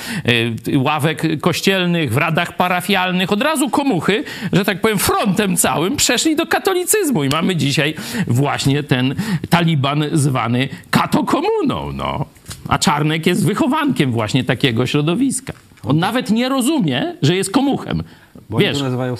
y, 0.68 0.78
ławek 0.78 1.40
kościelnych, 1.40 2.12
w 2.12 2.16
radach 2.16 2.56
parafialnych, 2.56 3.32
od 3.32 3.42
razu 3.42 3.70
komuchy, 3.70 4.24
że 4.52 4.64
tak 4.64 4.80
powiem, 4.80 4.98
frontem 4.98 5.56
całym 5.56 5.96
przeszli 5.96 6.36
do 6.36 6.46
katolicyzmu 6.46 7.24
i 7.24 7.28
mamy 7.28 7.56
dzisiaj 7.56 7.94
właśnie 8.26 8.82
ten 8.82 9.14
taliban 9.48 10.04
zwany 10.12 10.68
katokomuną, 10.90 11.92
no. 11.92 12.24
A 12.68 12.78
Czarnek 12.78 13.26
jest 13.26 13.46
wychowankiem 13.46 14.12
właśnie 14.12 14.44
takiego 14.44 14.86
środowiska. 14.86 15.52
On 15.84 15.98
nawet 15.98 16.30
nie 16.30 16.48
rozumie, 16.48 17.14
że 17.22 17.36
jest 17.36 17.50
komuchem. 17.50 18.02
Bo 18.50 18.58
Wiesz, 18.58 18.68
oni 18.68 18.78
to 18.78 18.84
nazywają 18.84 19.16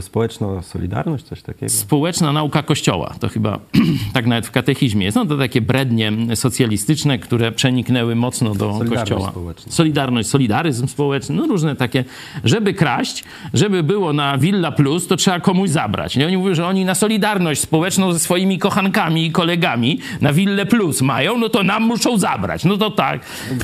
społeczna 0.00 0.62
solidarność, 0.62 1.24
coś 1.24 1.42
takiego? 1.42 1.72
Społeczna 1.72 2.32
nauka 2.32 2.62
Kościoła, 2.62 3.14
to 3.20 3.28
chyba 3.28 3.58
tak 4.14 4.26
nawet 4.26 4.46
w 4.46 4.50
katechizmie 4.50 5.04
jest. 5.04 5.16
No 5.16 5.26
to 5.26 5.38
takie 5.38 5.60
brednie 5.60 6.12
socjalistyczne, 6.34 7.18
które 7.18 7.52
przeniknęły 7.52 8.14
mocno 8.14 8.54
do 8.54 8.72
Solidarność 8.72 9.00
Kościoła. 9.00 9.30
Społeczna. 9.30 9.72
Solidarność, 9.72 10.28
solidaryzm 10.28 10.88
społeczny, 10.88 11.34
no 11.36 11.46
różne 11.46 11.76
takie. 11.76 12.04
Żeby 12.44 12.74
kraść, 12.74 13.24
żeby 13.54 13.82
było 13.82 14.12
na 14.12 14.38
Villa 14.38 14.72
Plus, 14.72 15.06
to 15.06 15.16
trzeba 15.16 15.40
komuś 15.40 15.70
zabrać. 15.70 16.16
I 16.16 16.24
oni 16.24 16.36
mówią, 16.36 16.54
że 16.54 16.66
oni 16.66 16.84
na 16.84 16.94
solidarność 16.94 17.60
społeczną 17.60 18.12
ze 18.12 18.18
swoimi 18.18 18.58
kochankami 18.58 19.26
i 19.26 19.32
kolegami 19.32 19.98
na 20.20 20.32
Ville 20.32 20.66
Plus 20.66 21.02
mają, 21.02 21.38
no 21.38 21.48
to 21.48 21.62
nam 21.62 21.82
muszą 21.82 22.18
zabrać. 22.18 22.64
No 22.64 22.76
to 22.76 22.90
tak, 22.90 23.20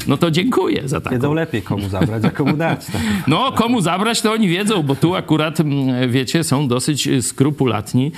no 0.06 0.16
to 0.16 0.30
dziękuję 0.30 0.88
za 0.88 1.00
taką. 1.00 1.16
Wiedzą 1.16 1.34
lepiej 1.34 1.62
komu 1.62 1.88
zabrać, 1.88 2.24
a 2.24 2.30
komu 2.30 2.56
dać. 2.56 2.86
Tak. 2.86 3.02
No, 3.26 3.52
komu 3.52 3.80
zabrać, 3.80 4.22
to 4.22 4.32
oni 4.32 4.48
wiedzą, 4.48 4.82
bo 4.82 4.96
tu 4.96 5.14
akurat, 5.14 5.60
mm, 5.60 6.10
wiecie, 6.18 6.44
są 6.44 6.68
dosyć 6.68 7.08
skrupulatni. 7.20 8.12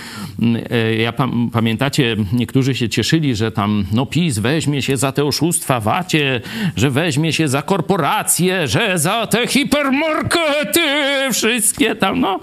Ja 0.98 1.12
pamiętacie, 1.52 2.16
niektórzy 2.32 2.74
się 2.74 2.88
cieszyli, 2.88 3.36
że 3.36 3.52
tam 3.52 3.84
no 3.92 4.06
PiS 4.06 4.38
weźmie 4.38 4.82
się 4.82 4.96
za 4.96 5.12
te 5.12 5.24
oszustwa 5.24 5.80
wacie, 5.80 6.40
że 6.76 6.90
weźmie 6.90 7.32
się 7.32 7.48
za 7.48 7.62
korporacje, 7.62 8.68
że 8.68 8.98
za 8.98 9.26
te 9.26 9.46
hipermarkety, 9.46 10.80
wszystkie 11.32 11.94
tam, 11.94 12.20
no. 12.20 12.40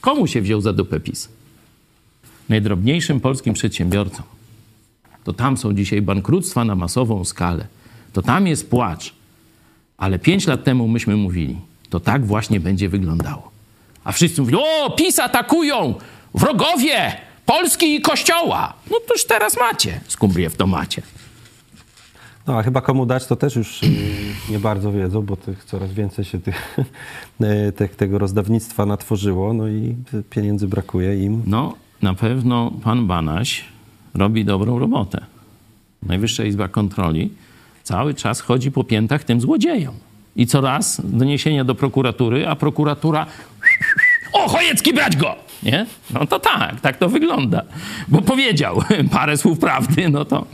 Komu 0.00 0.26
się 0.26 0.40
wziął 0.40 0.60
za 0.60 0.72
dupę 0.72 1.00
PiS? 1.00 1.28
Najdrobniejszym 2.48 3.20
polskim 3.20 3.54
przedsiębiorcom. 3.54 4.24
To 5.24 5.32
tam 5.32 5.56
są 5.56 5.74
dzisiaj 5.74 6.02
bankructwa 6.02 6.64
na 6.64 6.74
masową 6.74 7.24
skalę. 7.24 7.66
To 8.12 8.22
tam 8.22 8.46
jest 8.46 8.70
płacz. 8.70 9.14
Ale 9.96 10.18
pięć 10.18 10.46
lat 10.46 10.64
temu 10.64 10.88
myśmy 10.88 11.16
mówili, 11.16 11.56
to 11.90 12.00
tak 12.00 12.26
właśnie 12.26 12.60
będzie 12.60 12.88
wyglądało. 12.88 13.51
A 14.04 14.12
wszyscy 14.12 14.42
mówią, 14.42 14.58
o, 14.60 14.90
PiS 14.90 15.18
atakują! 15.18 15.94
Wrogowie! 16.34 17.16
Polski 17.46 17.94
i 17.94 18.00
Kościoła! 18.00 18.74
No 18.90 18.96
to 19.08 19.14
już 19.14 19.24
teraz 19.24 19.56
macie. 19.56 20.00
Skumbrię 20.08 20.50
w 20.50 20.56
tomacie. 20.56 21.02
No 22.46 22.58
a 22.58 22.62
chyba 22.62 22.80
komu 22.80 23.06
dać, 23.06 23.26
to 23.26 23.36
też 23.36 23.56
już 23.56 23.82
y, 23.82 23.86
nie 24.50 24.58
bardzo 24.58 24.92
wiedzą, 24.92 25.22
bo 25.22 25.36
tych 25.36 25.64
coraz 25.64 25.92
więcej 25.92 26.24
się 26.24 26.40
tych, 26.40 26.76
tych, 27.76 27.96
tego 27.96 28.18
rozdawnictwa 28.18 28.86
natworzyło, 28.86 29.52
no 29.52 29.68
i 29.68 29.96
pieniędzy 30.30 30.68
brakuje 30.68 31.24
im. 31.24 31.42
No, 31.46 31.74
na 32.02 32.14
pewno 32.14 32.72
pan 32.84 33.06
Banaś 33.06 33.64
robi 34.14 34.44
dobrą 34.44 34.78
robotę. 34.78 35.24
Najwyższa 36.02 36.44
Izba 36.44 36.68
Kontroli 36.68 37.30
cały 37.82 38.14
czas 38.14 38.40
chodzi 38.40 38.70
po 38.70 38.84
piętach 38.84 39.24
tym 39.24 39.40
złodziejom. 39.40 39.94
I 40.36 40.46
co 40.46 40.60
raz 40.60 41.00
doniesienia 41.04 41.64
do 41.64 41.74
prokuratury, 41.74 42.48
a 42.48 42.56
prokuratura 42.56 43.26
o, 44.32 44.48
Chojecki, 44.48 44.94
brać 44.94 45.16
go! 45.16 45.51
Nie? 45.62 45.86
No 46.14 46.26
to 46.26 46.38
tak, 46.38 46.80
tak 46.80 46.96
to 46.96 47.08
wygląda. 47.08 47.62
Bo 48.08 48.22
powiedział 48.22 48.82
parę 49.12 49.36
słów 49.36 49.58
prawdy, 49.58 50.08
no 50.08 50.24
to, 50.24 50.46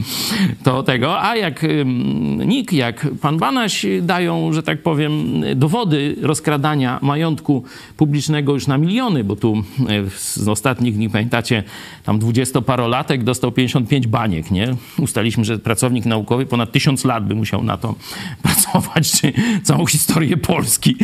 to 0.64 0.82
tego. 0.82 1.22
A 1.22 1.36
jak 1.36 1.66
NIK, 2.46 2.72
jak 2.72 3.06
pan 3.20 3.38
Banaś 3.38 3.86
dają, 4.02 4.52
że 4.52 4.62
tak 4.62 4.82
powiem, 4.82 5.42
dowody 5.56 6.16
rozkradania 6.22 6.98
majątku 7.02 7.64
publicznego 7.96 8.54
już 8.54 8.66
na 8.66 8.78
miliony, 8.78 9.24
bo 9.24 9.36
tu 9.36 9.64
e, 9.88 10.10
z 10.10 10.48
ostatnich 10.48 10.94
dni, 10.94 11.10
pamiętacie, 11.10 11.62
tam 12.04 12.18
dwudziestoparolatek 12.18 13.24
dostał 13.24 13.52
55 13.52 14.06
baniek, 14.06 14.50
nie? 14.50 14.74
Ustaliśmy, 14.98 15.44
że 15.44 15.58
pracownik 15.58 16.06
naukowy 16.06 16.46
ponad 16.46 16.72
tysiąc 16.72 17.04
lat 17.04 17.26
by 17.26 17.34
musiał 17.34 17.64
na 17.64 17.76
to 17.76 17.94
pracować, 18.42 19.10
czy 19.20 19.32
całą 19.62 19.86
historię 19.86 20.36
Polski, 20.36 20.96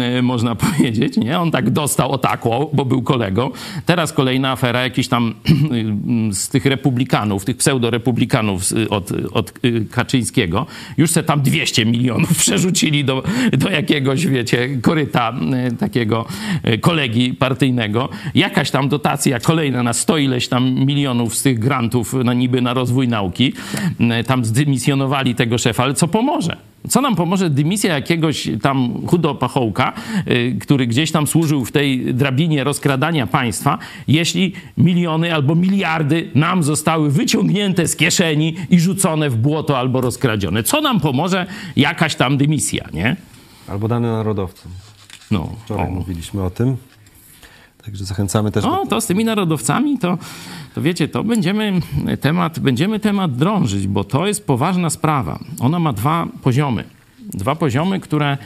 e, 0.00 0.22
można 0.22 0.54
powiedzieć, 0.54 1.16
nie? 1.16 1.40
On 1.40 1.50
tak 1.50 1.70
dostał 1.70 2.12
o 2.12 2.18
takło, 2.18 2.70
bo 2.72 2.84
był 2.84 3.02
kolegą. 3.02 3.43
Teraz 3.86 4.12
kolejna 4.12 4.50
afera, 4.50 4.82
jakiś 4.82 5.08
tam 5.08 5.34
z 6.32 6.48
tych 6.48 6.66
republikanów, 6.66 7.44
tych 7.44 7.56
pseudorepublikanów 7.56 8.62
od, 8.90 9.12
od 9.32 9.64
y, 9.64 9.86
Kaczyńskiego, 9.90 10.66
już 10.96 11.10
se 11.10 11.22
tam 11.22 11.42
200 11.42 11.86
milionów 11.86 12.38
przerzucili 12.44 13.04
do, 13.04 13.22
do 13.52 13.70
jakiegoś, 13.70 14.26
wiecie, 14.26 14.68
koryta 14.82 15.32
y, 15.72 15.76
takiego 15.76 16.26
y, 16.68 16.78
kolegi 16.78 17.34
partyjnego. 17.34 18.08
Jakaś 18.34 18.70
tam 18.70 18.88
dotacja 18.88 19.40
kolejna 19.40 19.82
na 19.82 19.92
100 19.92 20.18
ileś 20.18 20.48
tam 20.48 20.74
milionów 20.74 21.36
z 21.36 21.42
tych 21.42 21.58
grantów 21.58 22.12
na 22.12 22.34
niby 22.34 22.62
na 22.62 22.74
rozwój 22.74 23.08
nauki. 23.08 23.52
Tam 24.26 24.44
zdymisjonowali 24.44 25.34
tego 25.34 25.58
szefa, 25.58 25.82
ale 25.82 25.94
co 25.94 26.08
pomoże? 26.08 26.73
Co 26.88 27.00
nam 27.00 27.16
pomoże 27.16 27.50
dymisja 27.50 27.94
jakiegoś 27.94 28.48
tam 28.62 28.94
chudopachołka, 29.06 29.92
yy, 30.26 30.56
który 30.60 30.86
gdzieś 30.86 31.12
tam 31.12 31.26
służył 31.26 31.64
w 31.64 31.72
tej 31.72 32.14
drabinie 32.14 32.64
rozkradania 32.64 33.26
państwa, 33.26 33.78
jeśli 34.08 34.52
miliony 34.78 35.34
albo 35.34 35.54
miliardy 35.54 36.30
nam 36.34 36.62
zostały 36.62 37.10
wyciągnięte 37.10 37.88
z 37.88 37.96
kieszeni 37.96 38.56
i 38.70 38.80
rzucone 38.80 39.30
w 39.30 39.36
błoto 39.36 39.78
albo 39.78 40.00
rozkradzione? 40.00 40.62
Co 40.62 40.80
nam 40.80 41.00
pomoże 41.00 41.46
jakaś 41.76 42.14
tam 42.14 42.36
dymisja, 42.36 42.88
nie? 42.92 43.16
Albo 43.68 43.88
dane 43.88 44.12
narodowcom. 44.12 44.72
No, 45.30 45.48
Wczoraj 45.64 45.88
o. 45.88 45.90
mówiliśmy 45.90 46.42
o 46.42 46.50
tym. 46.50 46.76
Także 47.84 48.04
zachęcamy 48.04 48.52
też. 48.52 48.64
O, 48.64 48.86
to 48.86 49.00
z 49.00 49.06
tymi 49.06 49.24
narodowcami 49.24 49.98
to, 49.98 50.18
to 50.74 50.82
wiecie, 50.82 51.08
to 51.08 51.24
będziemy 51.24 51.80
temat, 52.20 52.58
będziemy 52.58 53.00
temat 53.00 53.36
drążyć, 53.36 53.86
bo 53.86 54.04
to 54.04 54.26
jest 54.26 54.46
poważna 54.46 54.90
sprawa. 54.90 55.38
Ona 55.60 55.78
ma 55.78 55.92
dwa 55.92 56.26
poziomy. 56.42 56.84
Dwa 57.34 57.54
poziomy, 57.54 58.00
które 58.00 58.38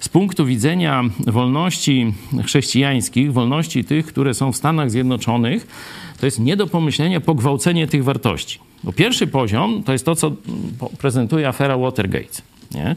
z 0.00 0.08
punktu 0.08 0.46
widzenia 0.46 1.02
wolności 1.26 2.14
chrześcijańskich, 2.44 3.32
wolności 3.32 3.84
tych, 3.84 4.06
które 4.06 4.34
są 4.34 4.52
w 4.52 4.56
Stanach 4.56 4.90
Zjednoczonych, 4.90 5.66
to 6.20 6.26
jest 6.26 6.38
nie 6.38 6.56
do 6.56 6.66
pomyślenia 6.66 7.20
pogwałcenie 7.20 7.86
tych 7.86 8.04
wartości. 8.04 8.58
Bo 8.84 8.92
pierwszy 8.92 9.26
poziom 9.26 9.82
to 9.82 9.92
jest 9.92 10.04
to, 10.04 10.16
co 10.16 10.32
prezentuje 10.98 11.48
afera 11.48 11.78
Watergate. 11.78 12.51
Nie? 12.74 12.96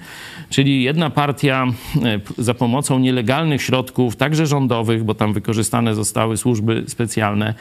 Czyli 0.50 0.84
jedna 0.84 1.10
partia 1.10 1.66
e, 2.04 2.20
za 2.38 2.54
pomocą 2.54 3.00
nielegalnych 3.00 3.62
środków, 3.62 4.16
także 4.16 4.48
rządowych, 4.48 5.04
bo 5.04 5.16
tam 5.16 5.34
wykorzystane 5.34 5.96
zostały 5.96 6.38
służby 6.38 6.84
specjalne, 6.88 7.54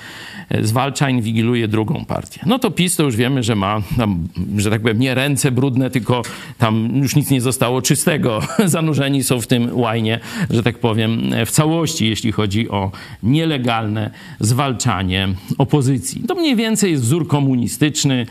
e, 0.49 0.65
zwalcza, 0.65 1.11
inwigiluje 1.11 1.69
drugą 1.69 2.05
partię. 2.05 2.41
No 2.47 2.59
to 2.59 2.71
PiS 2.71 2.97
to 2.97 3.03
już 3.03 3.17
wiemy, 3.17 3.43
że 3.43 3.55
ma, 3.55 3.83
tam, 3.97 4.29
że 4.57 4.71
tak 4.71 4.81
powiem, 4.81 4.99
nie 4.99 5.15
ręce 5.15 5.51
brudne, 5.51 5.91
tylko 5.91 6.23
tam 6.59 6.91
już 6.97 7.17
nic 7.17 7.31
nie 7.31 7.41
zostało 7.41 7.83
czystego. 7.83 8.41
Zanurzeni 8.65 9.25
są 9.25 9.41
w 9.41 9.47
tym 9.47 9.79
łajnie, 9.79 10.21
że 10.51 10.62
tak 10.62 10.79
powiem, 10.79 11.31
w 11.47 11.51
całości, 11.51 12.09
jeśli 12.09 12.33
chodzi 12.33 12.71
o 12.71 12.93
nielegalne 13.23 14.11
zwalczanie 14.41 15.29
opozycji. 15.59 16.23
To 16.29 16.35
mniej 16.35 16.57
więcej 16.57 16.91
jest 16.91 17.03
wzór 17.03 17.29
komunistyczny 17.29 18.27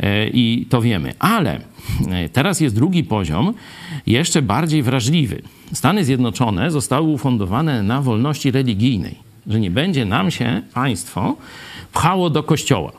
e, 0.00 0.28
i 0.28 0.66
to 0.70 0.82
wiemy. 0.82 1.14
Ale 1.18 1.60
teraz 2.32 2.60
jest 2.60 2.74
drugi 2.74 3.04
poziom, 3.04 3.54
jeszcze 4.06 4.42
bardziej 4.42 4.82
wrażliwy. 4.82 5.42
Stany 5.72 6.04
Zjednoczone 6.04 6.70
zostały 6.70 7.08
ufundowane 7.08 7.82
na 7.82 8.02
wolności 8.02 8.50
religijnej, 8.50 9.14
że 9.46 9.60
nie 9.60 9.70
będzie 9.70 10.04
nam 10.04 10.30
się 10.30 10.62
państwo 10.74 11.36
pchało 11.92 12.30
do 12.30 12.42
kościoła. 12.42 12.92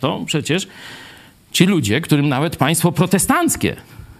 To 0.00 0.22
przecież 0.26 0.68
ci 1.52 1.66
ludzie, 1.66 2.00
którym 2.00 2.28
nawet 2.28 2.56
państwo 2.56 2.92
protestanckie 2.92 3.76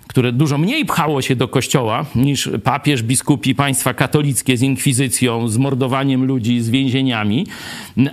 które 0.09 0.33
dużo 0.33 0.59
mniej 0.59 0.85
pchało 0.85 1.23
się 1.23 1.37
do 1.37 1.49
kościoła 1.49 2.07
niż 2.15 2.51
papież, 2.65 3.03
biskupi, 3.03 3.55
państwa 3.55 3.95
katolickie 3.95 4.57
z 4.57 4.63
inkwizycją, 4.63 5.49
z 5.49 5.57
mordowaniem 5.59 6.25
ludzi, 6.25 6.61
z 6.61 6.71
więzieniami, 6.71 7.47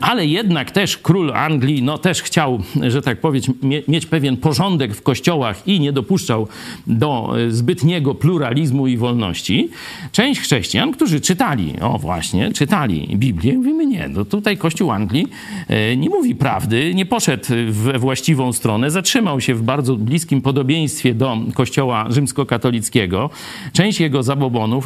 ale 0.01 0.25
jednak 0.25 0.71
też 0.71 0.97
król 0.97 1.31
Anglii 1.33 1.83
no, 1.83 1.97
też 1.97 2.21
chciał, 2.21 2.63
że 2.87 3.01
tak 3.01 3.21
powiem, 3.21 3.41
mieć 3.87 4.05
pewien 4.05 4.37
porządek 4.37 4.95
w 4.95 5.01
kościołach 5.01 5.67
i 5.67 5.79
nie 5.79 5.91
dopuszczał 5.91 6.47
do 6.87 7.33
e, 7.39 7.51
zbytniego 7.51 8.15
pluralizmu 8.15 8.87
i 8.87 8.97
wolności. 8.97 9.69
Część 10.11 10.41
chrześcijan, 10.41 10.91
którzy 10.91 11.21
czytali, 11.21 11.73
o 11.81 11.97
właśnie, 11.97 12.53
czytali 12.53 13.17
Biblię, 13.17 13.53
mówimy 13.53 13.85
nie, 13.85 14.07
no 14.07 14.25
tutaj 14.25 14.57
kościół 14.57 14.91
Anglii 14.91 15.27
e, 15.67 15.97
nie 15.97 16.09
mówi 16.09 16.35
prawdy, 16.35 16.93
nie 16.95 17.05
poszedł 17.05 17.45
we 17.69 17.99
właściwą 17.99 18.53
stronę, 18.53 18.91
zatrzymał 18.91 19.41
się 19.41 19.55
w 19.55 19.63
bardzo 19.63 19.95
bliskim 19.95 20.41
podobieństwie 20.41 21.13
do 21.13 21.37
kościoła 21.53 21.84
kościoła 21.85 22.05
rzymskokatolickiego, 22.09 23.29
część 23.73 23.99
jego 23.99 24.23
zabobonów, 24.23 24.85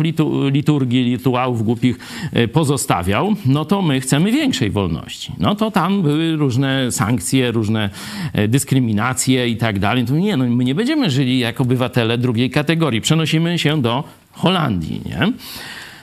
liturgii, 0.52 1.18
rytuałów 1.18 1.64
głupich 1.64 1.98
e, 2.34 2.48
pozostawiał, 2.48 3.36
no 3.46 3.66
to 3.66 3.82
my 3.82 4.02
chcemy 4.02 4.32
większej 4.32 4.70
wolności. 4.70 5.32
No 5.38 5.56
to 5.56 5.72
tam 5.72 6.02
były 6.02 6.36
różne 6.36 6.92
sankcje, 6.92 7.52
różne 7.52 7.90
e, 8.34 8.48
dyskryminacje 8.48 9.50
i 9.50 9.58
tak 9.58 9.80
dalej. 9.80 10.06
To 10.06 10.14
nie, 10.14 10.38
no 10.38 10.46
my 10.46 10.64
nie 10.64 10.76
będziemy 10.76 11.10
żyli 11.10 11.40
jako 11.40 11.64
obywatele 11.64 12.18
drugiej 12.18 12.50
kategorii. 12.50 13.02
Przenosimy 13.02 13.60
się 13.60 13.82
do 13.82 14.04
Holandii, 14.32 15.02
nie? 15.06 15.34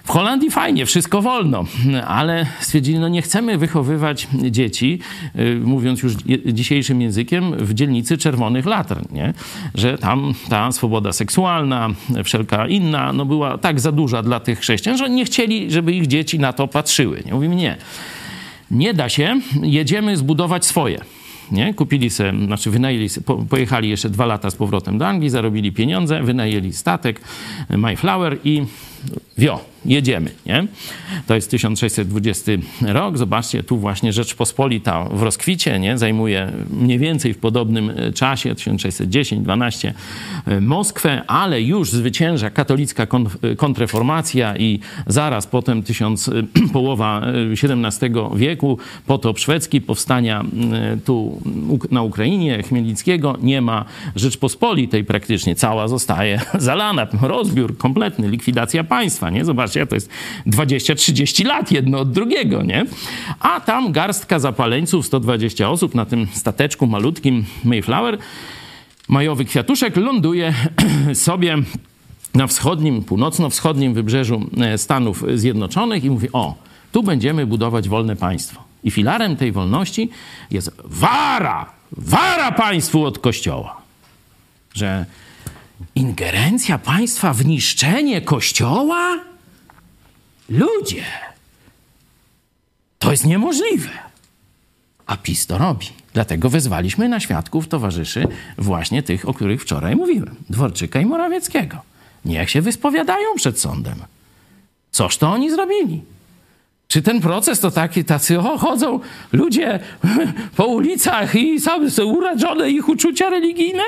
W 0.06 0.10
Holandii 0.10 0.50
fajnie, 0.50 0.86
wszystko 0.86 1.22
wolno, 1.22 1.64
ale 2.06 2.46
stwierdzili, 2.60 2.98
no 2.98 3.08
nie 3.08 3.22
chcemy 3.22 3.58
wychowywać 3.58 4.28
dzieci, 4.50 4.98
y, 5.38 5.60
mówiąc 5.64 6.02
już 6.02 6.14
dzisiejszym 6.46 7.00
językiem, 7.00 7.52
w 7.56 7.74
dzielnicy 7.74 8.18
czerwonych 8.18 8.66
latr, 8.66 9.12
nie? 9.12 9.34
że 9.74 9.98
tam 9.98 10.34
ta 10.48 10.72
swoboda 10.72 11.12
seksualna, 11.12 11.88
wszelka 12.24 12.68
inna, 12.68 13.12
no 13.12 13.24
była 13.24 13.58
tak 13.58 13.80
za 13.80 13.92
duża 13.92 14.22
dla 14.22 14.40
tych 14.40 14.58
chrześcijan, 14.58 14.98
że 14.98 15.10
nie 15.10 15.24
chcieli, 15.24 15.70
żeby 15.70 15.92
ich 15.92 16.06
dzieci 16.06 16.38
na 16.38 16.52
to 16.52 16.68
patrzyły. 16.68 17.22
Nie? 17.26 17.34
Mówimy 17.34 17.56
nie. 17.56 17.76
Nie 18.70 18.94
da 18.94 19.08
się, 19.08 19.40
jedziemy 19.62 20.16
zbudować 20.16 20.64
swoje. 20.64 21.00
Nie? 21.50 21.74
Kupili 21.74 22.10
se, 22.10 22.32
znaczy 22.46 22.70
wynajęli, 22.70 23.08
po, 23.24 23.36
pojechali 23.36 23.88
jeszcze 23.88 24.10
dwa 24.10 24.26
lata 24.26 24.50
z 24.50 24.54
powrotem 24.54 24.98
do 24.98 25.06
Anglii, 25.06 25.30
zarobili 25.30 25.72
pieniądze, 25.72 26.22
wynajęli 26.22 26.72
statek 26.72 27.20
Mayflower 27.70 28.38
i 28.44 28.64
wio, 29.38 29.60
jedziemy, 29.84 30.30
nie? 30.46 30.66
To 31.26 31.34
jest 31.34 31.50
1620 31.50 32.52
rok, 32.86 33.18
zobaczcie, 33.18 33.62
tu 33.62 33.78
właśnie 33.78 34.12
Rzeczpospolita 34.12 35.04
w 35.04 35.22
rozkwicie, 35.22 35.78
nie? 35.78 35.98
Zajmuje 35.98 36.52
mniej 36.70 36.98
więcej 36.98 37.34
w 37.34 37.38
podobnym 37.38 37.92
czasie, 38.14 38.54
1610-12 38.54 39.92
Moskwę, 40.60 41.22
ale 41.26 41.62
już 41.62 41.90
zwycięża 41.90 42.50
katolicka 42.50 43.06
kontreformacja 43.56 44.56
i 44.56 44.80
zaraz 45.06 45.46
potem 45.46 45.82
tysiąc, 45.82 46.30
połowa 46.72 47.22
XVII 47.52 48.10
wieku, 48.36 48.78
potop 49.06 49.38
szwedzki, 49.38 49.80
powstania 49.80 50.44
tu 51.04 51.40
na 51.90 52.02
Ukrainie, 52.02 52.62
Chmielnickiego, 52.62 53.36
nie 53.42 53.60
ma 53.60 53.84
Rzeczpospolitej 54.16 55.04
praktycznie, 55.04 55.54
cała 55.54 55.88
zostaje 55.88 56.40
zalana, 56.58 57.06
rozbiór 57.22 57.76
kompletny, 57.76 58.28
likwidacja 58.28 58.84
państwa, 58.86 59.30
nie? 59.30 59.44
Zobaczcie, 59.44 59.86
to 59.86 59.94
jest 59.94 60.10
20-30 60.46 61.46
lat 61.46 61.72
jedno 61.72 61.98
od 61.98 62.12
drugiego, 62.12 62.62
nie? 62.62 62.86
A 63.40 63.60
tam 63.60 63.92
garstka 63.92 64.38
zapaleńców, 64.38 65.06
120 65.06 65.70
osób 65.70 65.94
na 65.94 66.04
tym 66.04 66.26
stateczku 66.32 66.86
malutkim 66.86 67.44
Mayflower, 67.64 68.18
majowy 69.08 69.44
kwiatuszek 69.44 69.96
ląduje 69.96 70.54
sobie 71.14 71.56
na 72.34 72.46
wschodnim, 72.46 73.04
północno-wschodnim 73.04 73.94
wybrzeżu 73.94 74.50
e, 74.60 74.78
Stanów 74.78 75.24
Zjednoczonych 75.34 76.04
i 76.04 76.10
mówi: 76.10 76.28
O, 76.32 76.54
tu 76.92 77.02
będziemy 77.02 77.46
budować 77.46 77.88
wolne 77.88 78.16
państwo. 78.16 78.64
I 78.84 78.90
filarem 78.90 79.36
tej 79.36 79.52
wolności 79.52 80.10
jest 80.50 80.70
wara, 80.84 81.70
wara 81.92 82.52
państwu 82.52 83.04
od 83.04 83.18
kościoła. 83.18 83.76
Że 84.74 85.06
ingerencja 85.94 86.78
państwa 86.78 87.32
w 87.32 87.46
niszczenie 87.46 88.20
kościoła? 88.20 89.18
Ludzie, 90.48 91.04
to 92.98 93.10
jest 93.10 93.26
niemożliwe. 93.26 93.88
A 95.06 95.16
PiS 95.16 95.46
to 95.46 95.58
robi. 95.58 95.86
Dlatego 96.12 96.50
wezwaliśmy 96.50 97.08
na 97.08 97.20
świadków 97.20 97.68
towarzyszy 97.68 98.28
właśnie 98.58 99.02
tych, 99.02 99.28
o 99.28 99.34
których 99.34 99.62
wczoraj 99.62 99.96
mówiłem. 99.96 100.34
Dworczyka 100.50 101.00
i 101.00 101.06
Morawieckiego. 101.06 101.76
Niech 102.24 102.50
się 102.50 102.62
wyspowiadają 102.62 103.28
przed 103.36 103.60
sądem. 103.60 103.94
Coż 104.90 105.18
to 105.18 105.28
oni 105.28 105.50
zrobili? 105.50 106.02
Czy 106.88 107.02
ten 107.02 107.20
proces 107.20 107.60
to 107.60 107.70
taki, 107.70 108.04
tacy 108.04 108.40
o, 108.40 108.58
chodzą 108.58 109.00
ludzie 109.32 109.80
po 110.56 110.66
ulicach 110.66 111.34
i 111.34 111.60
są 111.60 112.04
urażone 112.04 112.70
ich 112.70 112.88
uczucia 112.88 113.30
religijne? 113.30 113.82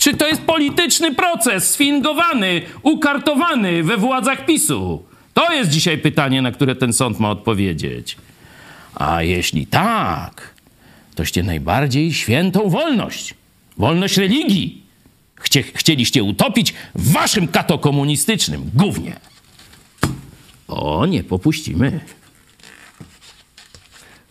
Czy 0.00 0.14
to 0.14 0.28
jest 0.28 0.42
polityczny 0.42 1.14
proces 1.14 1.70
sfingowany, 1.70 2.62
ukartowany 2.82 3.82
we 3.82 3.96
władzach 3.96 4.46
PiSu? 4.46 5.02
To 5.34 5.52
jest 5.52 5.70
dzisiaj 5.70 5.98
pytanie, 5.98 6.42
na 6.42 6.52
które 6.52 6.74
ten 6.74 6.92
sąd 6.92 7.20
ma 7.20 7.30
odpowiedzieć. 7.30 8.16
A 8.94 9.22
jeśli 9.22 9.66
tak, 9.66 10.54
toście 11.14 11.42
najbardziej 11.42 12.12
świętą 12.14 12.68
wolność, 12.68 13.34
wolność 13.76 14.16
religii, 14.16 14.82
chcie, 15.34 15.62
chcieliście 15.62 16.22
utopić 16.22 16.74
w 16.94 17.12
waszym 17.12 17.48
katokomunistycznym 17.48 18.70
gównie. 18.74 19.16
O, 20.68 21.06
nie 21.06 21.24
popuścimy. 21.24 22.00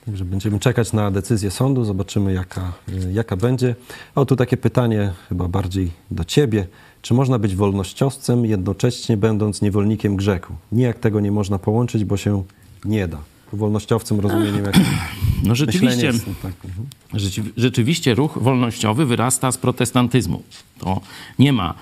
Także 0.09 0.25
będziemy 0.25 0.59
czekać 0.59 0.93
na 0.93 1.11
decyzję 1.11 1.51
sądu, 1.51 1.85
zobaczymy 1.85 2.33
jaka, 2.33 2.73
jaka 3.11 3.37
będzie. 3.37 3.75
O, 4.15 4.25
tu 4.25 4.35
takie 4.35 4.57
pytanie 4.57 5.13
chyba 5.29 5.47
bardziej 5.47 5.91
do 6.11 6.23
ciebie. 6.23 6.67
Czy 7.01 7.13
można 7.13 7.39
być 7.39 7.55
wolnościowcem 7.55 8.45
jednocześnie 8.45 9.17
będąc 9.17 9.61
niewolnikiem 9.61 10.15
grzechu? 10.15 10.53
Nijak 10.71 10.99
tego 10.99 11.19
nie 11.19 11.31
można 11.31 11.59
połączyć, 11.59 12.05
bo 12.05 12.17
się 12.17 12.43
nie 12.85 13.07
da. 13.07 13.17
Wolnościowcem 13.53 14.19
rozumieniem 14.19 14.65
jak 14.65 14.79
no 15.43 15.55
rzeczywiście, 15.55 16.05
jest, 16.05 16.25
tak. 16.41 16.53
mhm. 16.65 17.51
rzeczywiście 17.57 18.15
ruch 18.15 18.37
wolnościowy 18.41 19.05
wyrasta 19.05 19.51
z 19.51 19.57
protestantyzmu. 19.57 20.43
To 20.79 21.01
nie 21.39 21.53
ma 21.53 21.73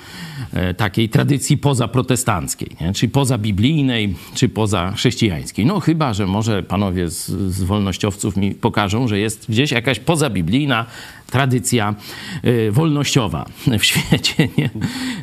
e, 0.53 0.74
takiej 0.74 1.09
tradycji 1.09 1.57
pozaprotestanckiej, 1.57 2.70
nie? 2.82 2.93
czy 2.93 3.07
pozabiblijnej, 3.07 4.15
czy 4.34 4.49
poza 4.49 4.91
chrześcijańskiej. 4.91 5.65
No 5.65 5.80
chyba, 5.80 6.13
że 6.13 6.28
może 6.28 6.63
panowie 6.63 7.09
z, 7.09 7.26
z 7.28 7.63
wolnościowców 7.63 8.38
mi 8.38 8.51
pokażą, 8.51 9.07
że 9.07 9.20
jest 9.20 9.45
gdzieś 9.49 9.72
jakaś 9.72 9.99
pozabiblijna 9.99 10.86
tradycja 11.32 11.95
y, 12.45 12.72
wolnościowa 12.72 13.45
w 13.80 13.84
świecie. 13.84 14.47
Nie? 14.57 14.70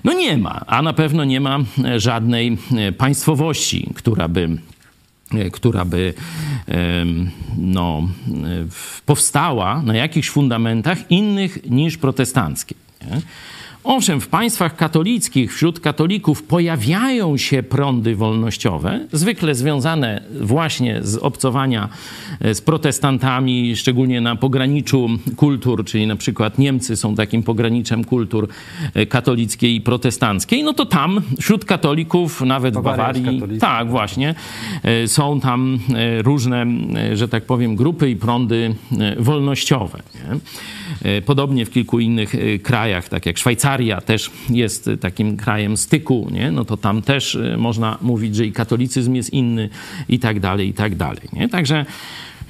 No 0.04 0.12
nie 0.12 0.38
ma, 0.38 0.60
a 0.66 0.82
na 0.82 0.92
pewno 0.92 1.24
nie 1.24 1.40
ma 1.40 1.58
żadnej 1.96 2.58
e, 2.76 2.92
państwowości, 2.92 3.90
która 3.94 4.28
by 4.28 4.48
która 5.52 5.84
by 5.84 6.14
no, 7.58 8.08
powstała 9.06 9.82
na 9.82 9.94
jakichś 9.94 10.30
fundamentach 10.30 11.10
innych 11.10 11.70
niż 11.70 11.96
protestanckie. 11.96 12.74
Nie? 13.02 13.20
Owszem, 13.84 14.20
w 14.20 14.28
państwach 14.28 14.76
katolickich, 14.76 15.54
wśród 15.54 15.80
katolików 15.80 16.42
pojawiają 16.42 17.36
się 17.36 17.62
prądy 17.62 18.16
wolnościowe, 18.16 19.00
zwykle 19.12 19.54
związane 19.54 20.22
właśnie 20.40 21.02
z 21.02 21.16
obcowania 21.16 21.88
e, 22.40 22.54
z 22.54 22.60
protestantami, 22.60 23.76
szczególnie 23.76 24.20
na 24.20 24.36
pograniczu 24.36 25.08
kultur, 25.36 25.84
czyli 25.84 26.06
na 26.06 26.16
przykład 26.16 26.58
Niemcy 26.58 26.96
są 26.96 27.14
takim 27.14 27.42
pograniczem 27.42 28.04
kultur 28.04 28.48
e, 28.94 29.06
katolickiej 29.06 29.74
i 29.74 29.80
protestanckiej, 29.80 30.62
no 30.64 30.72
to 30.72 30.86
tam 30.86 31.20
wśród 31.40 31.64
katolików, 31.64 32.40
nawet 32.40 32.74
Bawaria 32.74 33.30
w 33.30 33.34
Bawarii, 33.34 33.58
tak 33.58 33.90
właśnie, 33.90 34.34
e, 34.82 35.08
są 35.08 35.40
tam 35.40 35.78
różne, 36.18 36.66
że 37.14 37.28
tak 37.28 37.44
powiem, 37.44 37.76
grupy 37.76 38.10
i 38.10 38.16
prądy 38.16 38.74
wolnościowe. 39.18 39.98
Nie? 40.14 40.40
Podobnie 41.22 41.66
w 41.66 41.70
kilku 41.70 42.00
innych 42.00 42.34
krajach, 42.62 43.08
tak 43.08 43.26
jak 43.26 43.38
Szwajcaria, 43.38 43.73
Szwajcaria 43.74 44.00
też 44.00 44.30
jest 44.50 44.90
takim 45.00 45.36
krajem 45.36 45.76
styku, 45.76 46.28
nie? 46.32 46.50
no 46.50 46.64
to 46.64 46.76
tam 46.76 47.02
też 47.02 47.34
y, 47.34 47.56
można 47.58 47.98
mówić, 48.02 48.36
że 48.36 48.46
i 48.46 48.52
katolicyzm 48.52 49.14
jest 49.14 49.32
inny 49.32 49.68
i 50.08 50.18
tak 50.18 50.40
dalej, 50.40 50.68
i 50.68 50.72
tak 50.72 50.94
dalej. 50.94 51.22
Nie? 51.32 51.48
Także 51.48 51.86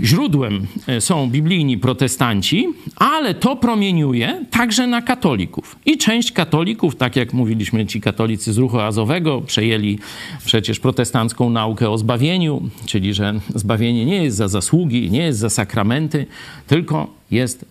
źródłem 0.00 0.66
y, 0.88 1.00
są 1.00 1.30
biblijni 1.30 1.78
protestanci, 1.78 2.68
ale 2.96 3.34
to 3.34 3.56
promieniuje 3.56 4.44
także 4.50 4.86
na 4.86 5.02
katolików. 5.02 5.76
I 5.86 5.98
część 5.98 6.32
katolików, 6.32 6.96
tak 6.96 7.16
jak 7.16 7.32
mówiliśmy, 7.32 7.86
ci 7.86 8.00
katolicy 8.00 8.52
z 8.52 8.58
ruchu 8.58 8.80
azowego 8.80 9.40
przejęli 9.40 9.98
przecież 10.44 10.80
protestancką 10.80 11.50
naukę 11.50 11.90
o 11.90 11.98
zbawieniu, 11.98 12.62
czyli 12.86 13.14
że 13.14 13.40
zbawienie 13.54 14.04
nie 14.04 14.24
jest 14.24 14.36
za 14.36 14.48
zasługi, 14.48 15.10
nie 15.10 15.22
jest 15.22 15.38
za 15.38 15.50
sakramenty, 15.50 16.26
tylko 16.66 17.10
jest 17.30 17.64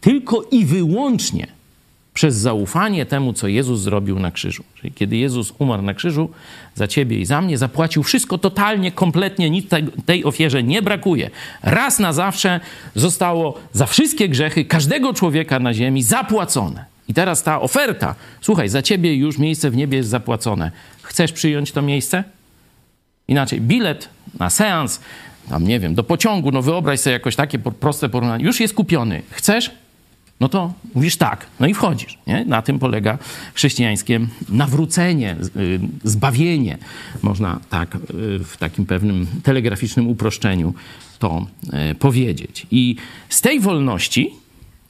tylko 0.00 0.42
i 0.50 0.64
wyłącznie 0.64 1.55
przez 2.16 2.36
zaufanie 2.36 3.06
temu, 3.06 3.32
co 3.32 3.48
Jezus 3.48 3.80
zrobił 3.80 4.18
na 4.18 4.30
krzyżu. 4.30 4.64
Czyli 4.74 4.92
kiedy 4.92 5.16
Jezus 5.16 5.52
umarł 5.58 5.82
na 5.82 5.94
krzyżu 5.94 6.30
za 6.74 6.88
ciebie 6.88 7.18
i 7.18 7.24
za 7.24 7.42
mnie, 7.42 7.58
zapłacił 7.58 8.02
wszystko 8.02 8.38
totalnie, 8.38 8.92
kompletnie, 8.92 9.50
nic 9.50 9.66
tej 10.06 10.24
ofierze 10.24 10.62
nie 10.62 10.82
brakuje. 10.82 11.30
Raz 11.62 11.98
na 11.98 12.12
zawsze 12.12 12.60
zostało 12.94 13.58
za 13.72 13.86
wszystkie 13.86 14.28
grzechy 14.28 14.64
każdego 14.64 15.14
człowieka 15.14 15.58
na 15.58 15.74
ziemi 15.74 16.02
zapłacone. 16.02 16.84
I 17.08 17.14
teraz 17.14 17.42
ta 17.42 17.60
oferta, 17.60 18.14
słuchaj, 18.40 18.68
za 18.68 18.82
ciebie 18.82 19.14
już 19.14 19.38
miejsce 19.38 19.70
w 19.70 19.76
niebie 19.76 19.96
jest 19.96 20.10
zapłacone. 20.10 20.70
Chcesz 21.02 21.32
przyjąć 21.32 21.72
to 21.72 21.82
miejsce? 21.82 22.24
Inaczej, 23.28 23.60
bilet 23.60 24.08
na 24.38 24.50
seans, 24.50 25.00
tam 25.48 25.64
nie 25.64 25.80
wiem, 25.80 25.94
do 25.94 26.04
pociągu, 26.04 26.52
no 26.52 26.62
wyobraź 26.62 27.00
sobie 27.00 27.14
jakoś 27.14 27.36
takie 27.36 27.58
proste 27.58 28.08
porównanie, 28.08 28.44
już 28.44 28.60
jest 28.60 28.74
kupiony. 28.74 29.22
Chcesz? 29.30 29.70
No 30.40 30.48
to 30.48 30.72
mówisz 30.94 31.16
tak, 31.16 31.46
no 31.60 31.66
i 31.66 31.74
wchodzisz. 31.74 32.18
Nie? 32.26 32.44
Na 32.44 32.62
tym 32.62 32.78
polega 32.78 33.18
chrześcijańskie 33.54 34.20
nawrócenie, 34.48 35.36
y, 35.56 35.80
zbawienie, 36.04 36.78
można 37.22 37.60
tak 37.70 37.94
y, 37.94 37.98
w 38.44 38.56
takim 38.58 38.86
pewnym 38.86 39.26
telegraficznym 39.42 40.08
uproszczeniu 40.08 40.74
to 41.18 41.46
y, 41.90 41.94
powiedzieć. 41.94 42.66
I 42.70 42.96
z 43.28 43.40
tej 43.40 43.60
wolności 43.60 44.30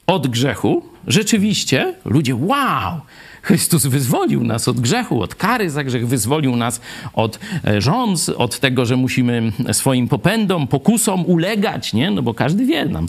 od 0.07 0.27
grzechu 0.27 0.83
rzeczywiście 1.07 1.93
ludzie, 2.05 2.35
wow, 2.35 3.01
Chrystus 3.47 3.85
wyzwolił 3.85 4.43
nas 4.43 4.67
od 4.67 4.79
grzechu, 4.79 5.21
od 5.21 5.35
kary 5.35 5.69
za 5.69 5.83
grzech, 5.83 6.07
wyzwolił 6.07 6.55
nas 6.55 6.81
od 7.13 7.39
e, 7.65 7.81
rząd, 7.81 8.29
od 8.37 8.59
tego, 8.59 8.85
że 8.85 8.95
musimy 8.95 9.51
swoim 9.71 10.07
popędom, 10.07 10.67
pokusom 10.67 11.25
ulegać, 11.25 11.93
nie? 11.93 12.11
No 12.11 12.21
bo 12.21 12.33
każdy 12.33 12.65
wie 12.65 12.85
nam, 12.85 13.05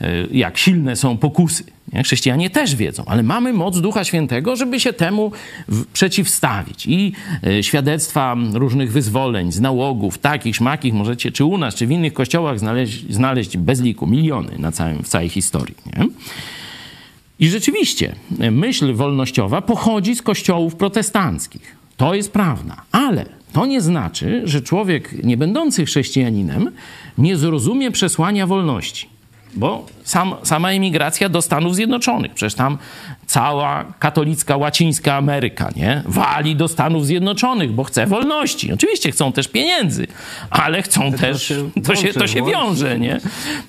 e, 0.00 0.26
jak 0.30 0.58
silne 0.58 0.96
są 0.96 1.16
pokusy. 1.16 1.64
Nie? 1.92 2.02
Chrześcijanie 2.02 2.50
też 2.50 2.76
wiedzą, 2.76 3.04
ale 3.06 3.22
mamy 3.22 3.52
moc 3.52 3.80
Ducha 3.80 4.04
Świętego, 4.04 4.56
żeby 4.56 4.80
się 4.80 4.92
temu 4.92 5.32
przeciwstawić. 5.92 6.86
I 6.86 7.12
e, 7.46 7.62
świadectwa 7.62 8.36
różnych 8.52 8.92
wyzwoleń, 8.92 9.52
z 9.52 9.60
nałogów, 9.60 10.18
takich, 10.18 10.56
szmakich, 10.56 10.94
możecie 10.94 11.32
czy 11.32 11.44
u 11.44 11.58
nas, 11.58 11.74
czy 11.74 11.86
w 11.86 11.90
innych 11.90 12.12
kościołach 12.12 12.58
znaleźć, 12.58 13.12
znaleźć 13.12 13.56
bez 13.56 13.80
liku, 13.80 14.06
miliony 14.06 14.52
na 14.58 14.72
całym, 14.72 15.02
w 15.02 15.08
całej 15.08 15.28
historii. 15.28 15.74
Nie? 15.86 16.06
I 17.40 17.48
rzeczywiście 17.48 18.14
myśl 18.50 18.94
wolnościowa 18.94 19.62
pochodzi 19.62 20.14
z 20.16 20.22
kościołów 20.22 20.74
protestanckich. 20.74 21.76
To 21.96 22.14
jest 22.14 22.32
prawda, 22.32 22.76
ale 22.92 23.26
to 23.52 23.66
nie 23.66 23.80
znaczy, 23.80 24.42
że 24.44 24.62
człowiek 24.62 25.24
nie 25.24 25.36
będący 25.36 25.84
chrześcijaninem 25.84 26.70
nie 27.18 27.36
zrozumie 27.36 27.90
przesłania 27.90 28.46
wolności. 28.46 29.08
Bo 29.54 29.86
sam, 30.04 30.34
sama 30.42 30.72
emigracja 30.72 31.28
do 31.28 31.42
Stanów 31.42 31.74
Zjednoczonych, 31.74 32.34
przecież 32.34 32.54
tam 32.54 32.78
cała 33.28 33.84
katolicka 33.98 34.56
łacińska 34.56 35.14
Ameryka, 35.14 35.70
nie? 35.76 36.02
Wali 36.06 36.56
do 36.56 36.68
Stanów 36.68 37.06
Zjednoczonych, 37.06 37.72
bo 37.72 37.84
chce 37.84 38.06
wolności. 38.06 38.72
Oczywiście 38.72 39.10
chcą 39.10 39.32
też 39.32 39.48
pieniędzy, 39.48 40.06
ale 40.50 40.82
chcą 40.82 41.12
To 41.12 41.18
też, 41.18 41.42
się 41.42 41.70
to 41.84 41.96
się, 41.96 42.12
to 42.12 42.26
się 42.26 42.42
wiąże, 42.42 42.98
nie? 42.98 43.20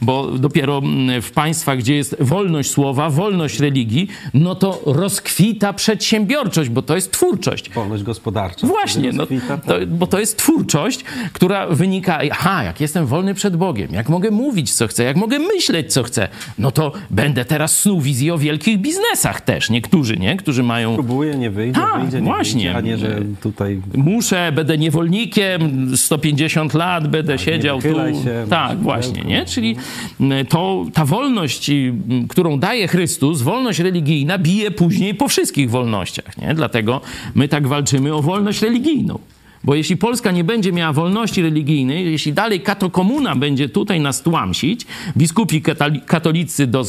Bo 0.01 0.32
dopiero 0.32 0.78
mm, 0.78 1.22
w 1.22 1.32
państwach, 1.32 1.78
gdzie 1.78 1.95
jest 1.95 2.16
wolność 2.20 2.72
słowa, 2.72 3.10
wolność 3.10 3.60
religii, 3.60 4.07
no 4.34 4.55
to 4.55 4.82
rozkwita 4.86 5.74
przedsiębiorczość, 5.74 6.70
bo 6.70 6.82
to 6.82 6.95
jest 6.95 7.12
twórczość. 7.12 7.70
Wolność 7.70 8.03
gospodarcza. 8.03 8.68
Właśnie, 8.68 9.12
no, 9.14 9.26
to, 9.66 9.76
bo 9.88 10.07
to 10.07 10.20
jest 10.20 10.38
twórczość, 10.38 11.03
która 11.34 11.68
wynika, 11.68 12.20
aha, 12.32 12.64
jak 12.64 12.82
jestem 12.82 13.05
wolny 13.05 13.34
przed 13.34 13.57
Bogiem, 13.57 13.93
jak 13.93 14.10
mogę 14.10 14.32
mówić, 14.32 14.74
co 14.74 14.88
chcę, 14.88 15.03
jak 15.03 15.16
mogę 15.16 15.39
myśleć, 15.39 15.93
co 15.93 16.03
chcę, 16.03 16.28
no 16.57 16.72
to 16.72 16.91
będę 17.10 17.45
teraz 17.45 17.80
snuł 17.80 18.01
wizję 18.01 18.34
o 18.34 18.38
wielkich 18.38 18.78
biznesach 18.78 19.41
też. 19.50 19.70
Niektórzy, 19.70 20.18
nie? 20.18 20.38
Którzy 20.38 20.64
mają 20.64 20.93
Próbuje, 20.93 21.36
nie 21.36 21.50
wyjdzie, 21.50 21.82
Tak, 21.82 22.02
wyjdzie, 22.02 22.18
nie 22.22 22.24
właśnie. 22.24 22.54
wyjdzie, 22.74 22.76
a 22.78 22.82
nie, 22.82 22.97
że 22.97 23.22
tutaj 23.41 23.82
muszę, 23.95 24.52
będę 24.56 24.78
niewolnikiem, 24.78 25.91
150 25.97 26.74
lat 26.74 27.08
będę 27.08 27.38
siedział 27.39 27.82
tu. 27.82 27.88
się, 27.88 28.45
tak, 28.50 28.80
właśnie, 28.80 29.24
nie? 29.24 29.45
Czyli 29.45 29.76
mm, 30.20 30.45
to, 30.45 30.86
ta 30.93 31.06
wolność, 31.06 31.70
y, 31.70 31.93
m, 32.10 32.28
którą 32.28 32.60
daje 32.60 32.88
Chrystus, 32.88 33.41
wolność 33.41 33.80
religijna 33.80 34.38
bije 34.38 34.72
później 34.72 35.16
po 35.16 35.28
wszystkich 35.28 35.70
wolnościach, 35.70 36.38
nie? 36.38 36.54
Dlatego 36.56 37.02
my 37.36 37.47
tak 37.47 37.68
walczymy 37.68 38.14
o 38.16 38.22
wolność 38.22 38.62
religijną. 38.62 39.20
Bo 39.64 39.76
jeśli 39.76 39.97
Polska 39.97 40.32
nie 40.32 40.43
będzie 40.43 40.72
miała 40.72 40.93
wolności 40.93 41.41
religijnej, 41.41 42.12
jeśli 42.12 42.34
dalej 42.34 42.62
katokomuna 42.62 43.36
będzie 43.36 43.70
tutaj 43.70 43.99
nas 43.99 44.22
tłamsić, 44.22 44.86
biskupi 45.18 45.62
katolicy 46.05 46.68
do 46.68 46.84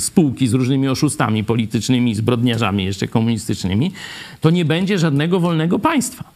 spółki 0.00 0.48
z 0.48 0.54
różnymi 0.54 0.88
oszustami 0.88 1.44
politycznymi, 1.44 2.14
zbrodniarzami 2.14 2.84
jeszcze 2.84 3.08
komunistycznymi, 3.08 3.92
to 4.40 4.50
nie 4.50 4.64
będzie 4.64 4.98
żadnego 4.98 5.40
wolnego 5.40 5.78
państwa. 5.78 6.35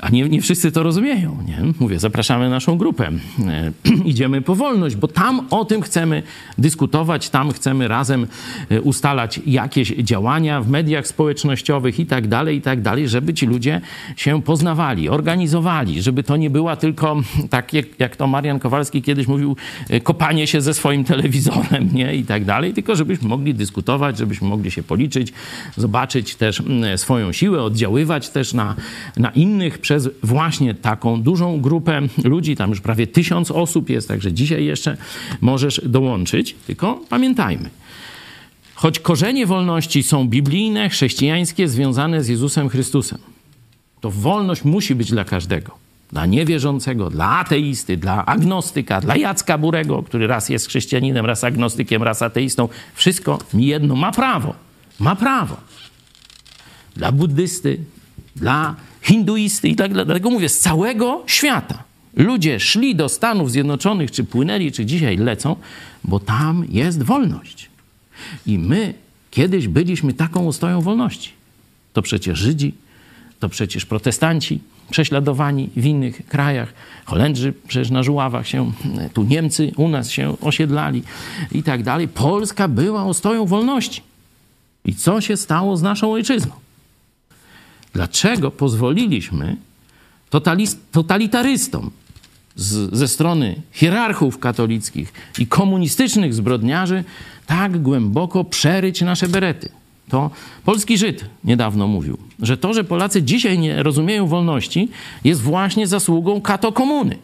A 0.00 0.10
nie, 0.10 0.28
nie 0.28 0.42
wszyscy 0.42 0.72
to 0.72 0.82
rozumieją. 0.82 1.38
Nie? 1.46 1.58
Mówię, 1.80 1.98
zapraszamy 1.98 2.50
naszą 2.50 2.78
grupę. 2.78 3.10
E, 3.48 3.72
idziemy 4.04 4.42
po 4.42 4.54
wolność, 4.54 4.96
bo 4.96 5.08
tam 5.08 5.46
o 5.50 5.64
tym 5.64 5.82
chcemy 5.82 6.22
dyskutować, 6.58 7.30
tam 7.30 7.52
chcemy 7.52 7.88
razem 7.88 8.26
e, 8.70 8.80
ustalać 8.80 9.40
jakieś 9.46 9.88
działania 9.88 10.60
w 10.60 10.68
mediach 10.68 11.06
społecznościowych 11.06 12.00
i 12.00 12.06
tak 12.06 12.28
dalej, 12.28 12.56
i 12.56 12.60
tak 12.60 12.82
dalej, 12.82 13.08
żeby 13.08 13.34
ci 13.34 13.46
ludzie 13.46 13.80
się 14.16 14.42
poznawali, 14.42 15.08
organizowali, 15.08 16.02
żeby 16.02 16.22
to 16.22 16.36
nie 16.36 16.50
była 16.50 16.76
tylko, 16.76 17.16
tak 17.50 17.72
jak, 17.72 17.86
jak 17.98 18.16
to 18.16 18.26
Marian 18.26 18.58
Kowalski 18.58 19.02
kiedyś 19.02 19.26
mówił, 19.26 19.56
e, 19.90 20.00
kopanie 20.00 20.46
się 20.46 20.60
ze 20.60 20.74
swoim 20.74 21.04
telewizorem 21.04 21.88
nie? 21.92 22.14
i 22.14 22.24
tak 22.24 22.44
dalej, 22.44 22.72
tylko 22.72 22.96
żebyśmy 22.96 23.28
mogli 23.28 23.54
dyskutować, 23.54 24.18
żebyśmy 24.18 24.48
mogli 24.48 24.70
się 24.70 24.82
policzyć, 24.82 25.32
zobaczyć 25.76 26.34
też 26.34 26.60
mm, 26.60 26.98
swoją 26.98 27.32
siłę, 27.32 27.62
oddziaływać 27.62 28.28
też 28.28 28.54
na, 28.54 28.74
na 29.16 29.30
innych 29.30 29.81
przez 29.82 30.08
właśnie 30.22 30.74
taką 30.74 31.22
dużą 31.22 31.60
grupę 31.60 32.02
ludzi. 32.24 32.56
Tam 32.56 32.70
już 32.70 32.80
prawie 32.80 33.06
tysiąc 33.06 33.50
osób 33.50 33.90
jest, 33.90 34.08
także 34.08 34.32
dzisiaj 34.32 34.64
jeszcze 34.64 34.96
możesz 35.40 35.80
dołączyć. 35.84 36.54
Tylko 36.66 37.00
pamiętajmy, 37.08 37.70
choć 38.74 38.98
korzenie 38.98 39.46
wolności 39.46 40.02
są 40.02 40.28
biblijne, 40.28 40.88
chrześcijańskie, 40.88 41.68
związane 41.68 42.24
z 42.24 42.28
Jezusem 42.28 42.68
Chrystusem, 42.68 43.18
to 44.00 44.10
wolność 44.10 44.64
musi 44.64 44.94
być 44.94 45.10
dla 45.10 45.24
każdego. 45.24 45.82
Dla 46.12 46.26
niewierzącego, 46.26 47.10
dla 47.10 47.38
ateisty, 47.38 47.96
dla 47.96 48.26
agnostyka, 48.26 49.00
dla 49.00 49.16
Jacka 49.16 49.58
Burego, 49.58 50.02
który 50.02 50.26
raz 50.26 50.48
jest 50.48 50.68
chrześcijaninem, 50.68 51.26
raz 51.26 51.44
agnostykiem, 51.44 52.02
raz 52.02 52.22
ateistą. 52.22 52.68
Wszystko 52.94 53.38
mi 53.54 53.66
jedno 53.66 53.96
ma 53.96 54.12
prawo. 54.12 54.54
Ma 55.00 55.16
prawo 55.16 55.56
dla 56.96 57.12
buddysty, 57.12 57.78
dla 58.36 58.74
hinduisty 59.02 59.68
i 59.68 59.76
tak 59.76 59.90
dalej. 59.90 60.06
Dlatego 60.06 60.30
mówię, 60.30 60.48
z 60.48 60.58
całego 60.58 61.22
świata 61.26 61.84
ludzie 62.16 62.60
szli 62.60 62.96
do 62.96 63.08
Stanów 63.08 63.50
Zjednoczonych, 63.50 64.10
czy 64.10 64.24
płynęli, 64.24 64.72
czy 64.72 64.86
dzisiaj 64.86 65.16
lecą, 65.16 65.56
bo 66.04 66.18
tam 66.20 66.64
jest 66.68 67.02
wolność. 67.02 67.70
I 68.46 68.58
my 68.58 68.94
kiedyś 69.30 69.68
byliśmy 69.68 70.12
taką 70.12 70.48
ostoją 70.48 70.80
wolności. 70.80 71.30
To 71.92 72.02
przecież 72.02 72.38
Żydzi, 72.38 72.74
to 73.40 73.48
przecież 73.48 73.86
protestanci 73.86 74.60
prześladowani 74.90 75.70
w 75.76 75.86
innych 75.86 76.26
krajach, 76.26 76.72
Holendrzy 77.04 77.54
przecież 77.68 77.90
na 77.90 78.02
Żuławach 78.02 78.48
się, 78.48 78.72
tu 79.14 79.22
Niemcy 79.22 79.72
u 79.76 79.88
nas 79.88 80.10
się 80.10 80.36
osiedlali 80.40 81.02
i 81.52 81.62
tak 81.62 81.82
dalej. 81.82 82.08
Polska 82.08 82.68
była 82.68 83.04
ostoją 83.04 83.46
wolności. 83.46 84.02
I 84.84 84.94
co 84.94 85.20
się 85.20 85.36
stało 85.36 85.76
z 85.76 85.82
naszą 85.82 86.12
ojczyzną? 86.12 86.61
Dlaczego 87.92 88.50
pozwoliliśmy 88.50 89.56
totalitarystom 90.92 91.90
z, 92.56 92.94
ze 92.94 93.08
strony 93.08 93.62
hierarchów 93.72 94.38
katolickich 94.38 95.12
i 95.38 95.46
komunistycznych 95.46 96.34
zbrodniarzy 96.34 97.04
tak 97.46 97.82
głęboko 97.82 98.44
przeryć 98.44 99.00
nasze 99.00 99.28
berety? 99.28 99.68
To 100.08 100.30
polski 100.64 100.98
Żyd 100.98 101.24
niedawno 101.44 101.86
mówił, 101.86 102.18
że 102.42 102.56
to, 102.56 102.74
że 102.74 102.84
Polacy 102.84 103.22
dzisiaj 103.22 103.58
nie 103.58 103.82
rozumieją 103.82 104.26
wolności, 104.26 104.88
jest 105.24 105.40
właśnie 105.40 105.86
zasługą 105.86 106.40
katokomuny. 106.40 107.18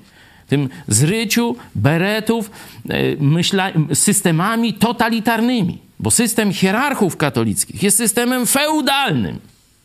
Tym 0.48 0.68
zryciu 0.88 1.56
beretów 1.74 2.50
e, 2.88 3.16
myśla- 3.16 3.94
systemami 3.94 4.74
totalitarnymi. 4.74 5.78
Bo 6.00 6.10
system 6.10 6.52
hierarchów 6.52 7.16
katolickich 7.16 7.82
jest 7.82 7.96
systemem 7.96 8.46
feudalnym. 8.46 9.38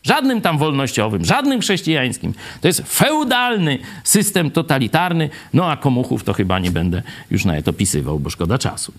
Żadnym 0.03 0.41
tam 0.41 0.57
wolnościowym, 0.57 1.25
żadnym 1.25 1.61
chrześcijańskim. 1.61 2.33
To 2.61 2.67
jest 2.67 2.81
feudalny 2.81 3.79
system 4.03 4.51
totalitarny. 4.51 5.29
No 5.53 5.65
a 5.71 5.77
komuchów 5.77 6.23
to 6.23 6.33
chyba 6.33 6.59
nie 6.59 6.71
będę 6.71 7.03
już 7.31 7.45
nawet 7.45 7.67
opisywał, 7.67 8.19
bo 8.19 8.29
szkoda 8.29 8.57
czasu. 8.57 8.93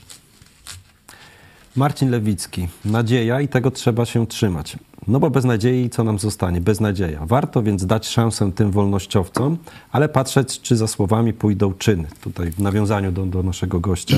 Marcin 1.76 2.10
Lewicki. 2.10 2.68
Nadzieja 2.84 3.40
i 3.40 3.48
tego 3.48 3.70
trzeba 3.70 4.04
się 4.04 4.26
trzymać. 4.26 4.76
No 5.08 5.20
bo 5.20 5.30
bez 5.30 5.44
nadziei 5.44 5.90
co 5.90 6.04
nam 6.04 6.18
zostanie? 6.18 6.60
Beznadzieja. 6.60 7.20
Warto 7.26 7.62
więc 7.62 7.86
dać 7.86 8.08
szansę 8.08 8.52
tym 8.52 8.70
wolnościowcom, 8.70 9.58
ale 9.92 10.08
patrzeć, 10.08 10.60
czy 10.60 10.76
za 10.76 10.86
słowami 10.86 11.32
pójdą 11.32 11.72
czyny. 11.72 12.04
Tutaj 12.20 12.50
w 12.50 12.58
nawiązaniu 12.58 13.12
do, 13.12 13.26
do 13.26 13.42
naszego 13.42 13.80
gościa, 13.80 14.16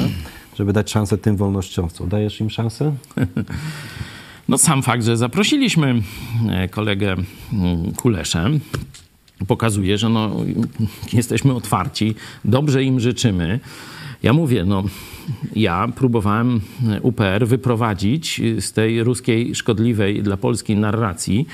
żeby 0.58 0.72
dać 0.72 0.90
szansę 0.90 1.18
tym 1.18 1.36
wolnościowcom. 1.36 2.08
Dajesz 2.08 2.40
im 2.40 2.50
szansę? 2.50 2.92
No 4.48 4.58
sam 4.58 4.82
fakt, 4.82 5.04
że 5.04 5.16
zaprosiliśmy 5.16 6.02
e, 6.48 6.68
kolegę 6.68 7.16
mm, 7.52 7.92
Kuleszę, 7.92 8.50
pokazuje, 9.46 9.98
że 9.98 10.08
no, 10.08 10.36
jesteśmy 11.12 11.54
otwarci, 11.54 12.14
dobrze 12.44 12.84
im 12.84 13.00
życzymy. 13.00 13.60
Ja 14.22 14.32
mówię, 14.32 14.64
no, 14.64 14.84
ja 15.56 15.88
próbowałem 15.96 16.60
UPR 17.02 17.46
wyprowadzić 17.46 18.40
z 18.60 18.72
tej 18.72 19.02
ruskiej 19.02 19.54
szkodliwej 19.54 20.22
dla 20.22 20.36
Polski 20.36 20.76
narracji 20.76 21.46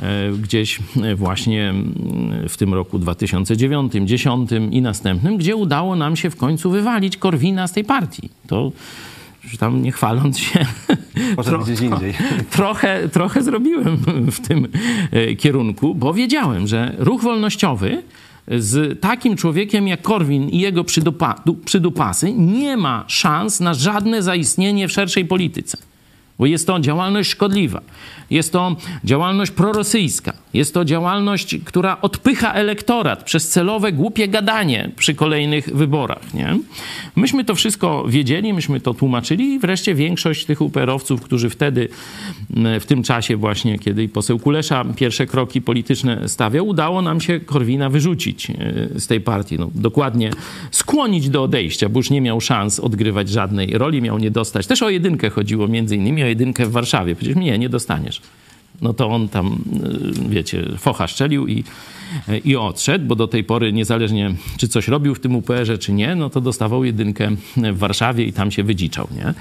e, 0.00 0.32
gdzieś 0.42 0.80
właśnie 1.16 1.70
mm, 1.70 2.48
w 2.48 2.56
tym 2.56 2.74
roku 2.74 2.98
2009, 2.98 3.90
2010 3.90 4.50
i 4.70 4.82
następnym, 4.82 5.36
gdzie 5.36 5.56
udało 5.56 5.96
nam 5.96 6.16
się 6.16 6.30
w 6.30 6.36
końcu 6.36 6.70
wywalić 6.70 7.16
Korwina 7.16 7.68
z 7.68 7.72
tej 7.72 7.84
partii. 7.84 8.30
To 8.46 8.72
że 9.46 9.58
tam 9.58 9.82
nie 9.82 9.92
chwaląc 9.92 10.38
się, 10.38 10.66
Może 11.36 11.58
gdzieś 11.58 11.80
indziej. 11.80 12.14
trochę, 12.50 13.08
trochę 13.08 13.42
zrobiłem 13.42 13.96
w 14.30 14.48
tym 14.48 14.68
e, 15.10 15.34
kierunku, 15.36 15.94
bo 15.94 16.14
wiedziałem, 16.14 16.66
że 16.66 16.94
ruch 16.98 17.22
wolnościowy 17.22 18.02
z 18.48 19.00
takim 19.00 19.36
człowiekiem 19.36 19.88
jak 19.88 20.02
Korwin 20.02 20.48
i 20.48 20.58
jego 20.60 20.84
przydupa, 20.84 21.40
du- 21.46 21.54
przydupasy 21.54 22.32
nie 22.32 22.76
ma 22.76 23.04
szans 23.06 23.60
na 23.60 23.74
żadne 23.74 24.22
zaistnienie 24.22 24.88
w 24.88 24.92
szerszej 24.92 25.24
polityce. 25.24 25.78
Bo 26.38 26.46
jest 26.46 26.66
to 26.66 26.80
działalność 26.80 27.30
szkodliwa, 27.30 27.80
jest 28.30 28.52
to 28.52 28.76
działalność 29.04 29.50
prorosyjska, 29.50 30.32
jest 30.54 30.74
to 30.74 30.84
działalność, 30.84 31.56
która 31.64 32.00
odpycha 32.00 32.52
elektorat 32.52 33.24
przez 33.24 33.48
celowe, 33.48 33.92
głupie 33.92 34.28
gadanie 34.28 34.90
przy 34.96 35.14
kolejnych 35.14 35.76
wyborach. 35.76 36.34
Nie? 36.34 36.58
Myśmy 37.16 37.44
to 37.44 37.54
wszystko 37.54 38.04
wiedzieli, 38.08 38.52
myśmy 38.52 38.80
to 38.80 38.94
tłumaczyli 38.94 39.54
i 39.54 39.58
wreszcie 39.58 39.94
większość 39.94 40.44
tych 40.44 40.60
uperowców, 40.60 41.22
którzy 41.22 41.50
wtedy, 41.50 41.88
m, 42.56 42.80
w 42.80 42.86
tym 42.86 43.02
czasie 43.02 43.36
właśnie, 43.36 43.78
kiedy 43.78 44.08
poseł 44.08 44.38
Kulesza 44.38 44.84
pierwsze 44.96 45.26
kroki 45.26 45.62
polityczne 45.62 46.28
stawiał, 46.28 46.68
udało 46.68 47.02
nam 47.02 47.20
się 47.20 47.40
Korwina 47.40 47.90
wyrzucić 47.90 48.50
e, 48.50 48.54
z 49.00 49.06
tej 49.06 49.20
partii. 49.20 49.58
No, 49.58 49.70
dokładnie 49.74 50.30
skłonić 50.70 51.28
do 51.28 51.42
odejścia, 51.42 51.88
bo 51.88 51.98
już 51.98 52.10
nie 52.10 52.20
miał 52.20 52.40
szans 52.40 52.80
odgrywać 52.80 53.28
żadnej 53.28 53.78
roli, 53.78 54.02
miał 54.02 54.18
nie 54.18 54.30
dostać. 54.30 54.66
Też 54.66 54.82
o 54.82 54.90
jedynkę 54.90 55.30
chodziło 55.30 55.68
między 55.68 55.96
innymi, 55.96 56.22
o 56.22 56.26
jedynkę 56.26 56.66
w 56.66 56.70
Warszawie. 56.72 57.14
Przecież 57.14 57.36
mnie 57.36 57.58
nie 57.58 57.68
dostaniesz. 57.68 58.20
No 58.82 58.94
to 58.94 59.08
on 59.08 59.28
tam, 59.28 59.64
y, 60.26 60.28
wiecie, 60.28 60.64
focha 60.78 61.06
szczelił 61.06 61.46
i, 61.46 61.64
i 62.44 62.56
odszedł, 62.56 63.06
bo 63.06 63.14
do 63.14 63.28
tej 63.28 63.44
pory 63.44 63.72
niezależnie 63.72 64.34
czy 64.56 64.68
coś 64.68 64.88
robił 64.88 65.14
w 65.14 65.20
tym 65.20 65.36
UPR-ze, 65.36 65.78
czy 65.78 65.92
nie, 65.92 66.14
no 66.14 66.30
to 66.30 66.40
dostawał 66.40 66.84
jedynkę 66.84 67.30
w 67.56 67.78
Warszawie 67.78 68.24
i 68.24 68.32
tam 68.32 68.50
się 68.50 68.62
wydziczał, 68.62 69.08
nie? 69.16 69.34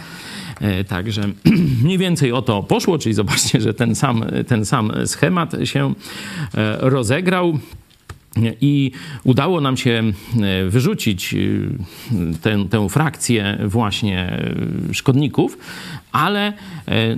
E, 0.62 0.84
także 0.84 1.22
mniej 1.84 1.98
więcej 1.98 2.32
o 2.32 2.42
to 2.42 2.64
poszło, 2.64 2.98
czyli 2.98 3.16
zobaczcie, 3.16 3.62
że 3.62 3.74
ten 3.74 3.96
sam, 3.96 4.26
ten 4.48 4.66
sam 4.66 4.92
schemat 5.06 5.56
się 5.64 5.94
e, 6.54 6.78
rozegrał. 6.80 7.60
I 8.62 8.92
udało 9.24 9.62
nam 9.62 9.78
się 9.78 10.04
e, 10.42 10.70
wyrzucić 10.70 11.36
tę, 12.42 12.66
tę 12.70 12.90
frakcję 12.90 13.58
właśnie 13.66 14.44
szkodników, 14.92 15.58
ale 16.14 16.53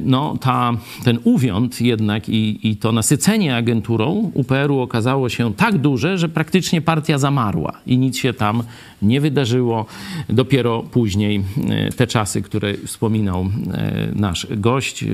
no, 0.06 0.38
ta, 0.42 0.74
ten 1.04 1.20
uwiąd 1.24 1.82
jednak 1.82 2.30
i, 2.30 2.70
i 2.70 2.78
to 2.78 2.92
nasycenie 2.92 3.56
agenturą 3.56 4.32
UPR-u 4.34 4.80
okazało 4.80 5.30
się 5.30 5.54
tak 5.54 5.78
duże, 5.78 6.18
że 6.18 6.30
praktycznie 6.30 6.82
partia 6.82 7.18
zamarła 7.18 7.74
i 7.88 7.98
nic 7.98 8.18
się 8.18 8.34
tam 8.34 8.64
nie 9.06 9.22
wydarzyło. 9.22 9.86
Dopiero 10.30 10.84
później 10.84 11.44
e, 11.70 11.92
te 11.92 12.08
czasy, 12.08 12.42
które 12.42 12.74
wspominał 12.74 13.50
e, 13.74 14.12
nasz 14.16 14.48
gość, 14.58 15.04
e, 15.04 15.08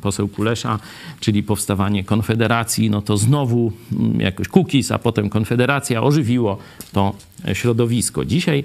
poseł 0.00 0.28
Kulesza, 0.28 0.78
czyli 1.20 1.42
powstawanie 1.42 2.04
Konfederacji, 2.04 2.90
no 2.90 3.02
to 3.02 3.16
znowu 3.16 3.72
jakoś 4.18 4.48
Kukis, 4.48 4.92
a 4.92 4.98
potem 4.98 5.28
Konfederacja 5.28 6.02
ożywiło 6.02 6.58
to 6.92 7.14
środowisko. 7.52 8.24
Dzisiaj 8.24 8.64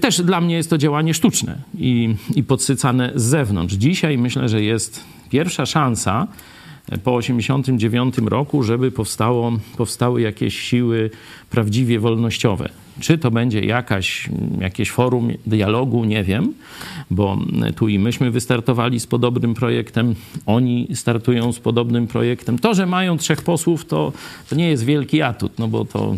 też 0.00 0.22
dla 0.22 0.40
mnie 0.40 0.54
jest 0.54 0.70
to 0.70 0.78
działanie 0.78 1.14
sztuczne 1.14 1.58
i, 1.78 2.14
i 2.34 2.42
podsycane 2.44 3.12
z 3.14 3.22
zewnątrz. 3.22 3.74
Dzisiaj 3.74 4.18
myślę, 4.18 4.48
że 4.48 4.62
jest 4.62 5.04
pierwsza 5.30 5.66
szansa, 5.66 6.26
po 6.90 7.20
1989 7.20 8.18
roku, 8.30 8.62
żeby 8.62 8.90
powstało, 8.90 9.52
powstały 9.76 10.20
jakieś 10.20 10.60
siły 10.60 11.10
prawdziwie 11.50 12.00
wolnościowe. 12.00 12.68
Czy 13.00 13.18
to 13.18 13.30
będzie 13.30 13.60
jakaś, 13.60 14.28
jakieś 14.60 14.90
forum 14.90 15.30
dialogu, 15.46 16.04
nie 16.04 16.24
wiem, 16.24 16.54
bo 17.10 17.38
tu 17.76 17.88
i 17.88 17.98
myśmy 17.98 18.30
wystartowali 18.30 19.00
z 19.00 19.06
podobnym 19.06 19.54
projektem, 19.54 20.14
oni 20.46 20.88
startują 20.94 21.52
z 21.52 21.58
podobnym 21.58 22.06
projektem. 22.06 22.58
To, 22.58 22.74
że 22.74 22.86
mają 22.86 23.18
trzech 23.18 23.42
posłów, 23.42 23.84
to, 23.84 24.12
to 24.50 24.56
nie 24.56 24.68
jest 24.68 24.84
wielki 24.84 25.22
atut, 25.22 25.58
no 25.58 25.68
bo 25.68 25.84
to 25.84 26.16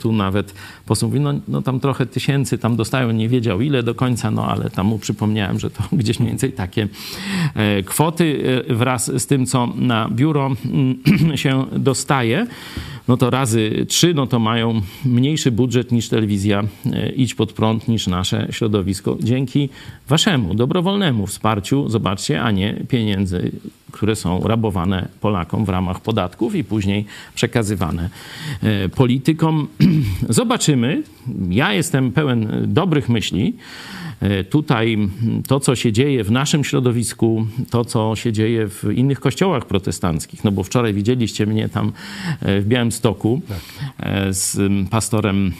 tu 0.00 0.12
nawet 0.12 0.54
poseł 0.86 1.08
mówi, 1.08 1.20
no, 1.20 1.34
no 1.48 1.62
tam 1.62 1.80
trochę 1.80 2.06
tysięcy 2.06 2.58
tam 2.58 2.76
dostają, 2.76 3.10
nie 3.10 3.28
wiedział 3.28 3.60
ile 3.60 3.82
do 3.82 3.94
końca, 3.94 4.30
no 4.30 4.46
ale 4.46 4.70
tam 4.70 4.86
mu 4.86 4.98
przypomniałem, 4.98 5.58
że 5.58 5.70
to 5.70 5.82
gdzieś 5.92 6.20
mniej 6.20 6.30
więcej 6.30 6.52
takie 6.52 6.88
e, 7.54 7.82
kwoty 7.82 8.42
e, 8.68 8.74
wraz 8.74 9.22
z 9.22 9.26
tym, 9.26 9.46
co 9.46 9.66
na 9.76 10.08
biuro 10.08 10.50
się 11.34 11.64
dostaje 11.76 12.46
no 13.08 13.16
to 13.16 13.30
razy 13.30 13.86
trzy, 13.88 14.14
no 14.14 14.26
to 14.26 14.38
mają 14.38 14.82
mniejszy 15.04 15.50
budżet 15.50 15.92
niż 15.92 16.08
telewizja 16.08 16.62
e, 16.92 17.12
Idź 17.12 17.34
Pod 17.34 17.52
Prąd, 17.52 17.88
niż 17.88 18.06
nasze 18.06 18.48
środowisko. 18.50 19.16
Dzięki 19.20 19.68
waszemu 20.08 20.54
dobrowolnemu 20.54 21.26
wsparciu, 21.26 21.88
zobaczcie, 21.88 22.42
a 22.42 22.50
nie 22.50 22.74
pieniędzy, 22.88 23.52
które 23.92 24.16
są 24.16 24.40
rabowane 24.40 25.08
Polakom 25.20 25.64
w 25.64 25.68
ramach 25.68 26.00
podatków 26.00 26.54
i 26.54 26.64
później 26.64 27.04
przekazywane 27.34 28.10
e, 28.62 28.88
politykom. 28.88 29.68
Zobaczymy. 30.28 31.02
Ja 31.50 31.72
jestem 31.72 32.12
pełen 32.12 32.64
dobrych 32.66 33.08
myśli. 33.08 33.54
E, 34.22 34.44
tutaj 34.44 35.08
to, 35.46 35.60
co 35.60 35.76
się 35.76 35.92
dzieje 35.92 36.24
w 36.24 36.30
naszym 36.30 36.64
środowisku, 36.64 37.46
to, 37.70 37.84
co 37.84 38.16
się 38.16 38.32
dzieje 38.32 38.68
w 38.68 38.84
innych 38.94 39.20
kościołach 39.20 39.66
protestanckich, 39.66 40.44
no 40.44 40.52
bo 40.52 40.62
wczoraj 40.62 40.94
widzieliście 40.94 41.46
mnie 41.46 41.68
tam 41.68 41.92
e, 42.40 42.60
w 42.60 42.66
Białymstoku 42.66 43.42
tak. 43.48 43.58
E, 43.98 44.34
z 44.34 44.58
pastorem 44.90 45.52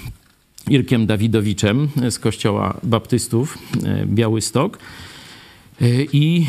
Irkiem 0.70 1.06
Dawidowiczem 1.06 1.88
z 2.10 2.18
kościoła 2.18 2.80
baptystów 2.82 3.58
Białystok. 4.06 4.78
I 6.12 6.46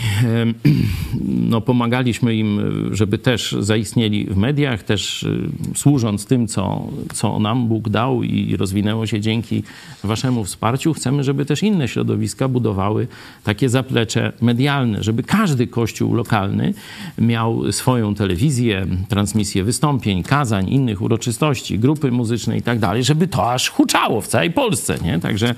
no, 1.50 1.62
pomagaliśmy 1.62 2.36
im, 2.36 2.62
żeby 2.92 3.18
też 3.18 3.56
zaistnieli 3.60 4.26
w 4.26 4.38
mediach, 4.38 4.84
też 4.84 5.24
y, 5.24 5.50
służąc 5.76 6.26
tym, 6.26 6.48
co, 6.48 6.88
co 7.14 7.40
nam 7.40 7.68
Bóg 7.68 7.90
dał 7.90 8.24
i 8.24 8.58
rozwinęło 8.58 9.08
się 9.08 9.22
dzięki 9.22 9.64
Waszemu 10.04 10.44
wsparciu. 10.44 10.94
Chcemy, 10.94 11.24
żeby 11.24 11.46
też 11.46 11.64
inne 11.64 11.88
środowiska 11.88 12.48
budowały 12.48 13.08
takie 13.44 13.70
zaplecze 13.70 14.32
medialne, 14.42 15.04
żeby 15.04 15.24
każdy 15.24 15.68
kościół 15.68 16.14
lokalny 16.14 16.74
miał 17.18 17.72
swoją 17.72 18.16
telewizję, 18.16 18.88
transmisję 19.10 19.64
wystąpień, 19.64 20.24
kazań, 20.24 20.70
innych 20.70 21.02
uroczystości, 21.02 21.80
grupy 21.80 22.12
muzyczne 22.12 22.58
i 22.58 22.62
tak 22.62 22.80
dalej, 22.80 23.04
żeby 23.04 23.28
to 23.28 23.52
aż 23.52 23.70
huczało 23.70 24.22
w 24.22 24.28
całej 24.28 24.52
Polsce. 24.52 24.96
Nie? 25.04 25.20
Także 25.20 25.56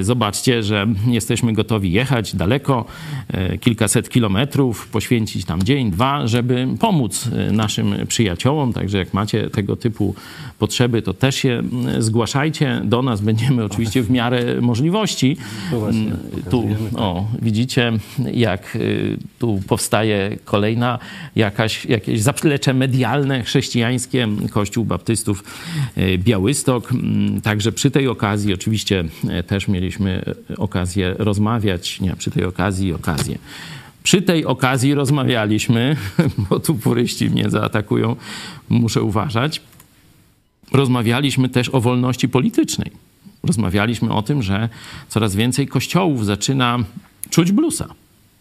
zobaczcie, 0.00 0.62
że 0.62 0.86
jesteśmy 1.06 1.52
gotowi 1.52 1.92
jechać 1.92 2.36
daleko 2.36 2.84
E, 2.84 2.89
kilkaset 3.60 4.08
kilometrów, 4.08 4.88
poświęcić 4.88 5.44
tam 5.44 5.62
dzień, 5.62 5.90
dwa, 5.90 6.26
żeby 6.26 6.68
pomóc 6.80 7.28
e, 7.32 7.52
naszym 7.52 8.06
przyjaciołom. 8.06 8.72
Także 8.72 8.98
jak 8.98 9.14
macie 9.14 9.50
tego 9.50 9.76
typu 9.76 10.14
potrzeby, 10.58 11.02
to 11.02 11.14
też 11.14 11.36
się 11.36 11.62
zgłaszajcie 11.98 12.80
do 12.84 13.02
nas. 13.02 13.20
Będziemy 13.20 13.64
oczywiście 13.64 14.02
w 14.02 14.10
miarę 14.10 14.60
możliwości. 14.60 15.36
Tu, 16.50 16.68
o, 16.96 17.26
widzicie, 17.42 17.92
jak 18.32 18.76
y, 18.76 19.16
tu 19.38 19.60
powstaje 19.68 20.38
kolejna 20.44 20.98
jakaś, 21.36 21.86
jakieś 21.86 22.20
zaplecze 22.20 22.74
medialne 22.74 23.42
chrześcijańskie 23.42 24.28
Kościół 24.50 24.84
Baptystów 24.84 25.44
Białystok. 26.18 26.92
Także 27.42 27.72
przy 27.72 27.90
tej 27.90 28.08
okazji 28.08 28.54
oczywiście 28.54 29.04
też 29.46 29.68
mieliśmy 29.68 30.24
okazję 30.56 31.14
rozmawiać, 31.18 32.00
nie, 32.00 32.16
przy 32.16 32.30
tej 32.30 32.44
okazji 32.44 32.79
okazję. 32.92 33.38
Przy 34.02 34.22
tej 34.22 34.44
okazji 34.44 34.94
rozmawialiśmy, 34.94 35.96
bo 36.50 36.60
tu 36.60 36.74
puryści 36.74 37.30
mnie 37.30 37.50
zaatakują, 37.50 38.16
muszę 38.68 39.02
uważać 39.02 39.62
rozmawialiśmy 40.72 41.48
też 41.48 41.68
o 41.68 41.80
wolności 41.80 42.28
politycznej. 42.28 42.90
Rozmawialiśmy 43.42 44.12
o 44.12 44.22
tym, 44.22 44.42
że 44.42 44.68
coraz 45.08 45.34
więcej 45.34 45.68
kościołów 45.68 46.26
zaczyna 46.26 46.78
czuć 47.30 47.52
blusa. 47.52 47.94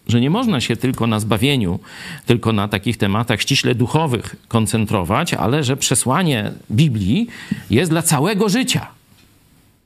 Że 0.07 0.21
nie 0.21 0.29
można 0.29 0.61
się 0.61 0.75
tylko 0.75 1.07
na 1.07 1.19
zbawieniu, 1.19 1.79
tylko 2.25 2.53
na 2.53 2.67
takich 2.67 2.97
tematach 2.97 3.41
ściśle 3.41 3.75
duchowych 3.75 4.35
koncentrować, 4.47 5.33
ale 5.33 5.63
że 5.63 5.77
przesłanie 5.77 6.51
Biblii 6.71 7.27
jest 7.69 7.91
dla 7.91 8.01
całego 8.01 8.49
życia 8.49 8.87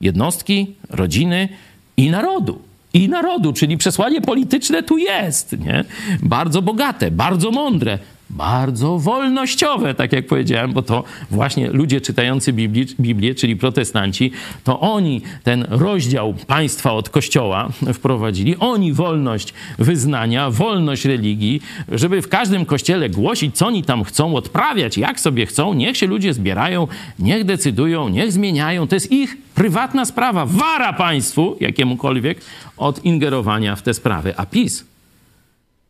jednostki, 0.00 0.66
rodziny 0.90 1.48
i 1.96 2.10
narodu 2.10 2.62
i 2.94 3.08
narodu, 3.08 3.52
czyli 3.52 3.76
przesłanie 3.78 4.20
polityczne 4.20 4.82
tu 4.82 4.98
jest, 4.98 5.58
nie? 5.58 5.84
Bardzo 6.22 6.62
bogate, 6.62 7.10
bardzo 7.10 7.50
mądre, 7.50 7.98
bardzo 8.34 8.98
wolnościowe, 8.98 9.94
tak 9.94 10.12
jak 10.12 10.26
powiedziałem, 10.26 10.72
bo 10.72 10.82
to 10.82 11.04
właśnie 11.30 11.70
ludzie 11.70 12.00
czytający 12.00 12.52
Biblię, 12.52 12.84
Biblię, 13.00 13.34
czyli 13.34 13.56
protestanci, 13.56 14.30
to 14.64 14.80
oni 14.80 15.22
ten 15.42 15.66
rozdział 15.70 16.34
państwa 16.46 16.92
od 16.92 17.10
kościoła 17.10 17.68
wprowadzili. 17.94 18.56
Oni 18.56 18.92
wolność 18.92 19.54
wyznania, 19.78 20.50
wolność 20.50 21.04
religii, 21.04 21.60
żeby 21.92 22.22
w 22.22 22.28
każdym 22.28 22.66
kościele 22.66 23.08
głosić, 23.08 23.56
co 23.56 23.66
oni 23.66 23.82
tam 23.82 24.04
chcą, 24.04 24.34
odprawiać, 24.34 24.98
jak 24.98 25.20
sobie 25.20 25.46
chcą. 25.46 25.74
Niech 25.74 25.96
się 25.96 26.06
ludzie 26.06 26.34
zbierają, 26.34 26.88
niech 27.18 27.44
decydują, 27.44 28.08
niech 28.08 28.32
zmieniają. 28.32 28.86
To 28.86 28.96
jest 28.96 29.12
ich 29.12 29.36
prywatna 29.54 30.04
sprawa. 30.04 30.46
Wara 30.46 30.92
państwu, 30.92 31.56
jakiemukolwiek, 31.60 32.40
od 32.76 33.04
ingerowania 33.04 33.76
w 33.76 33.82
te 33.82 33.94
sprawy. 33.94 34.36
A 34.36 34.46
PiS 34.46 34.84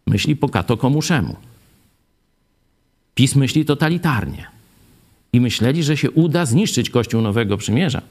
myśli 0.06 0.36
po 0.36 0.48
kato 0.48 0.76
komuszemu. 0.76 1.36
PiS 3.14 3.36
myśli 3.36 3.64
totalitarnie. 3.64 4.46
I 5.32 5.40
myśleli, 5.40 5.82
że 5.82 5.96
się 5.96 6.10
uda 6.10 6.46
zniszczyć 6.46 6.90
Kościół 6.90 7.22
Nowego 7.22 7.56
Przymierza 7.56 8.02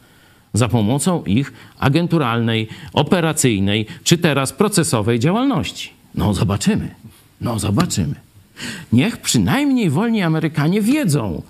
za 0.54 0.68
pomocą 0.68 1.24
ich 1.24 1.54
agenturalnej, 1.80 2.68
operacyjnej 2.94 3.86
czy 4.04 4.18
teraz 4.18 4.54
procesowej 4.54 5.20
działalności. 5.20 5.90
No 6.16 6.34
zobaczymy. 6.34 6.96
No 7.42 7.60
zobaczymy. 7.60 8.16
Niech 8.94 9.18
przynajmniej 9.18 9.90
wolni 9.90 10.22
Amerykanie 10.22 10.82
wiedzą, 10.82 11.42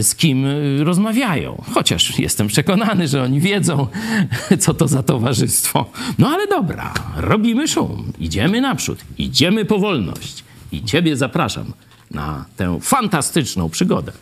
z 0.00 0.14
kim 0.14 0.46
y, 0.46 0.84
rozmawiają. 0.84 1.62
Chociaż 1.74 2.18
jestem 2.18 2.46
przekonany, 2.46 3.08
że 3.08 3.22
oni 3.22 3.40
wiedzą, 3.40 3.86
co 4.60 4.74
to 4.74 4.88
za 4.88 5.02
towarzystwo. 5.02 5.90
No 6.18 6.28
ale 6.28 6.46
dobra, 6.46 6.94
robimy 7.16 7.68
szum, 7.68 8.12
idziemy 8.18 8.60
naprzód, 8.60 8.98
idziemy 9.18 9.64
po 9.64 9.78
wolność. 9.78 10.44
I 10.72 10.84
Ciebie 10.84 11.16
zapraszam 11.16 11.72
na 12.10 12.44
tę 12.56 12.78
fantastyczną 12.82 13.68
przygodę. 13.68 14.12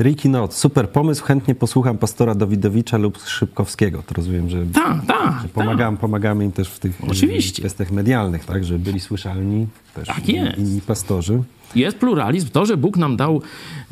Ricky 0.00 0.28
Not, 0.28 0.54
super 0.54 0.90
pomysł, 0.90 1.24
chętnie 1.24 1.54
posłucham 1.54 1.98
pastora 1.98 2.34
Dawidowicza 2.34 2.96
lub 2.98 3.18
Szybkowskiego. 3.26 4.02
To 4.06 4.14
rozumiem, 4.14 4.50
że, 4.50 4.66
Tak, 4.66 5.06
tak. 5.06 5.42
że 5.42 5.48
pomagamy, 5.48 5.96
pomagamy 5.96 6.44
im 6.44 6.52
też 6.52 6.68
w 6.68 6.78
tych 6.78 7.00
e, 7.04 7.06
Oczywiście. 7.06 7.62
kwestiach 7.62 7.90
medialnych, 7.90 8.44
tak, 8.44 8.64
żeby 8.64 8.78
byli 8.78 9.00
słyszalni 9.00 9.66
też 9.94 10.08
Tak 10.08 10.28
jest. 10.28 10.58
inni 10.58 10.80
pastorzy. 10.80 11.42
Jest 11.74 11.96
pluralizm. 11.98 12.48
To, 12.48 12.66
że 12.66 12.76
Bóg 12.76 12.96
nam 12.96 13.16
dał 13.16 13.42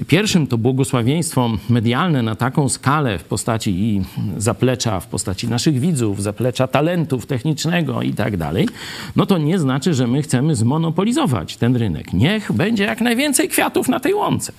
pierwszym 0.07 0.47
to 0.47 0.59
błogosławieństwo 0.59 1.51
medialne 1.71 2.23
na 2.23 2.35
taką 2.37 2.69
skalę 2.69 3.19
w 3.19 3.25
postaci 3.25 3.71
i 3.71 4.03
zaplecza, 4.37 5.01
w 5.01 5.07
postaci 5.07 5.49
naszych 5.49 5.81
widzów, 5.81 6.23
zaplecza 6.23 6.67
talentów 6.67 7.27
technicznego 7.27 8.03
i 8.03 8.13
tak 8.15 8.37
dalej, 8.37 8.69
no 9.17 9.27
to 9.27 9.39
nie 9.39 9.59
znaczy, 9.59 9.95
że 9.95 10.07
my 10.07 10.23
chcemy 10.23 10.55
zmonopolizować 10.55 11.57
ten 11.57 11.77
rynek. 11.77 12.13
Niech 12.13 12.53
będzie 12.53 12.85
jak 12.85 13.01
najwięcej 13.01 13.49
kwiatów 13.49 13.89
na 13.89 14.01
tej 14.01 14.15
łące. 14.15 14.53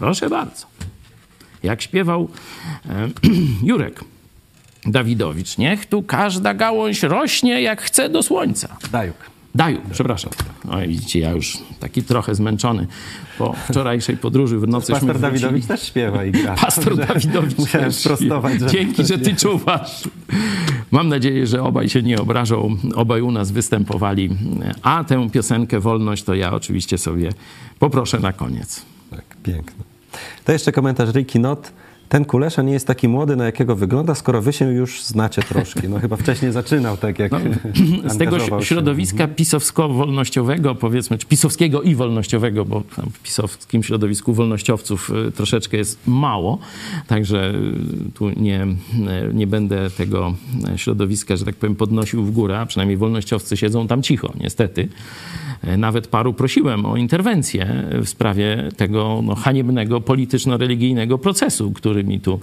Proszę 0.00 0.30
bardzo. 0.30 0.66
Jak 1.62 1.82
śpiewał 1.82 2.28
e, 2.88 3.08
Jurek 3.68 4.00
Dawidowicz, 4.86 5.58
niech 5.58 5.86
tu 5.86 6.02
każda 6.02 6.54
gałąź 6.54 7.02
rośnie 7.02 7.62
jak 7.62 7.82
chce 7.82 8.08
do 8.08 8.22
słońca. 8.22 8.76
Dajuk. 8.92 9.16
Daju, 9.54 9.80
przepraszam. 9.92 10.30
Oj, 10.70 10.88
widzicie, 10.88 11.20
ja 11.20 11.30
już 11.30 11.58
taki 11.80 12.02
trochę 12.02 12.34
zmęczony 12.34 12.86
po 13.38 13.52
wczorajszej 13.68 14.16
podróży 14.16 14.58
w 14.58 14.68
nocy. 14.68 14.92
Pastor. 14.92 15.18
Dawidowicz 15.18 15.66
też 15.66 15.82
śpiewa 15.82 16.24
i 16.24 16.32
gra. 16.32 16.54
Pastor 16.54 16.96
Dawidowicz 17.06 17.58
Musiałem 17.58 17.86
też 17.86 17.96
sprostować. 17.96 18.54
śpiewa. 18.54 18.70
Dzięki, 18.70 19.04
że 19.06 19.18
ty 19.18 19.36
czuwasz. 19.36 20.08
Mam 20.90 21.08
nadzieję, 21.08 21.46
że 21.46 21.62
obaj 21.62 21.88
się 21.88 22.02
nie 22.02 22.20
obrażą. 22.20 22.76
Obaj 22.94 23.20
u 23.22 23.30
nas 23.30 23.50
występowali. 23.50 24.30
A 24.82 25.04
tę 25.04 25.30
piosenkę 25.30 25.80
Wolność 25.80 26.22
to 26.22 26.34
ja 26.34 26.52
oczywiście 26.52 26.98
sobie 26.98 27.32
poproszę 27.78 28.20
na 28.20 28.32
koniec. 28.32 28.82
Tak, 29.10 29.24
piękne. 29.42 29.89
To 30.44 30.52
jeszcze 30.52 30.72
komentarz 30.72 31.14
Ricky 31.14 31.38
Not. 31.38 31.72
Ten 32.10 32.24
Kulesza 32.24 32.62
nie 32.62 32.72
jest 32.72 32.86
taki 32.86 33.08
młody, 33.08 33.36
na 33.36 33.44
jakiego 33.44 33.76
wygląda, 33.76 34.14
skoro 34.14 34.42
wy 34.42 34.52
się 34.52 34.72
już 34.72 35.02
znacie 35.02 35.42
troszkę. 35.42 35.88
No 35.88 36.00
chyba 36.00 36.16
wcześniej 36.16 36.52
zaczynał 36.52 36.96
tak, 36.96 37.18
jak 37.18 37.32
Z 38.06 38.18
tego 38.18 38.30
angażował 38.30 38.60
się. 38.60 38.66
środowiska 38.66 39.28
pisowsko-wolnościowego, 39.28 40.74
powiedzmy, 40.74 41.18
czy 41.18 41.26
pisowskiego 41.26 41.82
i 41.82 41.94
wolnościowego, 41.94 42.64
bo 42.64 42.82
tam 42.96 43.10
w 43.12 43.18
pisowskim 43.18 43.82
środowisku 43.82 44.34
wolnościowców 44.34 45.10
y, 45.28 45.32
troszeczkę 45.32 45.76
jest 45.76 45.98
mało, 46.06 46.58
także 47.06 47.54
y, 47.54 48.12
tu 48.14 48.30
nie, 48.30 48.62
y, 49.30 49.34
nie 49.34 49.46
będę 49.46 49.90
tego 49.90 50.34
środowiska, 50.76 51.36
że 51.36 51.44
tak 51.44 51.54
powiem, 51.54 51.76
podnosił 51.76 52.24
w 52.24 52.30
górę, 52.30 52.60
a 52.60 52.66
przynajmniej 52.66 52.96
wolnościowcy 52.96 53.56
siedzą 53.56 53.86
tam 53.88 54.02
cicho, 54.02 54.32
niestety. 54.40 54.88
Y, 55.64 55.76
Nawet 55.76 56.06
paru 56.06 56.34
prosiłem 56.34 56.86
o 56.86 56.96
interwencję 56.96 57.84
w 58.02 58.08
sprawie 58.08 58.68
tego 58.76 59.20
no, 59.24 59.34
haniebnego 59.34 60.00
polityczno-religijnego 60.00 61.18
procesu, 61.18 61.72
który 61.72 62.04
mi 62.04 62.20
tu 62.20 62.40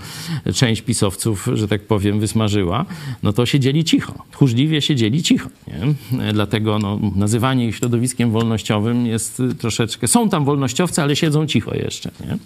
część 0.53 0.81
pisowców, 0.81 1.49
że 1.53 1.67
tak 1.67 1.81
powiem, 1.81 2.19
wysmażyła. 2.19 2.85
No 3.23 3.33
to 3.33 3.45
siedzieli 3.45 3.83
cicho, 3.83 4.13
tchórzliwie 4.31 4.81
siedzieli 4.81 5.23
cicho. 5.23 5.49
Nie? 5.67 6.33
Dlatego 6.33 6.79
no, 6.79 6.99
nazywanie 7.15 7.67
ich 7.67 7.75
środowiskiem 7.75 8.31
wolnościowym 8.31 9.05
jest 9.05 9.39
y, 9.39 9.55
troszeczkę... 9.55 10.07
Są 10.07 10.29
tam 10.29 10.45
wolnościowcy, 10.45 11.01
ale 11.01 11.15
siedzą 11.15 11.47
cicho 11.47 11.75
jeszcze. 11.75 12.11
Nie? 12.19 12.37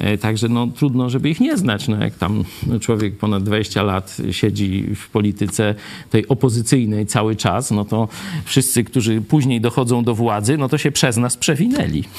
E, 0.00 0.18
Także 0.18 0.48
no, 0.48 0.66
trudno, 0.66 1.10
żeby 1.10 1.30
ich 1.30 1.40
nie 1.40 1.56
znać. 1.56 1.88
No, 1.88 1.96
jak 1.96 2.14
tam 2.14 2.44
człowiek 2.80 3.18
ponad 3.18 3.42
20 3.42 3.82
lat 3.82 4.16
siedzi 4.30 4.86
w 4.94 5.08
polityce 5.08 5.74
tej 6.10 6.28
opozycyjnej 6.28 7.06
cały 7.06 7.36
czas, 7.36 7.70
no 7.70 7.84
to 7.84 8.08
wszyscy, 8.44 8.84
którzy 8.84 9.20
później 9.20 9.60
dochodzą 9.60 10.04
do 10.04 10.14
władzy, 10.14 10.58
no 10.58 10.68
to 10.68 10.78
się 10.78 10.92
przez 10.92 11.16
nas 11.16 11.36
przewinęli. 11.36 12.04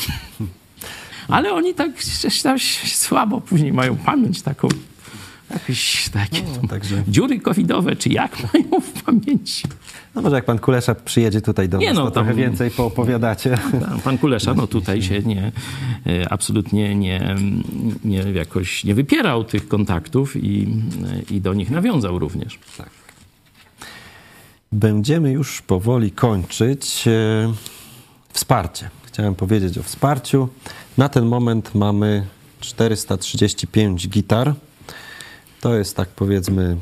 Ale 1.27 1.53
oni 1.53 1.73
tak 1.73 1.91
słabo 2.86 3.41
później 3.41 3.73
mają 3.73 3.95
pamięć 3.95 4.41
taką, 4.41 4.67
jakieś 5.53 6.09
takie 6.09 6.41
No, 6.61 6.67
także- 6.67 7.03
dziury 7.07 7.39
covidowe, 7.39 7.95
czy 7.95 8.09
jak 8.09 8.37
mają 8.53 8.81
w 8.81 9.03
pamięci. 9.03 9.63
No 10.15 10.21
może 10.21 10.35
jak 10.35 10.45
pan 10.45 10.59
Kulesza 10.59 10.95
przyjedzie 10.95 11.41
tutaj 11.41 11.69
do 11.69 11.77
Nie 11.77 11.87
nas, 11.87 11.95
no, 11.97 12.05
to 12.05 12.11
tam- 12.11 12.25
trochę 12.25 12.39
więcej 12.41 12.71
poopowiadacie. 12.71 13.57
Pan 14.03 14.17
Kulesza, 14.17 14.53
no 14.53 14.67
tutaj 14.67 15.01
się 15.01 15.19
nie, 15.19 15.51
e, 16.07 16.31
absolutnie 16.33 16.95
nie, 16.95 17.35
nie 18.05 18.17
jakoś 18.17 18.83
nie 18.83 18.95
wypierał 18.95 19.43
tych 19.43 19.67
kontaktów 19.67 20.35
i, 20.35 20.67
i 21.31 21.41
do 21.41 21.53
nich 21.53 21.69
nawiązał 21.71 22.19
również. 22.19 22.59
Będziemy 24.71 25.31
już 25.31 25.61
powoli 25.61 26.11
kończyć. 26.11 27.07
E, 27.07 27.53
Wsparcie. 28.33 28.89
Chciałem 29.05 29.35
powiedzieć 29.35 29.77
o 29.77 29.83
wsparciu. 29.83 30.49
Na 30.97 31.09
ten 31.09 31.25
moment 31.25 31.75
mamy 31.75 32.25
435 32.59 34.07
gitar. 34.09 34.53
To 35.62 35.76
jest 35.76 35.97
tak 35.97 36.09
powiedzmy 36.09 36.78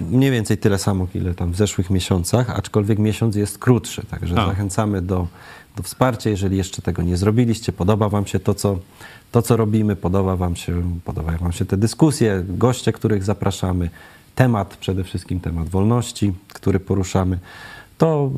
mniej 0.00 0.30
więcej 0.30 0.58
tyle 0.58 0.78
samo, 0.78 1.06
ile 1.14 1.34
tam 1.34 1.52
w 1.52 1.56
zeszłych 1.56 1.90
miesiącach, 1.90 2.50
aczkolwiek 2.50 2.98
miesiąc 2.98 3.36
jest 3.36 3.58
krótszy, 3.58 4.06
także 4.06 4.38
A. 4.38 4.46
zachęcamy 4.46 5.02
do, 5.02 5.26
do 5.76 5.82
wsparcia. 5.82 6.30
Jeżeli 6.30 6.56
jeszcze 6.56 6.82
tego 6.82 7.02
nie 7.02 7.16
zrobiliście, 7.16 7.72
podoba 7.72 8.08
Wam 8.08 8.26
się 8.26 8.40
to 8.40 8.54
co, 8.54 8.78
to, 9.32 9.42
co 9.42 9.56
robimy, 9.56 9.96
podoba 9.96 10.36
wam, 10.36 10.56
się, 10.56 10.82
podobają 11.04 11.38
Wam 11.38 11.52
się 11.52 11.64
te 11.64 11.76
dyskusje, 11.76 12.44
goście, 12.48 12.92
których 12.92 13.24
zapraszamy, 13.24 13.90
temat, 14.34 14.76
przede 14.76 15.04
wszystkim 15.04 15.40
temat 15.40 15.68
wolności, 15.68 16.32
który 16.48 16.80
poruszamy, 16.80 17.38
to 17.98 18.30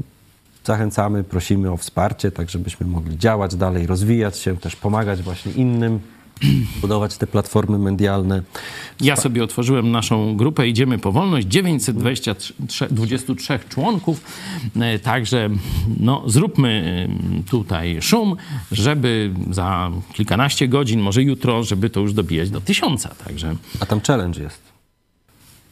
zachęcamy, 0.64 1.24
prosimy 1.24 1.72
o 1.72 1.76
wsparcie, 1.76 2.30
tak 2.30 2.51
żebyśmy 2.51 2.86
mogli 2.86 3.18
działać 3.18 3.57
dalej, 3.57 3.86
rozwijać 3.86 4.38
się, 4.38 4.57
też 4.57 4.76
pomagać 4.76 5.22
właśnie 5.22 5.53
innym, 5.53 6.01
budować 6.80 7.16
te 7.16 7.26
platformy 7.26 7.78
medialne. 7.78 8.43
Ja 9.01 9.16
sobie 9.16 9.45
otworzyłem 9.45 9.90
naszą 9.90 10.36
grupę 10.36 10.68
Idziemy 10.68 10.99
po 10.99 11.12
wolność, 11.12 11.47
923 11.47 13.59
członków, 13.68 14.20
E, 14.80 14.99
także 14.99 15.51
no, 16.01 16.22
zróbmy 16.26 17.09
e, 17.40 17.43
tutaj 17.51 18.03
szum, 18.03 18.36
żeby 18.72 19.34
za 19.51 19.90
kilkanaście 20.12 20.68
godzin, 20.68 21.01
może 21.01 21.22
jutro, 21.22 21.62
żeby 21.62 21.90
to 21.90 22.01
już 22.01 22.12
dobijać 22.12 22.51
do 22.51 22.61
tysiąca, 22.61 23.14
także 23.24 23.57
A 23.80 23.86
tam 23.86 24.01
challenge 24.01 24.43
jest. 24.43 24.61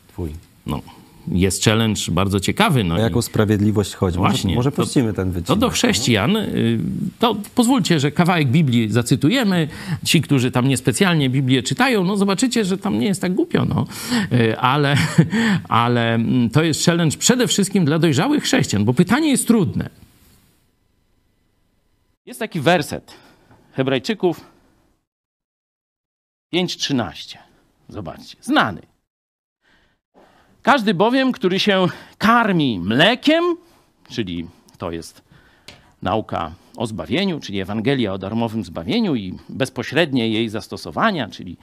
Twój. 0.09 0.31
no, 0.67 0.81
jest 1.29 1.65
challenge 1.65 2.01
bardzo 2.11 2.41
ciekawy. 2.41 2.85
No 2.85 2.95
O 2.95 2.99
i- 2.99 3.01
jaką 3.01 3.23
sprawiedliwość 3.23 3.95
chodzi? 3.95 4.19
Właśnie, 4.19 4.55
może 4.55 4.57
może 4.71 4.77
to- 4.77 4.83
puścimy 4.83 5.13
ten 5.13 5.31
wycinek. 5.31 5.47
To 5.47 5.57
do 5.57 5.71
chrześcijan, 5.71 6.37
y, 6.37 6.79
to 7.19 7.37
pozwólcie, 7.55 8.01
że 8.01 8.11
kawałek 8.13 8.49
Biblii 8.49 8.91
zacytujemy. 8.91 9.69
Ci, 10.05 10.21
którzy 10.23 10.51
tam 10.51 10.69
niespecjalnie 10.69 11.31
Biblię 11.31 11.63
czytają, 11.63 12.05
no 12.05 12.17
zobaczycie, 12.17 12.65
że 12.65 12.79
tam 12.79 12.99
nie 12.99 13.07
jest 13.07 13.21
tak 13.21 13.35
głupio, 13.35 13.65
no. 13.65 13.87
Y, 14.33 14.59
Ale, 14.59 14.97
ale 15.69 16.15
mm, 16.15 16.51
to 16.51 16.63
jest 16.63 16.85
challenge 16.87 17.17
przede 17.19 17.47
wszystkim 17.47 17.85
dla 17.85 17.99
dojrzałych 17.99 18.43
chrześcijan, 18.45 18.85
bo 18.85 18.95
pytanie 18.95 19.31
jest 19.31 19.47
trudne. 19.47 19.91
Jest 22.27 22.41
taki 22.41 22.61
werset 22.61 23.13
Hebrajczyków 23.73 24.41
5:13. 26.55 27.37
Zobaczcie, 27.89 28.37
znany. 28.41 28.90
Każdy 30.63 30.95
bowiem, 30.95 31.33
który 31.33 31.61
się 31.61 31.87
karmi 32.19 32.81
mlekiem, 32.81 33.45
czyli 34.09 34.47
to 34.79 34.91
jest 34.91 35.23
nauka 36.03 36.53
o 36.77 36.87
zbawieniu, 36.87 37.41
czyli 37.41 37.61
Ewangelia 37.61 38.13
o 38.13 38.19
darmowym 38.19 38.65
zbawieniu 38.65 39.15
i 39.15 39.39
bezpośrednie 39.49 40.29
jej 40.29 40.49
zastosowania, 40.49 41.29
czyli 41.29 41.57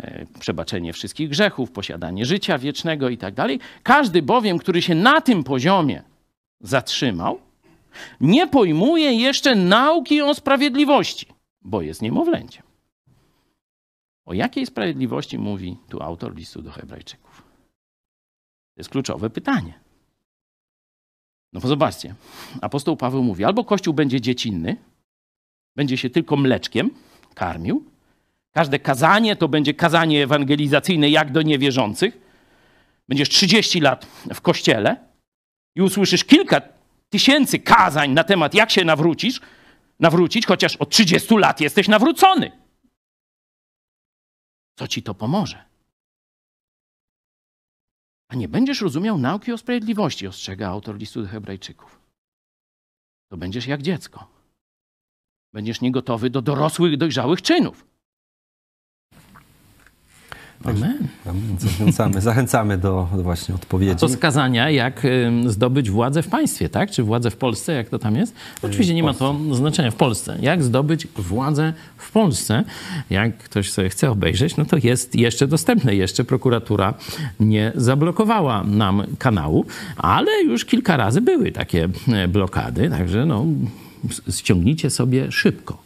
e, 0.00 0.26
przebaczenie 0.40 0.92
wszystkich 0.92 1.28
grzechów, 1.28 1.70
posiadanie 1.70 2.26
życia 2.26 2.58
wiecznego 2.58 3.08
i 3.08 3.18
tak 3.18 3.34
dalej. 3.34 3.60
Każdy 3.82 4.22
bowiem, 4.22 4.58
który 4.58 4.82
się 4.82 4.94
na 4.94 5.20
tym 5.20 5.44
poziomie 5.44 6.02
zatrzymał, 6.60 7.38
nie 8.20 8.46
pojmuje 8.46 9.12
jeszcze 9.12 9.54
nauki 9.54 10.22
o 10.22 10.34
sprawiedliwości, 10.34 11.26
bo 11.62 11.82
jest 11.82 12.02
niemowlęciem. 12.02 12.62
O 14.26 14.34
jakiej 14.34 14.66
sprawiedliwości 14.66 15.38
mówi 15.38 15.76
tu 15.88 16.02
autor 16.02 16.36
listu 16.36 16.62
do 16.62 16.70
Hebrajczyków? 16.70 17.43
To 18.74 18.80
jest 18.80 18.90
kluczowe 18.90 19.30
pytanie. 19.30 19.80
No 21.52 21.60
bo 21.60 21.68
zobaczcie, 21.68 22.14
apostoł 22.60 22.96
Paweł 22.96 23.22
mówi, 23.22 23.44
albo 23.44 23.64
Kościół 23.64 23.94
będzie 23.94 24.20
dziecinny, 24.20 24.76
będzie 25.76 25.96
się 25.96 26.10
tylko 26.10 26.36
mleczkiem 26.36 26.90
karmił, 27.34 27.84
każde 28.52 28.78
kazanie 28.78 29.36
to 29.36 29.48
będzie 29.48 29.74
kazanie 29.74 30.22
ewangelizacyjne 30.22 31.10
jak 31.10 31.32
do 31.32 31.42
niewierzących, 31.42 32.18
będziesz 33.08 33.28
30 33.28 33.80
lat 33.80 34.06
w 34.34 34.40
Kościele 34.40 34.96
i 35.74 35.82
usłyszysz 35.82 36.24
kilka 36.24 36.60
tysięcy 37.10 37.58
kazań 37.58 38.10
na 38.10 38.24
temat 38.24 38.54
jak 38.54 38.70
się 38.70 38.84
nawrócisz, 38.84 39.40
nawrócić, 40.00 40.46
chociaż 40.46 40.76
od 40.76 40.90
30 40.90 41.36
lat 41.36 41.60
jesteś 41.60 41.88
nawrócony. 41.88 42.52
Co 44.78 44.88
ci 44.88 45.02
to 45.02 45.14
pomoże? 45.14 45.73
A 48.34 48.36
nie 48.36 48.48
będziesz 48.48 48.80
rozumiał 48.80 49.18
nauki 49.18 49.52
o 49.52 49.58
sprawiedliwości, 49.58 50.26
ostrzega 50.26 50.68
autor 50.68 50.98
listu 50.98 51.22
do 51.22 51.28
Hebrajczyków. 51.28 52.00
To 53.30 53.36
będziesz 53.36 53.66
jak 53.66 53.82
dziecko. 53.82 54.26
Będziesz 55.52 55.80
niegotowy 55.80 56.30
do 56.30 56.42
dorosłych, 56.42 56.96
dojrzałych 56.96 57.42
czynów. 57.42 57.86
Amen. 60.64 61.08
Amen. 61.26 61.56
Zachęcamy, 61.58 62.20
zachęcamy 62.20 62.78
do, 62.78 63.08
do 63.16 63.22
właśnie 63.22 63.54
odpowiedzi. 63.54 63.96
To 63.96 64.08
skazania, 64.08 64.70
jak 64.70 65.02
zdobyć 65.46 65.90
władzę 65.90 66.22
w 66.22 66.28
państwie, 66.28 66.68
tak? 66.68 66.90
Czy 66.90 67.02
władzę 67.02 67.30
w 67.30 67.36
Polsce, 67.36 67.72
jak 67.72 67.88
to 67.88 67.98
tam 67.98 68.16
jest? 68.16 68.34
Oczywiście 68.62 68.94
nie 68.94 69.02
ma 69.02 69.14
to 69.14 69.36
znaczenia 69.52 69.90
w 69.90 69.94
Polsce. 69.94 70.38
Jak 70.40 70.62
zdobyć 70.62 71.06
władzę 71.16 71.72
w 71.96 72.12
Polsce? 72.12 72.64
Jak 73.10 73.38
ktoś 73.38 73.70
sobie 73.70 73.88
chce 73.88 74.10
obejrzeć, 74.10 74.56
no 74.56 74.64
to 74.64 74.76
jest 74.82 75.14
jeszcze 75.14 75.46
dostępne. 75.46 75.94
Jeszcze 75.94 76.24
prokuratura 76.24 76.94
nie 77.40 77.72
zablokowała 77.74 78.64
nam 78.64 79.02
kanału, 79.18 79.64
ale 79.96 80.42
już 80.42 80.64
kilka 80.64 80.96
razy 80.96 81.20
były 81.20 81.52
takie 81.52 81.88
e, 82.08 82.28
blokady, 82.28 82.90
także 82.90 83.26
no, 83.26 83.46
ściągnijcie 84.30 84.90
sobie 84.90 85.32
szybko. 85.32 85.83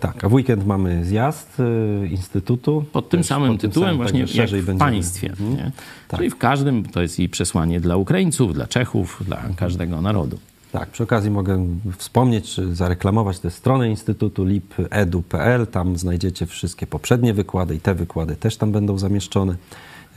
Tak, 0.00 0.24
a 0.24 0.28
w 0.28 0.32
weekend 0.32 0.66
mamy 0.66 1.04
zjazd 1.04 1.60
y, 1.60 2.08
Instytutu. 2.10 2.84
Pod 2.92 3.08
tym 3.08 3.24
samym 3.24 3.52
pod 3.52 3.60
tytułem, 3.60 3.88
samym, 3.88 3.96
właśnie 3.96 4.42
jak 4.42 4.50
w 4.50 4.78
państwie. 4.78 5.30
Mhm. 5.30 5.70
Tak. 6.08 6.20
Czyli 6.20 6.30
w 6.30 6.38
każdym 6.38 6.84
to 6.84 7.02
jest 7.02 7.20
i 7.20 7.28
przesłanie 7.28 7.80
dla 7.80 7.96
Ukraińców, 7.96 8.54
dla 8.54 8.66
Czechów, 8.66 9.22
dla 9.26 9.42
każdego 9.56 10.00
narodu. 10.00 10.38
Tak, 10.72 10.88
przy 10.88 11.02
okazji 11.02 11.30
mogę 11.30 11.66
wspomnieć, 11.96 12.54
czy 12.54 12.74
zareklamować 12.74 13.38
tę 13.38 13.50
stronę 13.50 13.90
Instytutu 13.90 14.44
lipedu.pl. 14.44 15.66
Tam 15.66 15.98
znajdziecie 15.98 16.46
wszystkie 16.46 16.86
poprzednie 16.86 17.34
wykłady 17.34 17.74
i 17.74 17.80
te 17.80 17.94
wykłady 17.94 18.36
też 18.36 18.56
tam 18.56 18.72
będą 18.72 18.98
zamieszczone. 18.98 19.56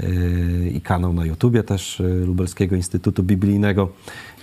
Yy, 0.03 0.69
I 0.69 0.81
kanał 0.81 1.13
na 1.13 1.25
YouTubie 1.25 1.63
też 1.63 1.99
yy, 1.99 2.25
Lubelskiego 2.25 2.75
Instytutu 2.75 3.23
Biblijnego. 3.23 3.89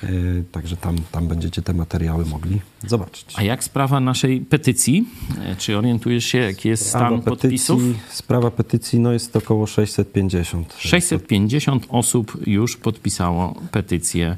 Yy, 0.03 0.45
Także 0.53 0.77
tam, 0.77 0.97
tam 1.13 1.29
będziecie 1.29 1.63
te 1.63 1.75
materiały 1.75 2.25
mogli 2.25 2.61
zobaczyć. 2.87 3.27
A 3.37 3.43
jak 3.43 3.65
sprawa 3.65 4.01
naszej 4.01 4.41
petycji? 4.41 5.09
E, 5.45 5.57
Czy 5.57 5.79
orientujesz 5.79 6.25
się, 6.25 6.39
jaki 6.39 6.69
jest 6.69 6.89
stan 6.89 7.01
Sprawa 7.01 7.23
podpisów? 7.23 7.83
sprawa 8.11 8.51
petycji 8.51 9.01
no 9.01 9.13
jest 9.13 9.37
około 9.37 9.67
650. 9.67 10.75
650 10.79 11.87
osób 11.89 12.47
już 12.47 12.77
podpisało 12.77 13.55
petycję 13.73 14.37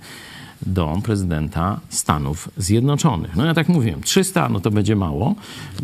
do 0.67 1.01
prezydenta 1.05 1.81
Stanów 1.89 2.49
Zjednoczonych. 2.57 3.37
No 3.37 3.47
ja 3.47 3.55
tak 3.55 3.69
mówiłem, 3.69 4.01
300 4.01 4.49
no 4.49 4.61
to 4.61 4.71
będzie 4.71 4.97
mało. 4.97 5.35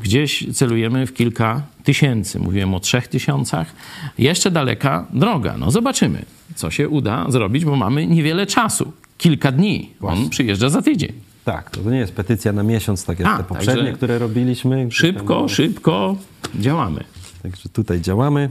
Gdzieś 0.02 0.46
celujemy 0.54 1.06
w 1.06 1.14
kilka 1.14 1.62
tysięcy. 1.84 2.38
Mówiłem 2.38 2.74
o 2.74 2.80
trzech 2.80 3.08
tysiącach. 3.08 3.72
Jeszcze 4.18 4.50
daleka 4.50 5.06
droga. 5.12 5.56
No 5.58 5.70
zobaczymy, 5.70 6.24
co 6.54 6.70
się 6.70 6.88
uda 6.88 7.30
zrobić, 7.30 7.64
bo 7.64 7.76
mamy 7.76 8.06
niewiele 8.06 8.46
czasu. 8.46 8.92
Kilka 9.18 9.52
dni. 9.52 9.90
On 10.00 10.30
przyjeżdża 10.30 10.68
za 10.68 10.82
tydzień. 10.82 11.12
Tak, 11.44 11.70
to 11.70 11.90
nie 11.90 11.98
jest 11.98 12.12
petycja 12.12 12.52
na 12.52 12.62
miesiąc, 12.62 13.04
tak 13.04 13.18
jak 13.18 13.28
A, 13.28 13.38
te 13.38 13.44
poprzednie, 13.44 13.92
które 13.92 14.18
robiliśmy. 14.18 14.88
Szybko, 14.90 15.48
szybko 15.48 16.16
działamy. 16.54 17.04
Także 17.42 17.68
tutaj 17.68 18.00
działamy. 18.00 18.50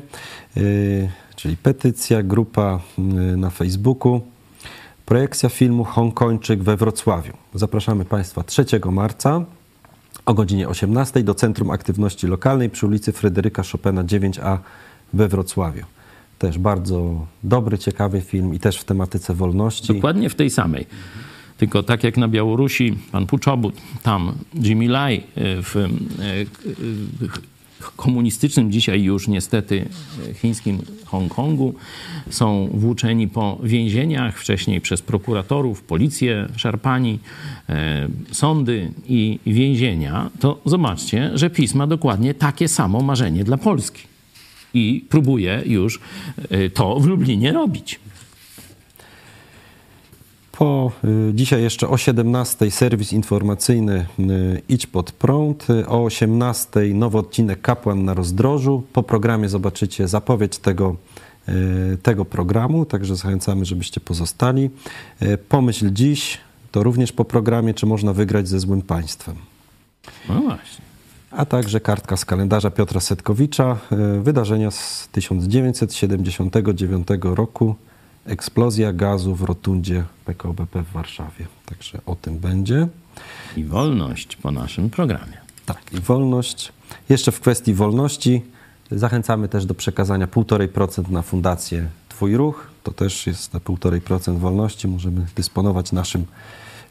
Yy, 0.56 1.10
czyli 1.36 1.58
petycja, 1.58 2.24
grupa 2.24 2.80
yy, 2.98 3.38
na 3.38 3.50
Facebooku. 3.50 4.22
Projekcja 5.06 5.50
filmu 5.50 5.84
Hongkończyk 5.84 6.64
we 6.64 6.78
Wrocławiu. 6.78 7.34
Zapraszamy 7.54 8.06
Państwa 8.06 8.44
3 8.44 8.66
marca 8.92 9.46
o 10.26 10.34
godzinie 10.34 10.70
18 10.70 11.24
do 11.24 11.36
Centrum 11.36 11.72
Aktywności 11.72 12.28
Lokalnej 12.28 12.70
przy 12.70 12.88
ulicy 12.88 13.12
Fryderyka 13.12 13.64
Chopina 13.72 14.04
9A 14.04 14.58
we 15.14 15.28
Wrocławiu. 15.28 15.86
Też 16.40 16.58
bardzo 16.58 17.26
dobry, 17.44 17.78
ciekawy 17.78 18.22
film 18.22 18.54
i 18.54 18.60
też 18.60 18.78
w 18.78 18.84
tematyce 18.84 19.34
wolności. 19.34 19.94
Dokładnie 19.94 20.30
w 20.30 20.36
tej 20.36 20.50
samej. 20.50 20.86
Tylko 21.58 21.84
tak 21.84 22.04
jak 22.04 22.18
na 22.18 22.28
Białorusi, 22.28 22.98
pan 23.12 23.26
Puczobut, 23.26 23.76
tam 24.04 24.34
Jimmy 24.54 24.88
Lai 24.88 25.18
y, 25.18 25.24
w 25.64 25.76
y, 25.76 25.88
y, 27.22 27.55
komunistycznym 27.96 28.72
dzisiaj 28.72 29.04
już 29.04 29.28
niestety 29.28 29.86
chińskim 30.34 30.82
Hongkongu 31.06 31.76
są 32.30 32.70
włóczeni 32.74 33.28
po 33.28 33.60
więzieniach, 33.64 34.40
wcześniej 34.40 34.82
przez 34.82 35.02
prokuratorów, 35.02 35.82
policję 35.82 36.48
szarpani, 36.56 37.20
y, 37.70 37.74
sądy 38.34 38.92
i 39.08 39.40
więzienia, 39.46 40.30
to 40.40 40.62
zobaczcie, 40.66 41.32
że 41.34 41.50
PiS 41.50 41.76
ma 41.76 41.88
dokładnie 41.88 42.34
takie 42.34 42.68
samo 42.68 43.02
marzenie 43.02 43.44
dla 43.44 43.58
Polski. 43.58 44.02
I 44.74 45.06
próbuje 45.10 45.62
już 45.66 46.00
y, 46.52 46.70
to 46.70 47.00
w 47.00 47.06
Lublinie 47.06 47.52
robić. 47.52 48.00
Po 50.58 50.92
y, 51.30 51.34
dzisiaj 51.34 51.64
jeszcze 51.64 51.88
o 51.88 51.98
17 51.98 52.72
serwis 52.72 53.14
informacyjny 53.14 54.06
y, 54.20 54.62
Idź 54.70 54.88
pod 54.88 55.12
prąd, 55.12 55.68
o 55.88 56.04
18 56.04 56.80
nowy 56.94 57.18
odcinek 57.18 57.62
Kapłan 57.62 58.06
na 58.06 58.14
rozdrożu. 58.14 58.84
Po 58.94 59.04
programie 59.04 59.50
zobaczycie 59.50 60.08
zapowiedź 60.08 60.58
tego, 60.58 60.96
y, 61.50 61.98
tego 62.04 62.26
programu, 62.26 62.86
także 62.86 63.16
zachęcamy, 63.16 63.66
żebyście 63.66 64.02
pozostali. 64.02 64.70
Pomyśl 65.50 65.90
dziś, 65.92 66.38
to 66.72 66.84
również 66.84 67.12
po 67.12 67.26
programie, 67.26 67.74
czy 67.74 67.86
można 67.86 68.14
wygrać 68.14 68.48
ze 68.48 68.60
złym 68.60 68.82
państwem. 68.82 69.36
No 70.30 70.42
właśnie. 70.42 70.86
A 71.32 71.46
także 71.46 71.80
kartka 71.80 72.18
z 72.18 72.26
kalendarza 72.26 72.72
Piotra 72.72 73.00
Setkowicza, 73.00 73.78
wydarzenia 74.22 74.72
z 74.72 75.10
1979 75.12 77.08
roku, 77.22 77.76
eksplozja 78.26 78.94
gazu 78.94 79.36
w 79.36 79.42
rotundzie 79.42 80.04
PKO 80.26 80.54
BP 80.54 80.84
w 80.84 80.92
Warszawie. 80.92 81.46
Także 81.66 82.02
o 82.06 82.16
tym 82.16 82.40
będzie. 82.40 82.88
I 83.58 83.64
wolność 83.64 84.36
po 84.36 84.52
naszym 84.52 84.90
programie. 84.90 85.38
Tak, 85.66 85.82
i 85.94 86.00
wolność. 86.00 86.74
Jeszcze 87.10 87.32
w 87.32 87.40
kwestii 87.40 87.74
wolności 87.74 88.42
zachęcamy 88.92 89.48
też 89.48 89.66
do 89.66 89.74
przekazania 89.74 90.28
1,5% 90.28 91.10
na 91.10 91.22
fundację 91.22 91.88
Twój 92.10 92.38
Ruch. 92.38 92.68
To 92.84 92.92
też 92.92 93.28
jest 93.28 93.54
na 93.54 93.60
1,5% 93.60 94.38
wolności. 94.38 94.88
Możemy 94.88 95.26
dysponować 95.36 95.92
naszym, 95.92 96.26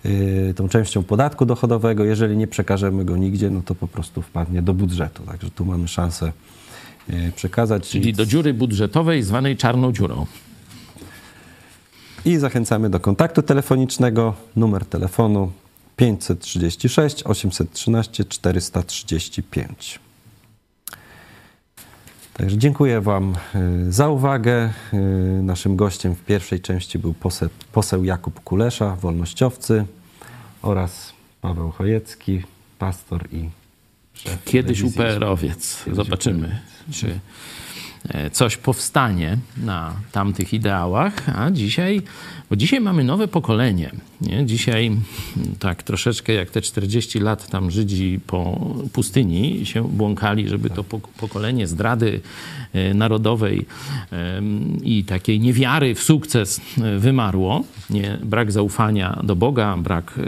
yy, 0.04 0.54
tą 0.56 0.68
częścią 0.68 1.02
podatku 1.02 1.46
dochodowego. 1.46 2.04
Jeżeli 2.04 2.36
nie 2.36 2.46
przekażemy 2.46 3.04
go 3.04 3.16
nigdzie, 3.16 3.50
no 3.50 3.62
to 3.62 3.74
po 3.74 3.88
prostu 3.88 4.22
wpadnie 4.22 4.62
do 4.62 4.74
budżetu. 4.74 5.22
Także 5.22 5.50
tu 5.50 5.64
mamy 5.64 5.88
szansę 5.88 6.32
yy, 7.08 7.32
przekazać. 7.36 7.88
Czyli 7.88 8.12
do 8.12 8.26
dziury 8.26 8.54
budżetowej 8.54 9.22
zwanej 9.22 9.56
czarną 9.56 9.92
dziurą. 9.92 10.26
I 12.24 12.36
zachęcamy 12.38 12.90
do 12.90 13.00
kontaktu 13.00 13.42
telefonicznego. 13.42 14.34
Numer 14.56 14.84
telefonu 14.84 15.52
536 15.96 17.22
813 17.22 18.24
435. 18.24 20.00
Także 22.34 22.58
dziękuję 22.58 23.00
Wam 23.00 23.34
y, 23.54 23.92
za 23.92 24.08
uwagę. 24.08 24.72
Y, 24.94 25.42
Naszym 25.42 25.76
gościem 25.76 26.14
w 26.14 26.20
pierwszej 26.20 26.60
części 26.60 26.98
był 26.98 27.14
poseł, 27.14 27.48
poseł 27.72 28.04
Jakub 28.04 28.40
Kulesza, 28.40 28.96
wolnościowcy 28.96 29.84
oraz 30.62 31.12
Paweł 31.40 31.70
Chojecki, 31.70 32.42
pastor 32.78 33.28
i 33.32 33.50
szef 34.14 34.44
Kiedyś. 34.44 34.82
UPR-owiec. 34.82 35.84
Zobaczymy, 35.92 36.60
czy 36.92 37.20
coś 38.32 38.56
powstanie 38.56 39.38
na 39.56 39.94
tamtych 40.12 40.52
ideałach. 40.54 41.38
A 41.38 41.50
dzisiaj, 41.50 42.02
bo 42.50 42.56
dzisiaj 42.56 42.80
mamy 42.80 43.04
nowe 43.04 43.28
pokolenie. 43.28 43.90
Nie? 44.20 44.46
Dzisiaj 44.46 44.86
mm, 44.86 45.02
tak 45.58 45.82
troszeczkę 45.82 46.32
jak 46.32 46.50
te 46.50 46.60
40 46.60 47.20
lat 47.20 47.50
tam 47.50 47.70
Żydzi 47.70 48.20
po 48.26 48.60
pustyni 48.92 49.66
się 49.66 49.88
błąkali, 49.88 50.48
żeby 50.48 50.70
to 50.70 50.82
pok- 50.82 51.08
pokolenie 51.18 51.66
zdrady 51.66 52.20
e, 52.72 52.94
narodowej 52.94 53.66
i 54.82 55.04
takiej 55.04 55.40
niewiary 55.40 55.94
w 55.94 56.02
sukces 56.02 56.60
e, 56.78 56.98
wymarło. 56.98 57.64
Nie? 57.90 58.18
Brak 58.24 58.52
zaufania 58.52 59.20
do 59.24 59.36
Boga, 59.36 59.76
brak 59.76 60.18
e, 60.18 60.22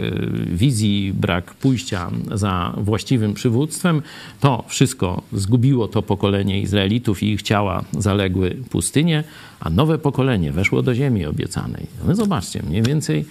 wizji, 0.55 1.13
brak 1.13 1.53
pójścia 1.53 2.11
za 2.31 2.73
właściwym 2.77 3.33
przywództwem. 3.33 4.01
To 4.39 4.63
wszystko 4.67 5.21
zgubiło 5.33 5.87
to 5.87 6.01
pokolenie 6.01 6.61
Izraelitów 6.61 7.23
i 7.23 7.31
ich 7.31 7.41
ciała 7.41 7.66
zaległy 7.99 8.57
pustynię, 8.69 9.23
a 9.59 9.69
nowe 9.69 9.97
pokolenie 9.97 10.51
weszło 10.51 10.81
do 10.81 10.95
ziemi 10.95 11.25
obiecanej. 11.25 11.85
No 12.07 12.15
zobaczcie, 12.15 12.63
mniej 12.63 12.83
więcej 12.83 13.25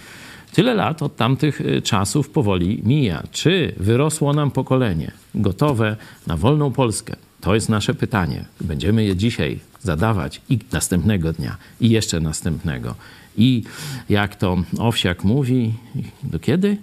tyle 0.52 0.74
lat 0.74 1.02
od 1.02 1.16
tamtych 1.16 1.60
y, 1.60 1.82
czasów 1.82 2.30
powoli 2.30 2.82
mija. 2.84 3.22
Czy 3.30 3.74
wyrosło 3.76 4.32
nam 4.32 4.50
pokolenie 4.50 5.10
gotowe 5.34 5.96
na 6.26 6.36
wolną 6.36 6.72
Polskę? 6.72 7.16
To 7.40 7.54
jest 7.54 7.68
nasze 7.68 7.94
pytanie. 7.94 8.44
Będziemy 8.60 9.04
je 9.04 9.16
dzisiaj 9.16 9.58
zadawać 9.82 10.40
i 10.48 10.58
następnego 10.72 11.32
dnia, 11.32 11.56
i 11.80 11.90
jeszcze 11.90 12.20
następnego. 12.20 12.94
I 13.36 13.62
jak 14.08 14.36
to 14.36 14.56
Owsiak 14.78 15.24
mówi, 15.24 15.74
do 16.22 16.38
kiedy? 16.38 16.76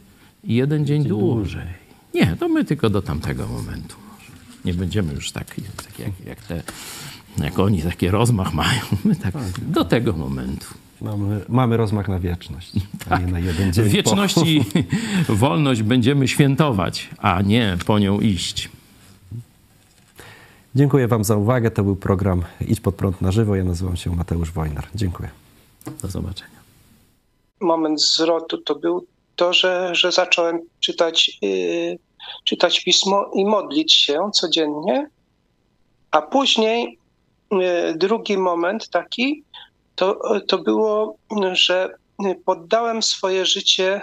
Jeden 0.44 0.86
dzień 0.86 1.04
dłużej. 1.04 1.68
Nie, 2.14 2.36
to 2.40 2.50
my 2.50 2.66
tylko 2.66 2.90
do 2.90 3.02
tamtego 3.02 3.48
momentu. 3.48 3.96
Nie 4.66 4.74
będziemy 4.74 5.14
już 5.14 5.32
tak, 5.32 5.56
tak 5.86 6.00
jak, 6.00 6.12
jak, 6.26 6.42
te, 6.42 6.64
jak 7.38 7.60
oni 7.60 7.82
takie 7.82 8.12
rozmach 8.12 8.54
mają. 8.54 8.82
My 9.06 9.16
tak 9.16 9.34
do 9.62 9.86
tego 9.86 10.14
momentu. 10.14 10.68
Mamy, 11.02 11.42
mamy 11.50 11.78
rozmach 11.78 12.08
na 12.08 12.20
wieczność, 12.20 12.72
a 13.10 13.18
nie 13.18 13.28
na 13.28 13.40
jeden 13.40 13.74
dzień. 13.74 13.86
W 13.86 13.88
po. 13.88 13.94
wieczności 13.94 14.66
wolność 15.30 15.82
będziemy 15.82 16.28
świętować, 16.28 17.10
a 17.18 17.42
nie 17.42 17.78
po 17.86 18.00
nią 18.00 18.20
iść. 18.20 18.70
Dziękuję 20.76 21.08
Wam 21.08 21.24
za 21.24 21.36
uwagę. 21.36 21.72
To 21.72 21.84
był 21.84 21.96
program 21.96 22.44
Idź 22.68 22.80
pod 22.80 22.96
prąd 22.96 23.22
na 23.22 23.32
żywo. 23.32 23.56
Ja 23.56 23.64
nazywam 23.64 23.98
się 23.98 24.16
Mateusz 24.16 24.52
Wojnar. 24.52 24.88
Dziękuję. 24.96 25.30
Do 26.02 26.08
zobaczenia. 26.08 26.64
Moment 27.60 28.02
zwrotu 28.02 28.58
to 28.58 28.76
był 28.76 29.06
to, 29.36 29.54
że, 29.54 29.96
że 29.96 30.12
zacząłem 30.12 30.60
czytać, 30.80 31.38
yy, 31.42 31.98
czytać 32.44 32.84
pismo 32.84 33.32
i 33.36 33.46
modlić 33.46 33.94
się 33.94 34.30
codziennie, 34.34 35.10
a 36.12 36.22
później 36.22 36.98
drugi 37.96 38.38
moment 38.38 38.90
taki 38.90 39.44
to, 39.96 40.20
to 40.48 40.58
było, 40.58 41.18
że 41.52 41.90
poddałem 42.46 43.04
swoje 43.04 43.46
życie 43.46 44.02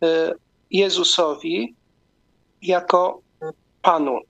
yy, 0.00 0.34
Jezusowi 0.70 1.74
jako 2.62 3.20
Panu. 3.82 4.20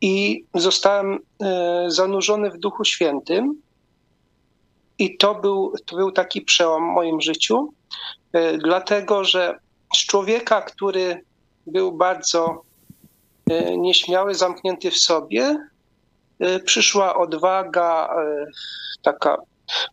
I 0.00 0.44
zostałem 0.54 1.18
e, 1.42 1.84
zanurzony 1.88 2.50
w 2.50 2.58
Duchu 2.58 2.84
Świętym. 2.84 3.62
I 4.98 5.16
to 5.16 5.34
był, 5.34 5.72
to 5.86 5.96
był 5.96 6.12
taki 6.12 6.40
przełom 6.40 6.90
w 6.90 6.94
moim 6.94 7.20
życiu, 7.20 7.72
e, 8.32 8.58
dlatego 8.58 9.24
że 9.24 9.58
z 9.94 10.06
człowieka, 10.06 10.62
który 10.62 11.24
był 11.66 11.92
bardzo 11.92 12.62
e, 13.50 13.76
nieśmiały, 13.76 14.34
zamknięty 14.34 14.90
w 14.90 14.98
sobie, 14.98 15.68
przyszła 16.64 17.16
odwaga, 17.16 18.08
taka 19.02 19.36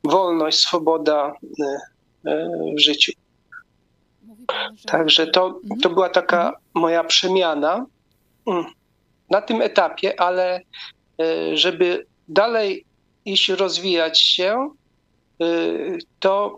wolność, 0.03 0.59
swoboda 0.59 1.33
w 2.75 2.79
życiu. 2.79 3.11
Także 4.85 5.27
to, 5.27 5.59
to 5.81 5.89
była 5.89 6.09
taka 6.09 6.57
moja 6.73 7.03
przemiana 7.03 7.85
mm, 8.47 8.65
na 9.29 9.41
tym 9.41 9.61
etapie, 9.61 10.19
ale 10.19 10.61
e, 11.19 11.57
żeby 11.57 12.05
dalej 12.27 12.85
iść, 13.25 13.49
rozwijać 13.49 14.21
się, 14.21 14.69
e, 15.41 15.45
to 16.19 16.57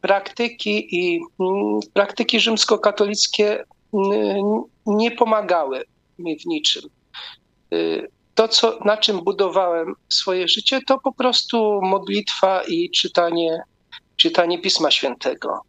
praktyki 0.00 0.96
i 0.96 1.20
mm, 1.40 1.80
praktyki 1.94 2.40
rzymskokatolickie 2.40 3.64
mm, 3.94 4.62
nie 4.86 5.10
pomagały 5.10 5.84
mi 6.18 6.38
w 6.38 6.46
niczym. 6.46 6.82
To, 8.34 8.48
co, 8.48 8.78
na 8.84 8.96
czym 8.96 9.24
budowałem 9.24 9.94
swoje 10.08 10.48
życie, 10.48 10.80
to 10.86 10.98
po 10.98 11.12
prostu 11.12 11.80
modlitwa 11.82 12.62
i 12.62 12.90
czytanie, 12.90 13.62
czytanie 14.16 14.58
Pisma 14.58 14.90
Świętego 14.90 15.62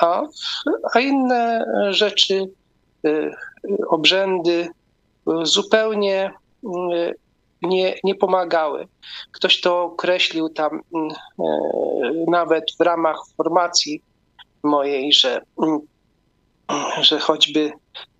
a, 0.00 0.22
a 0.94 1.00
inne 1.00 1.64
rzeczy, 1.90 2.48
y, 3.06 3.30
obrzędy 3.88 4.68
zupełnie 5.42 6.32
y, 6.64 7.14
nie, 7.62 7.94
nie 8.04 8.14
pomagały. 8.14 8.88
Ktoś 9.32 9.60
to 9.60 9.82
określił 9.82 10.48
tam 10.48 10.76
y, 10.78 10.80
nawet 12.28 12.64
w 12.78 12.80
ramach 12.80 13.16
formacji 13.36 14.02
mojej, 14.62 15.12
że, 15.12 15.42
że 17.00 17.20
choćby 17.20 17.72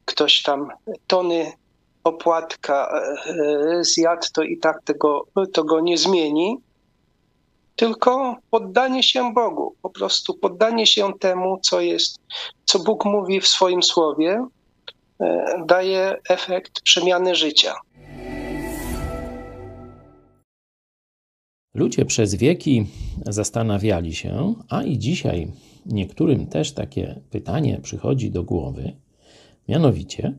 ktoś 0.04 0.42
tam 0.42 0.68
tony 1.06 1.52
opłatka 2.04 3.02
zjadł, 3.80 4.26
to 4.32 4.42
i 4.42 4.58
tak 4.58 4.82
tego, 4.82 5.26
to 5.52 5.64
go 5.64 5.80
nie 5.80 5.98
zmieni 5.98 6.58
tylko 7.80 8.36
poddanie 8.50 9.02
się 9.02 9.34
Bogu, 9.34 9.74
po 9.82 9.90
prostu 9.90 10.34
poddanie 10.34 10.86
się 10.86 11.12
temu, 11.20 11.58
co 11.62 11.80
jest, 11.80 12.18
co 12.64 12.78
Bóg 12.78 13.04
mówi 13.04 13.40
w 13.40 13.48
swoim 13.48 13.82
słowie, 13.82 14.46
e, 15.20 15.44
daje 15.66 16.16
efekt 16.28 16.82
przemiany 16.82 17.34
życia. 17.34 17.74
Ludzie 21.74 22.04
przez 22.04 22.34
wieki 22.34 22.86
zastanawiali 23.26 24.14
się, 24.14 24.54
a 24.68 24.82
i 24.82 24.98
dzisiaj 24.98 25.48
niektórym 25.86 26.46
też 26.46 26.72
takie 26.72 27.20
pytanie 27.30 27.80
przychodzi 27.82 28.30
do 28.30 28.42
głowy, 28.42 28.96
mianowicie, 29.68 30.34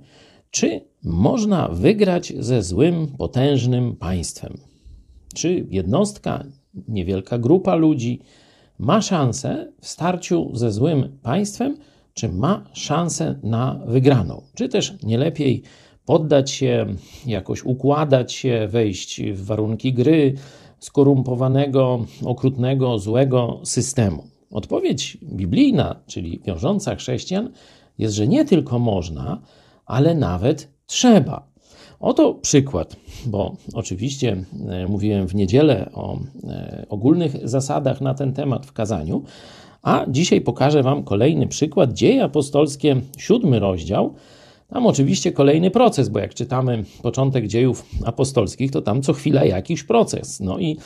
czy 0.51 0.81
można 1.03 1.67
wygrać 1.67 2.33
ze 2.39 2.63
złym, 2.63 3.07
potężnym 3.17 3.95
państwem? 3.95 4.57
Czy 5.33 5.67
jednostka 5.69 6.43
niewielka 6.87 7.37
grupa 7.37 7.75
ludzi 7.75 8.21
ma 8.79 9.01
szansę 9.01 9.71
w 9.81 9.87
starciu 9.87 10.49
ze 10.53 10.71
złym 10.71 11.17
państwem, 11.23 11.77
czy 12.13 12.29
ma 12.29 12.65
szansę 12.73 13.39
na 13.43 13.79
wygraną? 13.85 14.41
Czy 14.53 14.69
też 14.69 14.93
nie 15.03 15.17
lepiej 15.17 15.63
poddać 16.05 16.51
się, 16.51 16.85
jakoś 17.25 17.63
układać 17.63 18.33
się, 18.33 18.67
wejść 18.71 19.21
w 19.21 19.45
warunki 19.45 19.93
gry 19.93 20.33
skorumpowanego, 20.79 22.05
okrutnego, 22.25 22.99
złego 22.99 23.61
systemu? 23.63 24.23
Odpowiedź 24.51 25.17
biblijna, 25.23 25.99
czyli 26.07 26.41
wiążąca 26.45 26.95
chrześcijan, 26.95 27.51
jest, 27.97 28.15
że 28.15 28.27
nie 28.27 28.45
tylko 28.45 28.79
można, 28.79 29.41
ale 29.91 30.15
nawet 30.15 30.67
trzeba. 30.85 31.47
Oto 31.99 32.33
przykład, 32.33 32.95
bo 33.25 33.55
oczywiście 33.73 34.43
e, 34.69 34.87
mówiłem 34.87 35.27
w 35.27 35.35
niedzielę 35.35 35.89
o 35.93 36.19
e, 36.43 36.85
ogólnych 36.89 37.49
zasadach 37.49 38.01
na 38.01 38.13
ten 38.13 38.33
temat 38.33 38.65
w 38.65 38.73
kazaniu, 38.73 39.23
a 39.81 40.05
dzisiaj 40.07 40.41
pokażę 40.41 40.83
Wam 40.83 41.03
kolejny 41.03 41.47
przykład. 41.47 41.93
Dzieje 41.93 42.23
apostolskie, 42.23 43.01
siódmy 43.17 43.59
rozdział. 43.59 44.13
Tam 44.73 44.85
oczywiście 44.85 45.31
kolejny 45.31 45.71
proces, 45.71 46.09
bo 46.09 46.19
jak 46.19 46.33
czytamy 46.33 46.83
początek 47.01 47.47
dziejów 47.47 47.85
apostolskich, 48.05 48.71
to 48.71 48.81
tam 48.81 49.01
co 49.01 49.13
chwila 49.13 49.45
jakiś 49.45 49.83
proces. 49.83 50.39
No 50.39 50.59
i 50.59 50.77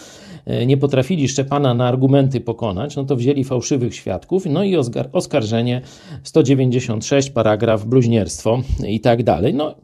e, 0.45 0.65
nie 0.65 0.77
potrafili 0.77 1.27
Szczepana 1.27 1.73
na 1.73 1.87
argumenty 1.87 2.41
pokonać, 2.41 2.95
no 2.95 3.03
to 3.03 3.15
wzięli 3.15 3.43
fałszywych 3.43 3.95
świadków, 3.95 4.45
no 4.45 4.63
i 4.63 4.75
oskarżenie 5.11 5.81
196, 6.23 7.29
paragraf 7.29 7.85
bluźnierstwo 7.85 8.61
i 8.87 8.99
tak 8.99 9.23
dalej. 9.23 9.53
No 9.53 9.75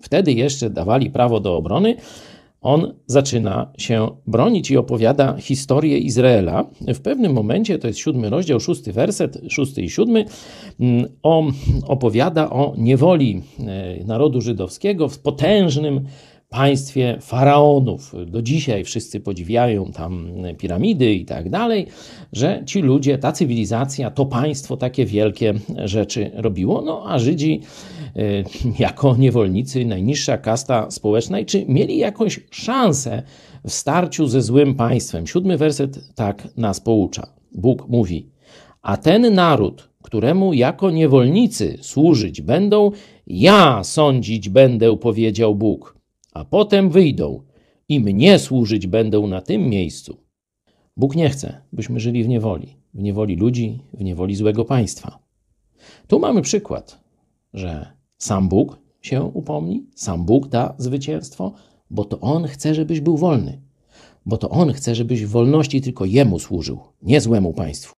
wtedy 0.00 0.32
jeszcze 0.32 0.70
dawali 0.70 1.10
prawo 1.10 1.40
do 1.40 1.56
obrony, 1.56 1.96
on 2.64 2.94
zaczyna 3.06 3.72
się 3.78 4.08
bronić 4.26 4.70
i 4.70 4.76
opowiada 4.76 5.36
historię 5.36 5.98
Izraela. 5.98 6.64
W 6.80 7.00
pewnym 7.00 7.32
momencie, 7.32 7.78
to 7.78 7.86
jest 7.86 7.98
siódmy 7.98 8.30
rozdział, 8.30 8.60
szósty 8.60 8.92
werset, 8.92 9.38
szósty 9.48 9.82
i 9.82 9.90
siódmy, 9.90 10.24
mm, 10.80 11.08
on 11.22 11.52
opowiada 11.86 12.50
o 12.50 12.74
niewoli 12.78 13.42
e, 14.00 14.04
narodu 14.04 14.40
żydowskiego 14.40 15.08
w 15.08 15.18
potężnym 15.18 16.04
państwie 16.54 17.18
faraonów. 17.20 18.14
Do 18.26 18.42
dzisiaj 18.42 18.84
wszyscy 18.84 19.20
podziwiają 19.20 19.92
tam 19.92 20.28
piramidy 20.58 21.14
i 21.14 21.24
tak 21.24 21.50
dalej, 21.50 21.86
że 22.32 22.62
ci 22.66 22.82
ludzie, 22.82 23.18
ta 23.18 23.32
cywilizacja, 23.32 24.10
to 24.10 24.26
państwo 24.26 24.76
takie 24.76 25.06
wielkie 25.06 25.54
rzeczy 25.84 26.30
robiło. 26.34 26.82
No 26.82 27.02
a 27.06 27.18
Żydzi 27.18 27.60
y, 28.16 28.44
jako 28.78 29.16
niewolnicy, 29.16 29.84
najniższa 29.84 30.38
kasta 30.38 30.90
społeczna, 30.90 31.44
czy 31.44 31.64
mieli 31.68 31.98
jakąś 31.98 32.40
szansę 32.50 33.22
w 33.66 33.72
starciu 33.72 34.26
ze 34.26 34.42
złym 34.42 34.74
państwem? 34.74 35.26
Siódmy 35.26 35.58
werset 35.58 36.14
tak 36.14 36.48
nas 36.56 36.80
poucza. 36.80 37.26
Bóg 37.52 37.88
mówi: 37.88 38.28
A 38.82 38.96
ten 38.96 39.34
naród, 39.34 39.88
któremu 40.02 40.52
jako 40.52 40.90
niewolnicy 40.90 41.78
służyć 41.80 42.40
będą, 42.40 42.90
ja 43.26 43.84
sądzić 43.84 44.48
będę, 44.48 44.96
powiedział 44.96 45.54
Bóg 45.54 45.93
a 46.34 46.44
potem 46.44 46.90
wyjdą 46.90 47.42
i 47.88 48.00
mnie 48.00 48.38
służyć 48.38 48.86
będą 48.86 49.26
na 49.26 49.40
tym 49.40 49.68
miejscu. 49.68 50.16
Bóg 50.96 51.16
nie 51.16 51.30
chce, 51.30 51.60
byśmy 51.72 52.00
żyli 52.00 52.24
w 52.24 52.28
niewoli, 52.28 52.76
w 52.94 53.02
niewoli 53.02 53.36
ludzi, 53.36 53.78
w 53.92 54.04
niewoli 54.04 54.34
złego 54.34 54.64
państwa. 54.64 55.18
Tu 56.06 56.18
mamy 56.18 56.42
przykład, 56.42 57.00
że 57.54 57.92
sam 58.18 58.48
Bóg 58.48 58.78
się 59.02 59.22
upomni, 59.22 59.86
sam 59.94 60.24
Bóg 60.24 60.48
da 60.48 60.74
zwycięstwo, 60.78 61.52
bo 61.90 62.04
to 62.04 62.20
On 62.20 62.44
chce, 62.44 62.74
żebyś 62.74 63.00
był 63.00 63.16
wolny, 63.16 63.60
bo 64.26 64.36
to 64.36 64.50
On 64.50 64.72
chce, 64.72 64.94
żebyś 64.94 65.24
w 65.24 65.28
wolności 65.28 65.80
tylko 65.80 66.04
Jemu 66.04 66.38
służył, 66.38 66.80
nie 67.02 67.20
złemu 67.20 67.52
państwu. 67.52 67.93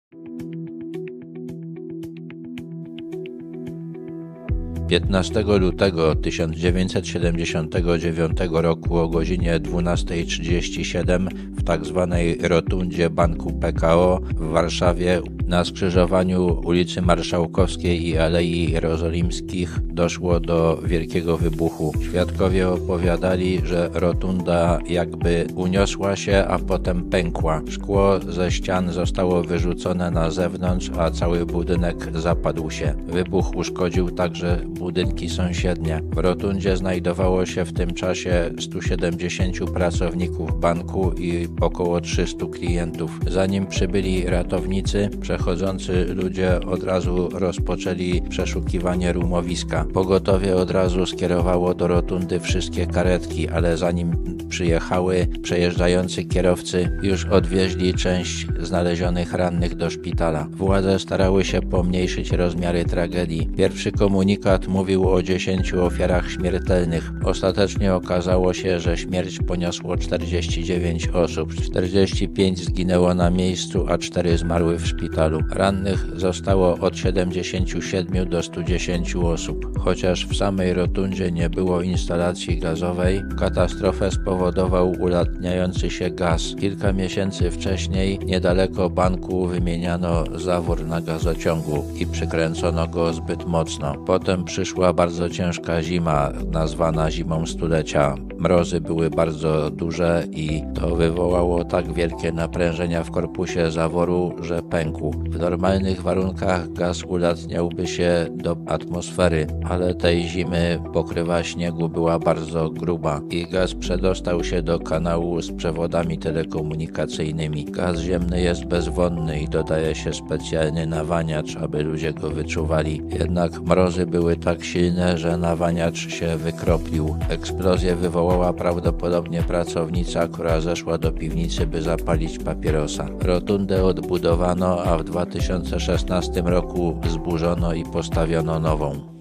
15 4.88 5.42
lutego 5.42 6.14
1979 6.14 8.38
roku 8.50 8.98
o 8.98 9.08
godzinie 9.08 9.60
12.37 9.60 11.28
w 11.56 11.64
tzw. 11.64 12.08
Tak 12.10 12.50
rotundzie 12.50 13.10
Banku 13.10 13.52
PKO 13.52 14.20
w 14.36 14.50
Warszawie 14.50 15.20
Na 15.46 15.64
skrzyżowaniu 15.64 16.60
ulicy 16.64 17.02
Marszałkowskiej 17.02 18.08
i 18.08 18.18
Alei 18.18 18.72
Jerozolimskich 18.72 19.78
doszło 19.84 20.40
do 20.40 20.80
wielkiego 20.84 21.36
wybuchu. 21.36 21.92
Świadkowie 22.02 22.68
opowiadali, 22.68 23.60
że 23.64 23.90
rotunda 23.92 24.78
jakby 24.88 25.46
uniosła 25.54 26.16
się, 26.16 26.44
a 26.48 26.58
potem 26.58 27.10
pękła. 27.10 27.62
Szkło 27.70 28.20
ze 28.28 28.50
ścian 28.50 28.92
zostało 28.92 29.42
wyrzucone 29.42 30.10
na 30.10 30.30
zewnątrz, 30.30 30.90
a 30.98 31.10
cały 31.10 31.46
budynek 31.46 31.96
zapadł 32.14 32.70
się. 32.70 32.94
Wybuch 33.08 33.56
uszkodził 33.56 34.10
także 34.10 34.60
budynki 34.78 35.28
sąsiednie. 35.28 36.02
W 36.12 36.18
rotundzie 36.18 36.76
znajdowało 36.76 37.46
się 37.46 37.64
w 37.64 37.72
tym 37.72 37.94
czasie 37.94 38.50
170 38.60 39.70
pracowników 39.70 40.60
banku 40.60 41.12
i 41.12 41.48
około 41.60 42.00
300 42.00 42.46
klientów. 42.46 43.20
Zanim 43.30 43.66
przybyli 43.66 44.26
ratownicy, 44.26 45.10
przechodzący 45.20 46.06
ludzie 46.14 46.60
od 46.60 46.82
razu 46.82 47.28
rozpoczęli 47.32 48.22
przeszukiwanie 48.28 49.12
rumowiska. 49.12 49.86
Pogotowie 49.94 50.56
od 50.56 50.70
razu 50.70 51.06
skierowało 51.06 51.74
do 51.74 51.86
rotundy 51.86 52.40
wszystkie 52.40 52.86
karetki, 52.86 53.48
ale 53.48 53.76
zanim 53.76 54.36
przyjechały, 54.48 55.26
przejeżdżający 55.42 56.24
kierowcy 56.24 56.98
już 57.02 57.24
odwieźli 57.24 57.94
część 57.94 58.46
znalezionych 58.60 59.32
rannych 59.32 59.74
do 59.74 59.90
szpitala. 59.90 60.48
Władze 60.50 60.98
starały 60.98 61.44
się 61.44 61.60
pomniejszyć 61.62 62.32
rozmiary 62.32 62.84
tragedii. 62.84 63.50
Pierwszy 63.56 63.92
komunikat 63.92 64.65
mówił 64.68 65.10
o 65.10 65.22
10 65.22 65.74
ofiarach 65.74 66.30
śmiertelnych. 66.30 67.12
Ostatecznie 67.24 67.94
okazało 67.94 68.54
się, 68.54 68.80
że 68.80 68.96
śmierć 68.96 69.38
poniosło 69.46 69.96
49 69.96 71.08
osób. 71.08 71.54
45 71.54 72.64
zginęło 72.64 73.14
na 73.14 73.30
miejscu, 73.30 73.86
a 73.88 73.98
4 73.98 74.38
zmarły 74.38 74.78
w 74.78 74.86
szpitalu. 74.86 75.40
Rannych 75.50 76.06
zostało 76.16 76.78
od 76.78 76.96
77 76.96 78.28
do 78.28 78.42
110 78.42 79.16
osób. 79.16 79.78
Chociaż 79.78 80.26
w 80.26 80.36
samej 80.36 80.72
rotundzie 80.74 81.32
nie 81.32 81.50
było 81.50 81.82
instalacji 81.82 82.58
gazowej, 82.58 83.22
katastrofę 83.38 84.10
spowodował 84.10 84.92
ulatniający 85.00 85.90
się 85.90 86.10
gaz. 86.10 86.54
Kilka 86.60 86.92
miesięcy 86.92 87.50
wcześniej 87.50 88.18
niedaleko 88.24 88.90
banku 88.90 89.46
wymieniano 89.46 90.24
zawór 90.34 90.86
na 90.86 91.00
gazociągu 91.00 91.84
i 91.98 92.06
przykręcono 92.06 92.88
go 92.88 93.12
zbyt 93.12 93.46
mocno. 93.46 93.94
Potem 93.94 94.44
przyszła 94.56 94.92
bardzo 94.92 95.30
ciężka 95.30 95.82
zima, 95.82 96.32
nazwana 96.52 97.10
zimą 97.10 97.46
stulecia. 97.46 98.14
Mrozy 98.38 98.80
były 98.80 99.10
bardzo 99.10 99.70
duże 99.70 100.24
i 100.32 100.62
to 100.74 100.96
wywołało 100.96 101.64
tak 101.64 101.92
wielkie 101.92 102.32
naprężenia 102.32 103.04
w 103.04 103.10
korpusie 103.10 103.70
zaworu, 103.70 104.34
że 104.40 104.62
pękł. 104.62 105.10
W 105.10 105.38
normalnych 105.38 106.02
warunkach 106.02 106.72
gaz 106.72 107.02
ulatniałby 107.02 107.86
się 107.86 108.26
do 108.30 108.56
atmosfery, 108.66 109.46
ale 109.64 109.94
tej 109.94 110.28
zimy 110.28 110.78
pokrywa 110.92 111.42
śniegu 111.42 111.88
była 111.88 112.18
bardzo 112.18 112.70
gruba 112.70 113.20
i 113.30 113.46
gaz 113.46 113.74
przedostał 113.74 114.44
się 114.44 114.62
do 114.62 114.78
kanału 114.78 115.42
z 115.42 115.52
przewodami 115.52 116.18
telekomunikacyjnymi. 116.18 117.64
Gaz 117.64 117.98
ziemny 117.98 118.40
jest 118.40 118.64
bezwonny 118.64 119.40
i 119.40 119.48
dodaje 119.48 119.94
się 119.94 120.14
specjalny 120.14 120.86
nawaniacz, 120.86 121.56
aby 121.56 121.82
ludzie 121.82 122.12
go 122.12 122.30
wyczuwali. 122.30 123.02
Jednak 123.20 123.60
mrozy 123.60 124.06
były 124.06 124.36
tak 124.46 124.64
silne, 124.64 125.18
że 125.18 125.36
nawaniacz 125.36 126.08
się 126.08 126.36
wykroplił. 126.36 127.16
Eksplozję 127.28 127.96
wywołała 127.96 128.52
prawdopodobnie 128.52 129.42
pracownica, 129.42 130.28
która 130.28 130.60
zeszła 130.60 130.98
do 130.98 131.12
piwnicy, 131.12 131.66
by 131.66 131.82
zapalić 131.82 132.38
papierosa. 132.38 133.06
Rotundę 133.20 133.84
odbudowano, 133.84 134.82
a 134.82 134.98
w 134.98 135.04
2016 135.04 136.42
roku 136.44 137.00
zburzono 137.08 137.74
i 137.74 137.84
postawiono 137.84 138.60
nową. 138.60 139.15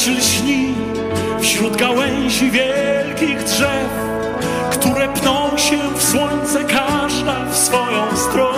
Wolność 0.00 0.18
lśni 0.18 0.74
wśród 1.40 1.76
gałęzi 1.76 2.50
wielkich 2.50 3.44
drzew, 3.44 3.90
które 4.70 5.08
pną 5.08 5.58
się 5.58 5.78
w 5.96 6.02
słońce, 6.02 6.64
każda 6.64 7.44
w 7.44 7.56
swoją 7.56 8.16
stronę. 8.16 8.56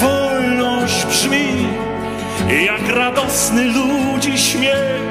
Wolność 0.00 1.06
brzmi 1.06 1.66
jak 2.66 2.88
radosny 2.88 3.64
ludzi 3.64 4.38
śmiech, 4.38 5.02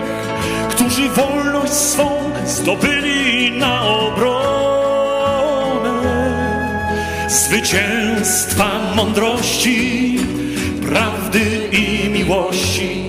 którzy 0.69 1.09
wolność 1.09 1.73
swą 1.73 2.09
zdobyli 2.45 3.51
na 3.59 3.81
obronę. 3.81 4.25
Zwycięstwa 7.29 8.69
mądrości, 8.95 10.19
prawdy 10.89 11.69
i 11.71 12.09
miłości, 12.09 13.04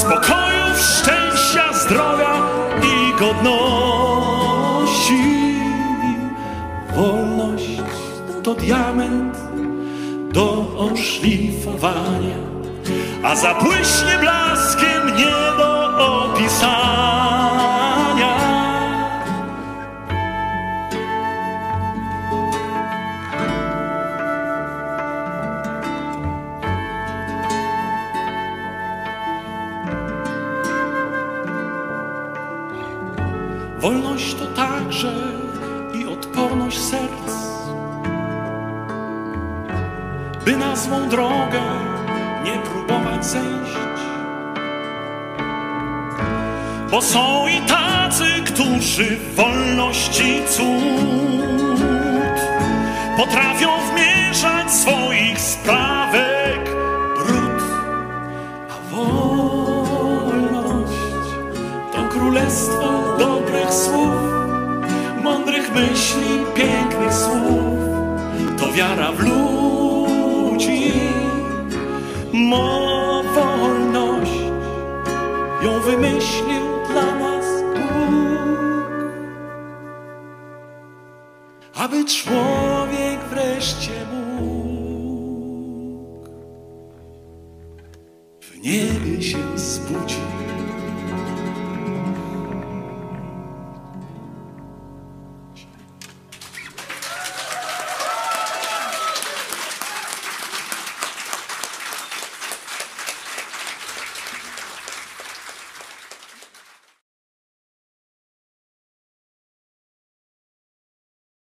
spokoju, 0.00 0.64
szczęścia, 0.76 1.72
zdrowia 1.72 2.34
i 2.82 3.20
godności. 3.20 3.60
Wolność 6.96 7.80
to 8.42 8.54
diament 8.54 9.38
do 10.32 10.66
oszlifowania 10.78 12.50
a 13.22 13.36
zabłyśnie 13.36 14.18
blaskiem 14.20 15.16
nie 15.16 15.56
do 15.58 15.96
opisania. 16.24 17.59
Są 47.00 47.48
i 47.48 47.60
tacy, 47.60 48.24
którzy 48.46 49.16
wolności 49.36 50.42
cud 50.48 51.20
potrafią 53.16 53.68
wmieszać 53.90 54.72
swoich 54.72 55.40
sprawek 55.40 56.70
brud. 57.16 57.62
A 58.70 58.94
wolność 58.94 59.92
to 61.92 62.04
królestwo 62.08 63.16
dobrych 63.18 63.72
słów, 63.72 64.14
mądrych 65.22 65.74
myśli, 65.74 66.44
pięknych 66.54 67.14
słów. 67.14 67.80
To 68.60 68.72
wiara 68.72 69.12
w 69.12 69.20
ludzi, 69.20 70.92
mo 72.32 73.22
wolność 73.34 74.32
ją 75.62 75.80
wymyślił 75.80 76.59
Aby 82.20 82.30
człowiek 82.30 82.49